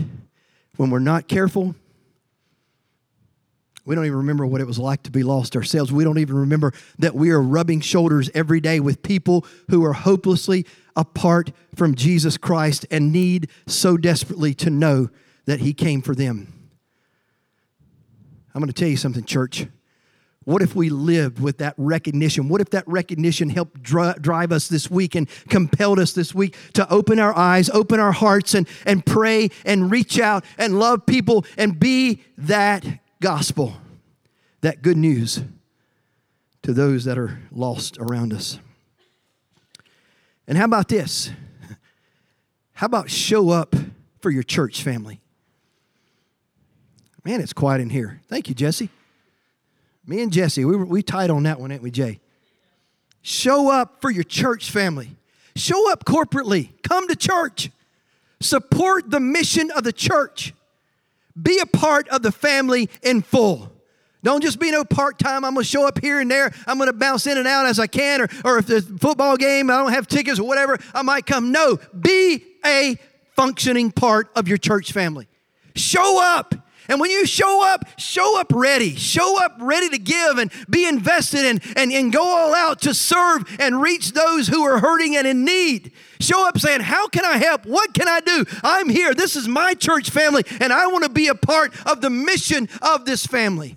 When 0.76 0.90
we're 0.90 0.98
not 0.98 1.28
careful, 1.28 1.74
we 3.86 3.94
don't 3.94 4.06
even 4.06 4.18
remember 4.18 4.46
what 4.46 4.60
it 4.60 4.66
was 4.66 4.78
like 4.78 5.02
to 5.02 5.10
be 5.10 5.22
lost 5.22 5.56
ourselves. 5.56 5.92
We 5.92 6.04
don't 6.04 6.18
even 6.18 6.36
remember 6.36 6.72
that 6.98 7.14
we 7.14 7.30
are 7.30 7.40
rubbing 7.40 7.80
shoulders 7.80 8.30
every 8.34 8.60
day 8.60 8.80
with 8.80 9.02
people 9.02 9.44
who 9.68 9.84
are 9.84 9.92
hopelessly 9.92 10.64
apart 10.96 11.52
from 11.74 11.94
Jesus 11.94 12.38
Christ 12.38 12.86
and 12.90 13.12
need 13.12 13.50
so 13.66 13.96
desperately 13.96 14.54
to 14.54 14.70
know 14.70 15.10
that 15.44 15.60
He 15.60 15.74
came 15.74 16.00
for 16.00 16.14
them. 16.14 16.52
I'm 18.54 18.60
going 18.60 18.68
to 18.68 18.72
tell 18.72 18.88
you 18.88 18.96
something, 18.96 19.24
church. 19.24 19.66
What 20.44 20.62
if 20.62 20.74
we 20.74 20.90
lived 20.90 21.40
with 21.40 21.58
that 21.58 21.74
recognition? 21.76 22.48
What 22.48 22.60
if 22.60 22.70
that 22.70 22.86
recognition 22.86 23.48
helped 23.48 23.82
drive 23.82 24.52
us 24.52 24.68
this 24.68 24.90
week 24.90 25.14
and 25.14 25.28
compelled 25.48 25.98
us 25.98 26.12
this 26.12 26.34
week 26.34 26.56
to 26.74 26.90
open 26.90 27.18
our 27.18 27.36
eyes, 27.36 27.68
open 27.70 27.98
our 27.98 28.12
hearts, 28.12 28.54
and, 28.54 28.68
and 28.86 29.04
pray 29.04 29.48
and 29.64 29.90
reach 29.90 30.20
out 30.20 30.44
and 30.58 30.78
love 30.78 31.06
people 31.06 31.44
and 31.56 31.80
be 31.80 32.22
that 32.36 32.84
gospel, 33.24 33.72
that 34.60 34.82
good 34.82 34.98
news 34.98 35.40
to 36.62 36.74
those 36.74 37.04
that 37.06 37.16
are 37.16 37.40
lost 37.50 37.96
around 37.96 38.34
us. 38.34 38.58
And 40.46 40.58
how 40.58 40.66
about 40.66 40.88
this? 40.88 41.30
How 42.74 42.84
about 42.84 43.08
show 43.08 43.48
up 43.48 43.74
for 44.20 44.30
your 44.30 44.42
church 44.42 44.82
family? 44.82 45.22
Man, 47.24 47.40
it's 47.40 47.54
quiet 47.54 47.80
in 47.80 47.88
here. 47.88 48.20
Thank 48.28 48.50
you, 48.50 48.54
Jesse. 48.54 48.90
Me 50.06 50.20
and 50.20 50.30
Jesse, 50.30 50.66
we, 50.66 50.76
were, 50.76 50.84
we 50.84 51.02
tied 51.02 51.30
on 51.30 51.44
that 51.44 51.58
one, 51.58 51.72
ain't 51.72 51.82
we, 51.82 51.90
Jay? 51.90 52.20
Show 53.22 53.70
up 53.70 54.02
for 54.02 54.10
your 54.10 54.24
church 54.24 54.70
family. 54.70 55.16
Show 55.56 55.90
up 55.90 56.04
corporately. 56.04 56.72
Come 56.82 57.08
to 57.08 57.16
church. 57.16 57.70
Support 58.42 59.10
the 59.10 59.20
mission 59.20 59.70
of 59.70 59.82
the 59.82 59.94
church. 59.94 60.52
Be 61.40 61.58
a 61.58 61.66
part 61.66 62.08
of 62.08 62.22
the 62.22 62.32
family 62.32 62.88
in 63.02 63.22
full. 63.22 63.70
Don't 64.22 64.42
just 64.42 64.58
be 64.58 64.70
no 64.70 64.84
part 64.84 65.18
time. 65.18 65.44
I'm 65.44 65.52
going 65.52 65.64
to 65.64 65.70
show 65.70 65.86
up 65.86 66.00
here 66.00 66.18
and 66.18 66.30
there. 66.30 66.50
I'm 66.66 66.78
going 66.78 66.88
to 66.88 66.96
bounce 66.96 67.26
in 67.26 67.36
and 67.36 67.46
out 67.46 67.66
as 67.66 67.78
I 67.78 67.86
can. 67.86 68.22
Or, 68.22 68.28
or 68.44 68.58
if 68.58 68.66
there's 68.66 68.88
a 68.88 68.96
football 68.96 69.36
game, 69.36 69.70
I 69.70 69.76
don't 69.76 69.92
have 69.92 70.06
tickets 70.06 70.38
or 70.38 70.46
whatever, 70.46 70.78
I 70.94 71.02
might 71.02 71.26
come. 71.26 71.52
No, 71.52 71.78
be 71.98 72.42
a 72.64 72.96
functioning 73.36 73.90
part 73.90 74.30
of 74.34 74.48
your 74.48 74.56
church 74.56 74.92
family. 74.92 75.28
Show 75.76 76.22
up. 76.22 76.54
And 76.88 77.00
when 77.00 77.10
you 77.10 77.24
show 77.24 77.66
up, 77.66 77.88
show 77.98 78.38
up 78.38 78.48
ready. 78.52 78.94
Show 78.94 79.42
up 79.42 79.56
ready 79.58 79.88
to 79.88 79.98
give 79.98 80.38
and 80.38 80.50
be 80.68 80.86
invested 80.86 81.46
and, 81.46 81.62
and, 81.76 81.90
and 81.92 82.12
go 82.12 82.22
all 82.22 82.54
out 82.54 82.82
to 82.82 82.92
serve 82.92 83.44
and 83.58 83.80
reach 83.80 84.12
those 84.12 84.48
who 84.48 84.62
are 84.62 84.78
hurting 84.78 85.16
and 85.16 85.26
in 85.26 85.44
need. 85.44 85.92
Show 86.20 86.46
up 86.46 86.58
saying, 86.58 86.80
How 86.80 87.08
can 87.08 87.24
I 87.24 87.38
help? 87.38 87.64
What 87.64 87.94
can 87.94 88.08
I 88.08 88.20
do? 88.20 88.44
I'm 88.62 88.88
here. 88.88 89.14
This 89.14 89.34
is 89.34 89.48
my 89.48 89.74
church 89.74 90.10
family, 90.10 90.44
and 90.60 90.72
I 90.72 90.86
want 90.88 91.04
to 91.04 91.10
be 91.10 91.28
a 91.28 91.34
part 91.34 91.74
of 91.86 92.00
the 92.00 92.10
mission 92.10 92.68
of 92.82 93.06
this 93.06 93.26
family. 93.26 93.76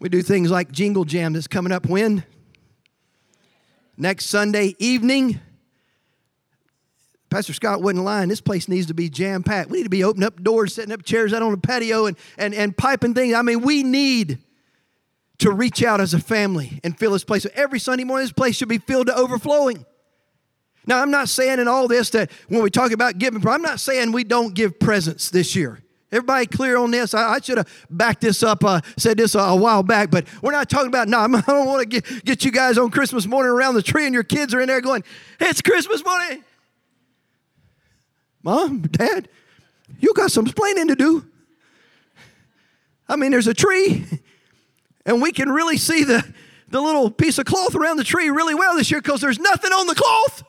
We 0.00 0.08
do 0.08 0.22
things 0.22 0.50
like 0.50 0.72
Jingle 0.72 1.04
Jam 1.04 1.32
that's 1.32 1.46
coming 1.46 1.72
up 1.72 1.86
when? 1.86 2.24
Next 3.96 4.26
Sunday 4.26 4.74
evening. 4.80 5.40
Pastor 7.32 7.54
Scott 7.54 7.80
wasn't 7.80 8.04
lying. 8.04 8.28
This 8.28 8.42
place 8.42 8.68
needs 8.68 8.88
to 8.88 8.94
be 8.94 9.08
jam 9.08 9.42
packed. 9.42 9.70
We 9.70 9.78
need 9.78 9.84
to 9.84 9.88
be 9.88 10.04
opening 10.04 10.26
up 10.26 10.42
doors, 10.42 10.74
setting 10.74 10.92
up 10.92 11.02
chairs 11.02 11.32
out 11.32 11.40
on 11.40 11.50
the 11.50 11.56
patio, 11.56 12.04
and, 12.04 12.14
and, 12.36 12.52
and 12.54 12.76
piping 12.76 13.14
things. 13.14 13.32
I 13.32 13.40
mean, 13.40 13.62
we 13.62 13.82
need 13.82 14.38
to 15.38 15.50
reach 15.50 15.82
out 15.82 15.98
as 15.98 16.12
a 16.12 16.18
family 16.18 16.78
and 16.84 16.96
fill 16.98 17.12
this 17.12 17.24
place. 17.24 17.44
So 17.44 17.48
every 17.54 17.78
Sunday 17.78 18.04
morning, 18.04 18.24
this 18.24 18.32
place 18.34 18.56
should 18.56 18.68
be 18.68 18.76
filled 18.76 19.06
to 19.06 19.16
overflowing. 19.16 19.86
Now, 20.86 21.00
I'm 21.00 21.10
not 21.10 21.30
saying 21.30 21.58
in 21.58 21.68
all 21.68 21.88
this 21.88 22.10
that 22.10 22.30
when 22.48 22.62
we 22.62 22.68
talk 22.68 22.92
about 22.92 23.16
giving, 23.16 23.46
I'm 23.48 23.62
not 23.62 23.80
saying 23.80 24.12
we 24.12 24.24
don't 24.24 24.52
give 24.52 24.78
presents 24.78 25.30
this 25.30 25.56
year. 25.56 25.80
Everybody 26.12 26.44
clear 26.44 26.76
on 26.76 26.90
this? 26.90 27.14
I, 27.14 27.36
I 27.36 27.40
should 27.40 27.56
have 27.56 27.86
backed 27.88 28.20
this 28.20 28.42
up, 28.42 28.62
uh, 28.62 28.82
said 28.98 29.16
this 29.16 29.34
a, 29.34 29.38
a, 29.38 29.56
while 29.56 29.82
back, 29.82 30.10
but 30.10 30.26
we're 30.42 30.52
not 30.52 30.68
talking 30.68 30.88
about, 30.88 31.08
no, 31.08 31.18
I 31.20 31.28
don't 31.28 31.66
want 31.66 31.80
to 31.80 31.86
get, 31.86 32.26
get 32.26 32.44
you 32.44 32.52
guys 32.52 32.76
on 32.76 32.90
Christmas 32.90 33.26
morning 33.26 33.50
around 33.50 33.74
the 33.74 33.82
tree 33.82 34.04
and 34.04 34.12
your 34.12 34.22
kids 34.22 34.52
are 34.52 34.60
in 34.60 34.68
there 34.68 34.82
going, 34.82 35.02
it's 35.40 35.62
Christmas 35.62 36.04
morning. 36.04 36.44
Mom, 38.42 38.82
Dad, 38.82 39.28
you 40.00 40.12
got 40.14 40.30
some 40.30 40.46
explaining 40.46 40.88
to 40.88 40.96
do. 40.96 41.24
I 43.08 43.16
mean, 43.16 43.30
there's 43.30 43.46
a 43.46 43.54
tree, 43.54 44.04
and 45.04 45.20
we 45.20 45.32
can 45.32 45.50
really 45.50 45.76
see 45.76 46.04
the, 46.04 46.24
the 46.68 46.80
little 46.80 47.10
piece 47.10 47.38
of 47.38 47.44
cloth 47.44 47.74
around 47.74 47.98
the 47.98 48.04
tree 48.04 48.30
really 48.30 48.54
well 48.54 48.76
this 48.76 48.90
year 48.90 49.00
because 49.00 49.20
there's 49.20 49.38
nothing 49.38 49.70
on 49.70 49.86
the 49.86 49.94
cloth. 49.94 50.44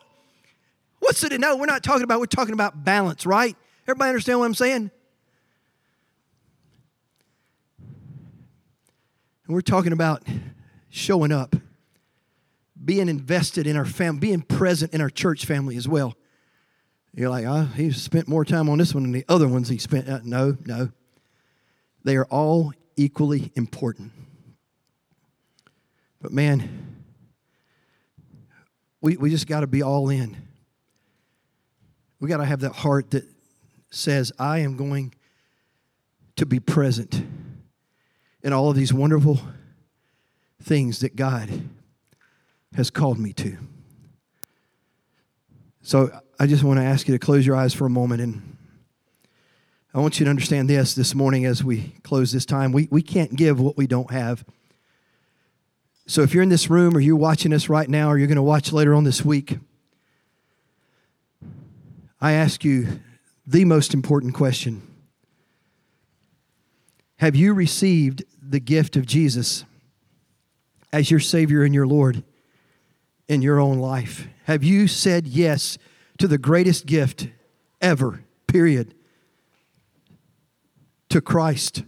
What's 1.00 1.22
the 1.22 1.38
no? 1.38 1.58
We're 1.58 1.66
not 1.66 1.84
talking 1.84 2.04
about. 2.04 2.20
We're 2.20 2.28
talking 2.28 2.54
about 2.54 2.86
balance, 2.86 3.26
right? 3.26 3.58
Everybody 3.86 4.10
understand 4.10 4.40
what 4.40 4.46
I'm 4.46 4.54
saying? 4.54 4.92
And 9.46 9.54
we're 9.54 9.62
talking 9.62 9.92
about 9.92 10.24
showing 10.90 11.34
up, 11.34 11.58
being 12.84 13.10
invested 13.10 13.68
in 13.68 13.76
our 13.76 13.84
family, 13.86 14.20
being 14.22 14.42
present 14.42 14.94
in 14.94 15.02
our 15.02 15.10
church 15.10 15.46
family 15.46 15.76
as 15.76 15.88
well. 15.88 16.16
You're 17.16 17.30
like, 17.30 17.46
oh, 17.46 17.66
he 17.76 17.92
spent 17.92 18.28
more 18.28 18.44
time 18.44 18.70
on 18.70 18.80
this 18.80 18.94
one 18.94 19.04
than 19.04 19.12
the 19.12 19.26
other 19.30 19.48
ones 19.48 19.70
he 19.70 19.78
spent. 19.78 20.10
Uh, 20.10 20.20
no, 20.24 20.58
no. 20.66 20.90
They 22.04 22.16
are 22.16 22.26
all 22.26 22.74
equally 22.96 23.52
important. 23.56 24.12
But 26.22 26.32
man, 26.32 26.96
we, 29.02 29.18
we 29.18 29.30
just 29.30 29.48
got 29.48 29.60
to 29.60 29.68
be 29.68 29.84
all 29.84 30.10
in. 30.10 30.36
We 32.20 32.30
got 32.30 32.38
to 32.38 32.46
have 32.46 32.62
that 32.62 32.72
heart 32.72 33.12
that 33.12 33.26
says, 33.92 34.32
I 34.40 34.60
am 34.60 34.76
going 34.76 35.14
to 36.38 36.46
be 36.46 36.60
present 36.60 37.24
in 38.42 38.54
all 38.54 38.70
of 38.70 38.76
these 38.76 38.94
wonderful 38.94 39.40
things 40.62 41.00
that 41.00 41.16
God 41.16 41.50
has 42.76 42.90
called 42.90 43.20
me 43.20 43.34
to. 43.34 43.58
So 45.86 46.18
I 46.40 46.48
just 46.48 46.64
want 46.64 46.80
to 46.80 46.84
ask 46.86 47.10
you 47.10 47.14
to 47.14 47.20
close 47.20 47.46
your 47.46 47.58
eyes 47.58 47.74
for 47.74 47.86
a 47.86 47.90
moment 47.90 48.22
and 48.22 48.58
I 49.94 50.00
want 50.00 50.18
you 50.18 50.24
to 50.24 50.30
understand 50.30 50.70
this 50.70 50.96
this 50.96 51.14
morning 51.14 51.46
as 51.46 51.62
we 51.62 51.94
close 52.04 52.32
this 52.32 52.46
time. 52.46 52.72
We, 52.72 52.88
we 52.90 53.02
can't 53.02 53.36
give 53.36 53.60
what 53.60 53.76
we 53.76 53.86
don't 53.86 54.10
have. 54.10 54.46
So 56.08 56.22
if 56.22 56.34
you're 56.34 56.42
in 56.42 56.48
this 56.48 56.70
room 56.70 56.96
or 56.96 57.02
you're 57.02 57.18
watching 57.18 57.54
us 57.54 57.68
right 57.68 57.88
now 57.88 58.08
or 58.08 58.18
you're 58.18 58.28
going 58.28 58.38
to 58.38 58.42
watch 58.42 58.72
later 58.72 58.94
on 58.94 59.04
this 59.04 59.26
week, 59.26 59.58
I 62.22 62.32
ask 62.32 62.64
you 62.64 63.02
the 63.46 63.66
most 63.66 63.94
important 63.94 64.34
question 64.34 64.88
Have 67.18 67.36
you 67.36 67.54
received 67.54 68.24
the 68.42 68.62
gift 68.62 68.96
of 68.96 69.06
Jesus 69.06 69.66
as 70.94 71.12
your 71.12 71.20
Savior 71.20 71.64
and 71.64 71.76
your 71.76 71.88
Lord 71.88 72.24
in 73.28 73.42
your 73.42 73.60
own 73.60 73.80
life? 73.80 74.28
Have 74.46 74.64
you 74.64 74.88
said 74.88 75.28
yes 75.28 75.78
to 76.18 76.28
the 76.28 76.38
greatest 76.38 76.86
gift 76.86 77.28
ever, 77.82 78.24
period? 78.48 78.94
To 81.10 81.22
Christ, 81.22 81.84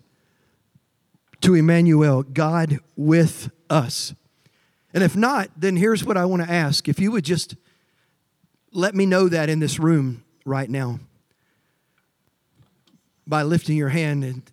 to 1.42 1.54
Emmanuel, 1.54 2.24
God 2.24 2.80
with 2.96 3.50
us. 3.70 4.14
And 4.94 5.04
if 5.04 5.16
not, 5.16 5.50
then 5.58 5.76
here's 5.76 6.06
what 6.06 6.16
I 6.16 6.26
want 6.26 6.44
to 6.44 6.50
ask. 6.50 6.88
If 6.88 7.00
you 7.00 7.12
would 7.12 7.26
just 7.26 7.56
let 8.72 8.96
me 8.96 9.06
know 9.06 9.28
that 9.28 9.50
in 9.50 9.60
this 9.60 9.80
room 9.80 10.24
right 10.46 10.70
now 10.70 11.00
by 13.28 13.44
lifting 13.44 13.78
your 13.78 13.90
hand, 13.90 14.24
and 14.24 14.44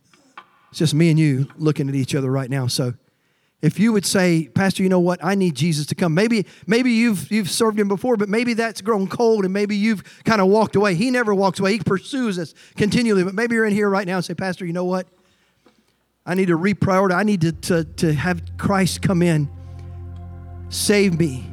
it's 0.70 0.78
just 0.78 0.94
me 0.94 1.10
and 1.10 1.18
you 1.18 1.48
looking 1.56 1.88
at 1.88 1.94
each 1.94 2.14
other 2.14 2.30
right 2.30 2.48
now. 2.48 2.66
So 2.66 2.94
if 3.62 3.78
you 3.78 3.92
would 3.92 4.04
say, 4.04 4.48
Pastor, 4.48 4.82
you 4.82 4.88
know 4.88 4.98
what? 4.98 5.24
I 5.24 5.36
need 5.36 5.54
Jesus 5.54 5.86
to 5.86 5.94
come. 5.94 6.12
Maybe, 6.14 6.46
maybe 6.66 6.90
you've 6.90 7.30
you've 7.30 7.48
served 7.48 7.78
him 7.78 7.86
before, 7.86 8.16
but 8.16 8.28
maybe 8.28 8.54
that's 8.54 8.80
grown 8.80 9.06
cold 9.06 9.44
and 9.44 9.52
maybe 9.52 9.76
you've 9.76 10.02
kind 10.24 10.40
of 10.40 10.48
walked 10.48 10.74
away. 10.74 10.96
He 10.96 11.10
never 11.12 11.32
walks 11.32 11.60
away. 11.60 11.74
He 11.74 11.78
pursues 11.78 12.40
us 12.40 12.54
continually. 12.76 13.22
But 13.22 13.34
maybe 13.34 13.54
you're 13.54 13.64
in 13.64 13.72
here 13.72 13.88
right 13.88 14.06
now 14.06 14.16
and 14.16 14.24
say, 14.24 14.34
Pastor, 14.34 14.66
you 14.66 14.72
know 14.72 14.84
what? 14.84 15.06
I 16.26 16.34
need 16.34 16.48
to 16.48 16.58
reprioritize. 16.58 17.14
I 17.14 17.22
need 17.22 17.40
to, 17.42 17.52
to, 17.52 17.84
to 17.84 18.12
have 18.12 18.42
Christ 18.58 19.00
come 19.00 19.22
in, 19.22 19.48
save 20.68 21.18
me, 21.18 21.46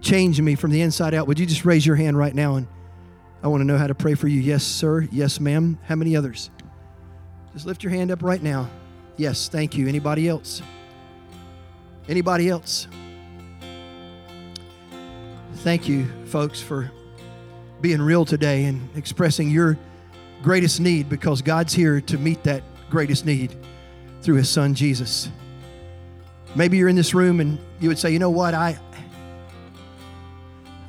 change 0.00 0.40
me 0.40 0.54
from 0.54 0.70
the 0.70 0.80
inside 0.80 1.12
out. 1.12 1.26
Would 1.26 1.38
you 1.38 1.46
just 1.46 1.66
raise 1.66 1.86
your 1.86 1.96
hand 1.96 2.16
right 2.16 2.34
now? 2.34 2.56
And 2.56 2.66
I 3.42 3.48
want 3.48 3.60
to 3.60 3.66
know 3.66 3.78
how 3.78 3.86
to 3.86 3.94
pray 3.94 4.14
for 4.14 4.28
you. 4.28 4.40
Yes, 4.40 4.64
sir. 4.64 5.02
Yes, 5.12 5.40
ma'am. 5.40 5.78
How 5.84 5.94
many 5.94 6.16
others? 6.16 6.50
Just 7.52 7.66
lift 7.66 7.82
your 7.82 7.92
hand 7.92 8.10
up 8.10 8.22
right 8.22 8.42
now. 8.42 8.68
Yes, 9.16 9.48
thank 9.48 9.76
you. 9.76 9.88
Anybody 9.88 10.28
else? 10.28 10.62
Anybody 12.08 12.48
else? 12.48 12.88
Thank 15.56 15.88
you, 15.88 16.06
folks, 16.26 16.60
for 16.60 16.90
being 17.80 18.00
real 18.00 18.24
today 18.24 18.64
and 18.64 18.88
expressing 18.96 19.50
your 19.50 19.76
greatest 20.42 20.80
need 20.80 21.08
because 21.08 21.42
God's 21.42 21.74
here 21.74 22.00
to 22.02 22.16
meet 22.16 22.42
that 22.44 22.62
greatest 22.88 23.26
need 23.26 23.54
through 24.22 24.36
his 24.36 24.48
son 24.48 24.74
Jesus. 24.74 25.28
Maybe 26.54 26.78
you're 26.78 26.88
in 26.88 26.96
this 26.96 27.12
room 27.12 27.40
and 27.40 27.58
you 27.78 27.88
would 27.88 27.98
say, 27.98 28.10
you 28.10 28.18
know 28.18 28.30
what, 28.30 28.54
I 28.54 28.78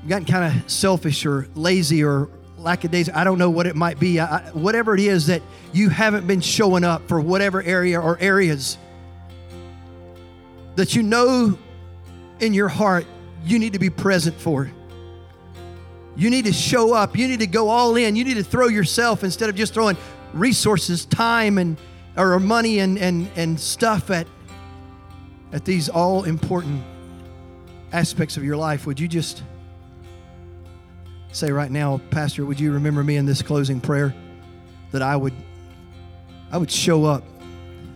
I've 0.01 0.07
gotten 0.07 0.25
kind 0.25 0.63
of 0.63 0.71
selfish 0.71 1.25
or 1.25 1.47
lazy 1.55 2.03
or 2.03 2.29
lackadaisical. 2.57 3.19
I 3.19 3.25
don't 3.25 3.37
know 3.37 3.49
what 3.49 3.67
it 3.67 3.75
might 3.75 3.99
be. 3.99 4.19
I, 4.19 4.49
whatever 4.51 4.93
it 4.93 5.01
is 5.01 5.27
that 5.27 5.41
you 5.73 5.89
haven't 5.89 6.25
been 6.25 6.39
showing 6.39 6.85
up 6.85 7.07
for 7.09 7.19
whatever 7.19 7.61
area 7.61 7.99
or 7.99 8.17
areas 8.19 8.77
that 10.79 10.95
you 10.95 11.03
know 11.03 11.59
in 12.39 12.53
your 12.53 12.69
heart 12.69 13.05
you 13.43 13.59
need 13.59 13.73
to 13.73 13.79
be 13.79 13.89
present 13.89 14.39
for. 14.39 14.71
You 16.15 16.29
need 16.29 16.45
to 16.45 16.53
show 16.53 16.93
up. 16.93 17.17
You 17.17 17.27
need 17.27 17.41
to 17.41 17.47
go 17.47 17.67
all 17.67 17.97
in. 17.97 18.15
You 18.15 18.23
need 18.23 18.37
to 18.37 18.43
throw 18.43 18.69
yourself 18.69 19.25
instead 19.25 19.49
of 19.49 19.55
just 19.55 19.73
throwing 19.73 19.97
resources, 20.33 21.03
time, 21.03 21.57
and 21.57 21.75
or 22.15 22.39
money 22.39 22.79
and, 22.79 22.97
and, 22.97 23.29
and 23.35 23.59
stuff 23.59 24.09
at, 24.09 24.25
at 25.51 25.65
these 25.65 25.89
all 25.89 26.23
important 26.23 26.81
aspects 27.91 28.37
of 28.37 28.45
your 28.45 28.55
life, 28.55 28.85
would 28.85 29.01
you 29.01 29.07
just 29.09 29.43
say 31.33 31.51
right 31.51 31.71
now, 31.71 31.99
Pastor, 32.09 32.45
would 32.45 32.59
you 32.59 32.71
remember 32.71 33.03
me 33.03 33.17
in 33.17 33.25
this 33.25 33.41
closing 33.41 33.81
prayer? 33.81 34.15
That 34.91 35.01
I 35.01 35.17
would 35.17 35.33
I 36.53 36.57
would 36.57 36.71
show 36.71 37.03
up. 37.03 37.25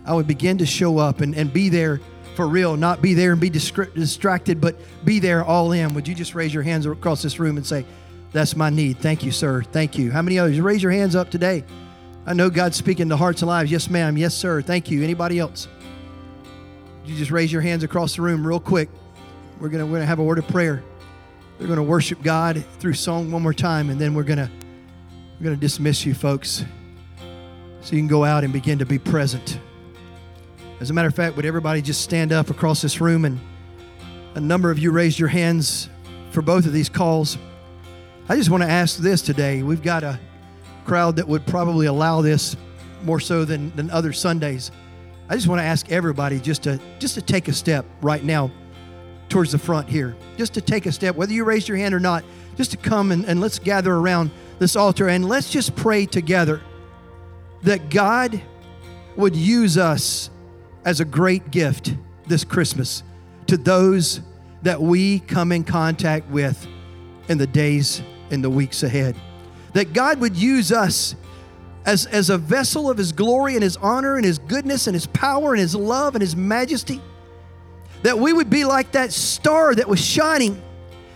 I 0.06 0.14
would 0.14 0.28
begin 0.28 0.58
to 0.58 0.66
show 0.66 0.98
up 0.98 1.22
and, 1.22 1.34
and 1.34 1.52
be 1.52 1.70
there 1.70 2.02
for 2.36 2.48
real, 2.48 2.76
not 2.76 3.02
be 3.02 3.14
there 3.14 3.32
and 3.32 3.42
be 3.42 3.50
distracted, 3.50 4.60
but 4.60 4.76
be 5.06 5.20
there 5.20 5.44
all 5.44 5.72
in. 5.72 5.94
Would 5.94 6.08
you 6.08 6.16
just 6.16 6.36
raise 6.36 6.54
your 6.54 6.64
hands 6.64 6.86
across 6.86 7.22
this 7.22 7.40
room 7.40 7.58
and 7.58 7.66
say, 7.66 7.86
That's 8.32 8.56
my 8.56 8.70
need. 8.70 9.00
Thank 9.00 9.24
you, 9.24 9.32
sir. 9.32 9.64
Thank 9.64 9.98
you. 9.98 10.12
How 10.12 10.22
many 10.22 10.40
others? 10.40 10.60
Raise 10.60 10.82
your 10.82 10.92
hands 10.92 11.16
up 11.16 11.30
today. 11.30 11.64
I 12.26 12.34
know 12.34 12.50
God's 12.50 12.78
speaking 12.78 13.10
to 13.10 13.18
hearts 13.18 13.42
and 13.42 13.50
lives. 13.50 13.70
Yes, 13.70 13.90
ma'am. 13.90 14.18
Yes, 14.18 14.34
sir. 14.34 14.62
Thank 14.62 14.90
you. 14.90 15.04
Anybody 15.04 15.40
else? 15.40 15.68
You 17.06 17.16
just 17.18 17.32
raise 17.32 17.52
your 17.52 17.62
hands 17.62 17.84
across 17.84 18.16
the 18.16 18.22
room 18.22 18.48
real 18.48 18.62
quick. 18.62 18.90
We're 19.60 19.70
gonna 19.70 19.86
we're 19.86 19.98
gonna 19.98 20.06
have 20.06 20.20
a 20.20 20.24
word 20.24 20.40
of 20.40 20.48
prayer. 20.48 20.84
We're 21.60 21.68
gonna 21.68 21.84
worship 21.84 22.22
God 22.22 22.64
through 22.80 22.94
song 22.94 23.32
one 23.32 23.42
more 23.42 23.54
time, 23.54 23.90
and 23.90 24.00
then 24.00 24.14
we're 24.14 24.24
gonna 24.24 24.50
we're 25.38 25.44
gonna 25.44 25.58
dismiss 25.58 26.06
you, 26.06 26.14
folks, 26.14 26.64
so 27.82 27.96
you 27.96 28.02
can 28.02 28.08
go 28.08 28.24
out 28.24 28.44
and 28.44 28.54
begin 28.54 28.80
to 28.80 28.86
be 28.86 28.98
present. 28.98 29.60
As 30.84 30.90
a 30.90 30.94
matter 30.94 31.08
of 31.08 31.16
fact, 31.16 31.38
would 31.38 31.46
everybody 31.46 31.82
just 31.82 32.02
stand 32.02 32.34
up 32.34 32.50
across 32.50 32.82
this 32.82 33.00
room? 33.00 33.24
And 33.24 33.40
a 34.36 34.42
number 34.42 34.70
of 34.70 34.78
you 34.78 34.92
raised 34.92 35.18
your 35.18 35.30
hands 35.30 35.88
for 36.32 36.42
both 36.42 36.66
of 36.66 36.74
these 36.74 36.90
calls. 36.90 37.38
I 38.28 38.36
just 38.36 38.50
want 38.50 38.64
to 38.64 38.70
ask 38.70 38.98
this 38.98 39.22
today. 39.22 39.64
We've 39.64 39.82
got 39.82 40.04
a 40.04 40.20
crowd 40.84 41.16
that 41.16 41.28
would 41.30 41.48
probably 41.48 41.86
allow 41.86 42.22
this 42.22 42.58
more 43.02 43.22
so 43.22 43.46
than, 43.46 43.74
than 43.78 43.92
other 43.92 44.12
Sundays. 44.12 44.72
I 45.30 45.36
just 45.36 45.48
want 45.48 45.60
to 45.60 45.64
ask 45.64 45.90
everybody 45.90 46.38
just 46.38 46.64
to 46.64 46.82
just 47.00 47.16
to 47.16 47.22
take 47.22 47.48
a 47.48 47.54
step 47.54 47.86
right 48.02 48.22
now 48.22 48.52
towards 49.30 49.54
the 49.54 49.60
front 49.60 49.88
here. 49.88 50.18
Just 50.36 50.54
to 50.56 50.62
take 50.62 50.86
a 50.86 50.92
step, 50.92 51.16
whether 51.16 51.32
you 51.32 51.46
raised 51.46 51.70
your 51.70 51.78
hand 51.78 51.96
or 51.96 52.02
not, 52.02 52.26
just 52.58 52.72
to 52.72 52.78
come 52.78 53.14
and, 53.14 53.24
and 53.24 53.40
let's 53.40 53.58
gather 53.58 53.94
around 53.94 54.32
this 54.60 54.76
altar 54.76 55.08
and 55.08 55.30
let's 55.30 55.50
just 55.50 55.78
pray 55.78 56.06
together 56.06 56.60
that 57.62 57.90
God 57.90 58.42
would 59.16 59.34
use 59.34 59.78
us 59.78 60.30
as 60.86 61.00
a 61.00 61.06
great 61.06 61.52
gift 61.52 61.96
this 62.28 62.44
Christmas 62.44 63.04
to 63.48 63.58
those 63.58 64.22
that 64.62 64.82
we 64.82 65.20
come 65.20 65.52
in 65.52 65.64
contact 65.64 66.30
with 66.30 66.68
in 67.28 67.38
the 67.38 67.48
days 67.48 68.02
and 68.32 68.44
the 68.44 68.50
weeks 68.50 68.84
ahead 68.84 69.16
that 69.74 69.94
God 69.94 70.20
would 70.20 70.38
use 70.38 70.72
us 70.72 71.16
as, 71.86 72.06
as 72.06 72.30
a 72.30 72.38
vessel 72.38 72.90
of 72.90 72.98
His 72.98 73.12
glory 73.12 73.56
and 73.56 73.64
His 73.64 73.76
honor 73.78 74.16
and 74.16 74.26
His 74.26 74.40
goodness 74.40 74.88
and 74.88 74.96
His 74.96 75.08
power 75.08 75.52
and 75.54 75.60
His 75.60 75.76
love 75.76 76.16
and 76.16 76.22
His 76.22 76.36
majesty. 76.36 77.02
That 78.04 78.18
we 78.18 78.34
would 78.34 78.50
be 78.50 78.66
like 78.66 78.92
that 78.94 79.12
star 79.12 79.76
that 79.76 79.88
was 79.88 80.00
shining, 80.00 80.62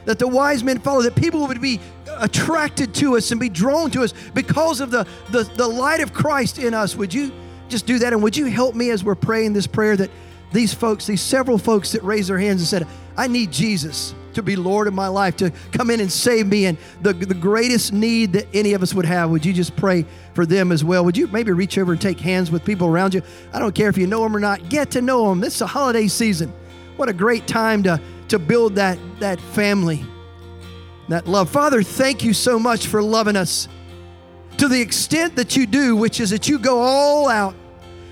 that 0.05 0.19
the 0.19 0.27
wise 0.27 0.63
men 0.63 0.79
followed, 0.79 1.03
that 1.03 1.15
people 1.15 1.47
would 1.47 1.61
be 1.61 1.79
attracted 2.19 2.93
to 2.95 3.17
us 3.17 3.31
and 3.31 3.39
be 3.39 3.49
drawn 3.49 3.91
to 3.91 4.03
us 4.03 4.13
because 4.33 4.81
of 4.81 4.89
the, 4.91 5.05
the, 5.29 5.43
the 5.43 5.67
light 5.67 5.99
of 5.99 6.13
Christ 6.13 6.57
in 6.57 6.73
us. 6.73 6.95
Would 6.95 7.13
you 7.13 7.31
just 7.69 7.85
do 7.85 7.99
that? 7.99 8.13
And 8.13 8.23
would 8.23 8.37
you 8.37 8.45
help 8.45 8.75
me 8.75 8.89
as 8.89 9.03
we're 9.03 9.15
praying 9.15 9.53
this 9.53 9.67
prayer 9.67 9.95
that 9.97 10.09
these 10.51 10.73
folks, 10.73 11.05
these 11.05 11.21
several 11.21 11.57
folks 11.57 11.91
that 11.91 12.03
raised 12.03 12.29
their 12.29 12.39
hands 12.39 12.61
and 12.61 12.67
said, 12.67 12.87
I 13.17 13.27
need 13.27 13.51
Jesus 13.51 14.13
to 14.33 14.43
be 14.43 14.55
Lord 14.55 14.87
of 14.87 14.93
my 14.93 15.07
life, 15.07 15.35
to 15.37 15.51
come 15.71 15.89
in 15.89 15.99
and 15.99 16.11
save 16.11 16.47
me. 16.47 16.67
And 16.67 16.77
the, 17.01 17.11
the 17.11 17.33
greatest 17.33 17.91
need 17.91 18.33
that 18.33 18.47
any 18.53 18.73
of 18.73 18.83
us 18.83 18.93
would 18.93 19.05
have, 19.05 19.31
would 19.31 19.45
you 19.45 19.51
just 19.51 19.75
pray 19.75 20.05
for 20.33 20.45
them 20.45 20.71
as 20.71 20.83
well? 20.83 21.03
Would 21.03 21.17
you 21.17 21.27
maybe 21.27 21.51
reach 21.51 21.77
over 21.77 21.93
and 21.93 22.01
take 22.01 22.19
hands 22.19 22.51
with 22.51 22.63
people 22.63 22.87
around 22.87 23.13
you? 23.13 23.23
I 23.51 23.59
don't 23.59 23.73
care 23.73 23.89
if 23.89 23.97
you 23.97 24.05
know 24.05 24.21
them 24.21 24.35
or 24.35 24.39
not, 24.39 24.69
get 24.69 24.91
to 24.91 25.01
know 25.01 25.27
them. 25.29 25.39
This 25.39 25.55
is 25.55 25.61
a 25.61 25.67
holiday 25.67 26.07
season. 26.07 26.53
What 26.97 27.09
a 27.09 27.13
great 27.13 27.47
time 27.47 27.83
to, 27.83 27.99
to 28.29 28.39
build 28.39 28.75
that, 28.75 28.99
that 29.19 29.41
family 29.41 30.05
that 31.09 31.27
love. 31.27 31.49
Father, 31.49 31.81
thank 31.81 32.23
you 32.23 32.33
so 32.33 32.59
much 32.59 32.87
for 32.87 33.01
loving 33.01 33.35
us 33.35 33.67
to 34.57 34.67
the 34.67 34.81
extent 34.81 35.35
that 35.35 35.55
you 35.55 35.65
do, 35.65 35.95
which 35.95 36.19
is 36.19 36.31
that 36.31 36.47
you 36.47 36.59
go 36.59 36.81
all 36.81 37.27
out 37.27 37.55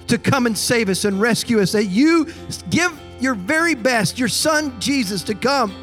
to 0.08 0.18
come 0.18 0.46
and 0.46 0.58
save 0.58 0.89
us 0.89 1.06
and 1.06 1.20
rescue 1.20 1.60
us, 1.60 1.72
that 1.72 1.86
you 1.86 2.32
give 2.70 2.98
your 3.20 3.34
very 3.34 3.76
best, 3.76 4.20
your 4.20 4.28
son 4.28 4.80
Jesus, 4.80 5.24
to 5.24 5.36
come 5.36 5.74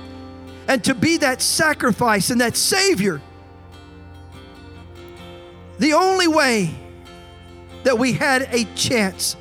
and 0.68 0.82
to 0.84 0.94
be 0.94 1.16
that 1.18 1.42
sacrifice 1.42 2.30
and 2.30 2.40
that 2.40 2.56
Savior. 2.56 3.20
The 5.78 5.94
only 5.94 6.28
way 6.28 6.74
that 7.82 7.98
we 7.98 8.12
had 8.12 8.42
a 8.52 8.64
chance 8.76 9.36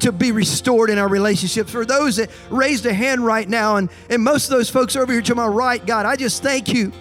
to 0.00 0.12
be 0.12 0.30
restored 0.30 0.90
in 0.90 0.98
our 0.98 1.08
relationships. 1.08 1.70
For 1.70 1.84
those 1.84 2.16
that 2.16 2.30
raised 2.50 2.86
a 2.86 2.92
hand 2.92 3.24
right 3.24 3.48
now, 3.48 3.76
and, 3.76 3.90
and 4.08 4.22
most 4.22 4.44
of 4.44 4.50
those 4.50 4.70
folks 4.70 4.94
over 4.94 5.12
here 5.12 5.22
to 5.22 5.34
my 5.34 5.46
right, 5.46 5.84
God, 5.84 6.06
I 6.06 6.16
just 6.16 6.42
thank 6.42 6.72
you 6.72 6.92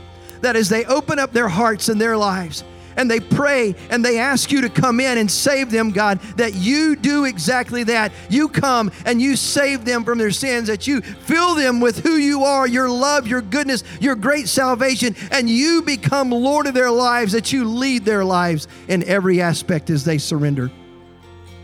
that 0.41 0.56
as 0.56 0.70
they 0.70 0.86
open 0.86 1.20
up 1.20 1.32
their 1.32 1.48
hearts 1.48 1.89
and 1.89 2.00
their 2.00 2.18
lives, 2.18 2.64
and 2.98 3.10
they 3.10 3.20
pray 3.20 3.76
and 3.89 4.04
they 4.04 4.20
ask 4.20 4.52
you 4.52 4.62
to 4.62 4.70
come 4.70 5.00
in 5.00 5.18
and 5.18 5.30
save 5.30 5.72
them, 5.72 5.91
God, 5.91 6.20
that 6.38 6.54
you 6.56 6.96
do 6.96 7.26
exactly 7.26 7.84
that. 7.86 8.12
You 8.30 8.50
come 8.50 8.91
and 9.06 9.22
you 9.22 9.36
save 9.36 9.86
them 9.86 10.04
from 10.04 10.18
their 10.18 10.32
sins, 10.32 10.68
that 10.68 10.88
you 10.88 11.02
fill 11.02 11.56
them 11.56 11.80
with 11.80 12.00
who 12.00 12.16
you 12.16 12.43
are, 12.43 12.68
your 12.68 12.89
love, 12.89 13.28
your 13.28 13.41
goodness, 13.41 13.84
your 14.00 14.16
great 14.16 14.48
salvation, 14.48 15.16
and 15.32 15.50
you 15.50 15.82
become 15.82 16.30
Lord 16.30 16.68
of 16.68 16.74
their 16.74 16.91
lives, 16.91 17.34
that 17.34 17.52
you 17.52 17.66
lead 17.66 18.06
their 18.06 18.24
lives 18.24 18.68
in 18.88 19.04
every 19.04 19.41
aspect 19.41 19.89
as 19.89 20.06
they 20.06 20.18
surrender 20.18 20.72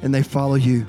and 0.02 0.14
they 0.14 0.24
follow 0.24 0.56
you. 0.56 0.86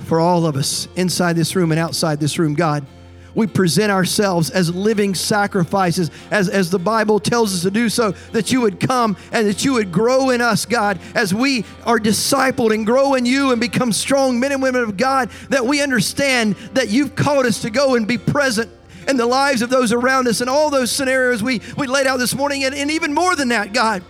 For 0.00 0.20
all 0.20 0.46
of 0.46 0.56
us 0.56 0.88
inside 0.96 1.34
this 1.34 1.56
room 1.56 1.72
and 1.72 1.78
outside 1.78 2.20
this 2.20 2.38
room, 2.38 2.54
God, 2.54 2.86
we 3.34 3.46
present 3.46 3.90
ourselves 3.92 4.50
as 4.50 4.74
living 4.74 5.14
sacrifices, 5.14 6.10
as, 6.30 6.48
as 6.48 6.70
the 6.70 6.78
Bible 6.78 7.20
tells 7.20 7.54
us 7.54 7.62
to 7.62 7.70
do 7.70 7.88
so, 7.88 8.12
that 8.32 8.52
you 8.52 8.60
would 8.60 8.80
come 8.80 9.16
and 9.32 9.46
that 9.46 9.64
you 9.64 9.74
would 9.74 9.92
grow 9.92 10.30
in 10.30 10.40
us, 10.40 10.66
God, 10.66 10.98
as 11.14 11.34
we 11.34 11.64
are 11.84 11.98
discipled 11.98 12.74
and 12.74 12.86
grow 12.86 13.14
in 13.14 13.26
you 13.26 13.52
and 13.52 13.60
become 13.60 13.92
strong 13.92 14.40
men 14.40 14.52
and 14.52 14.62
women 14.62 14.82
of 14.82 14.96
God, 14.96 15.30
that 15.50 15.64
we 15.64 15.82
understand 15.82 16.54
that 16.74 16.88
you've 16.88 17.14
called 17.14 17.46
us 17.46 17.62
to 17.62 17.70
go 17.70 17.94
and 17.94 18.06
be 18.06 18.18
present 18.18 18.70
in 19.06 19.16
the 19.16 19.26
lives 19.26 19.62
of 19.62 19.70
those 19.70 19.92
around 19.92 20.28
us 20.28 20.40
and 20.40 20.50
all 20.50 20.68
those 20.70 20.92
scenarios 20.92 21.42
we, 21.42 21.62
we 21.76 21.86
laid 21.86 22.06
out 22.06 22.18
this 22.18 22.34
morning, 22.34 22.64
and, 22.64 22.74
and 22.74 22.90
even 22.90 23.14
more 23.14 23.34
than 23.36 23.48
that, 23.48 23.72
God 23.72 24.02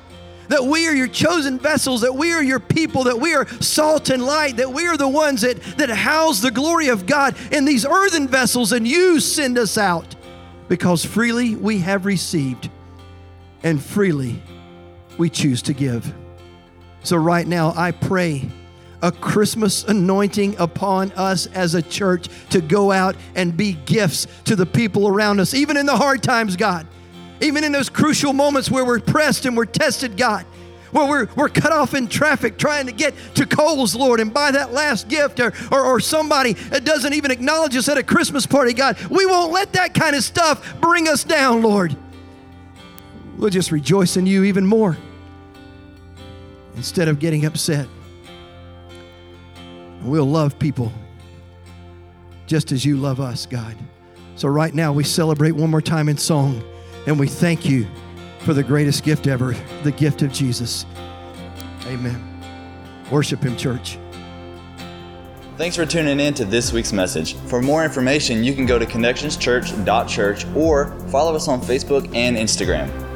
that 0.48 0.64
we 0.64 0.86
are 0.88 0.94
your 0.94 1.08
chosen 1.08 1.58
vessels, 1.58 2.00
that 2.00 2.14
we 2.14 2.32
are 2.32 2.42
your 2.42 2.60
people, 2.60 3.04
that 3.04 3.18
we 3.18 3.34
are 3.34 3.46
salt 3.60 4.10
and 4.10 4.24
light, 4.24 4.56
that 4.56 4.72
we 4.72 4.86
are 4.86 4.96
the 4.96 5.08
ones 5.08 5.42
that, 5.42 5.60
that 5.78 5.90
house 5.90 6.40
the 6.40 6.50
glory 6.50 6.88
of 6.88 7.06
God 7.06 7.36
in 7.52 7.64
these 7.64 7.86
earthen 7.86 8.28
vessels, 8.28 8.72
and 8.72 8.86
you 8.86 9.20
send 9.20 9.58
us 9.58 9.78
out 9.78 10.14
because 10.68 11.04
freely 11.04 11.54
we 11.54 11.78
have 11.78 12.06
received 12.06 12.70
and 13.62 13.82
freely 13.82 14.42
we 15.16 15.28
choose 15.30 15.62
to 15.62 15.72
give. 15.72 16.14
So, 17.02 17.16
right 17.16 17.46
now, 17.46 17.72
I 17.76 17.92
pray 17.92 18.48
a 19.02 19.12
Christmas 19.12 19.84
anointing 19.84 20.56
upon 20.58 21.12
us 21.12 21.46
as 21.46 21.74
a 21.74 21.82
church 21.82 22.28
to 22.50 22.60
go 22.60 22.90
out 22.90 23.16
and 23.34 23.56
be 23.56 23.72
gifts 23.72 24.26
to 24.44 24.56
the 24.56 24.66
people 24.66 25.06
around 25.06 25.40
us, 25.40 25.54
even 25.54 25.76
in 25.76 25.86
the 25.86 25.96
hard 25.96 26.22
times, 26.22 26.56
God. 26.56 26.86
Even 27.40 27.64
in 27.64 27.72
those 27.72 27.88
crucial 27.88 28.32
moments 28.32 28.70
where 28.70 28.84
we're 28.84 29.00
pressed 29.00 29.46
and 29.46 29.56
we're 29.56 29.66
tested, 29.66 30.16
God, 30.16 30.44
where 30.90 31.08
we're, 31.08 31.28
we're 31.36 31.48
cut 31.48 31.72
off 31.72 31.94
in 31.94 32.08
traffic 32.08 32.58
trying 32.58 32.86
to 32.86 32.92
get 32.92 33.14
to 33.34 33.46
Kohl's, 33.46 33.94
Lord, 33.94 34.20
and 34.20 34.32
buy 34.32 34.50
that 34.50 34.72
last 34.72 35.08
gift, 35.08 35.38
or, 35.40 35.52
or, 35.70 35.84
or 35.84 36.00
somebody 36.00 36.54
that 36.54 36.84
doesn't 36.84 37.12
even 37.12 37.30
acknowledge 37.30 37.76
us 37.76 37.88
at 37.88 37.98
a 37.98 38.02
Christmas 38.02 38.46
party, 38.46 38.72
God, 38.72 38.98
we 39.08 39.26
won't 39.26 39.52
let 39.52 39.74
that 39.74 39.94
kind 39.94 40.16
of 40.16 40.24
stuff 40.24 40.80
bring 40.80 41.08
us 41.08 41.24
down, 41.24 41.62
Lord. 41.62 41.96
We'll 43.36 43.50
just 43.50 43.70
rejoice 43.70 44.16
in 44.16 44.26
you 44.26 44.44
even 44.44 44.66
more 44.66 44.96
instead 46.74 47.08
of 47.08 47.18
getting 47.18 47.44
upset. 47.44 47.86
We'll 50.02 50.24
love 50.24 50.58
people 50.58 50.92
just 52.46 52.72
as 52.72 52.84
you 52.84 52.96
love 52.96 53.20
us, 53.20 53.46
God. 53.46 53.76
So, 54.36 54.48
right 54.48 54.72
now, 54.72 54.92
we 54.92 55.04
celebrate 55.04 55.52
one 55.52 55.70
more 55.70 55.82
time 55.82 56.08
in 56.08 56.16
song. 56.16 56.62
And 57.08 57.18
we 57.18 57.26
thank 57.26 57.64
you 57.64 57.86
for 58.40 58.52
the 58.52 58.62
greatest 58.62 59.02
gift 59.02 59.26
ever, 59.26 59.56
the 59.82 59.92
gift 59.92 60.20
of 60.20 60.30
Jesus. 60.30 60.84
Amen. 61.86 62.22
Worship 63.10 63.42
Him, 63.42 63.56
church. 63.56 63.98
Thanks 65.56 65.74
for 65.74 65.86
tuning 65.86 66.20
in 66.20 66.34
to 66.34 66.44
this 66.44 66.70
week's 66.70 66.92
message. 66.92 67.34
For 67.34 67.62
more 67.62 67.82
information, 67.82 68.44
you 68.44 68.54
can 68.54 68.66
go 68.66 68.78
to 68.78 68.84
connectionschurch.church 68.84 70.46
or 70.54 71.00
follow 71.08 71.34
us 71.34 71.48
on 71.48 71.62
Facebook 71.62 72.14
and 72.14 72.36
Instagram. 72.36 73.07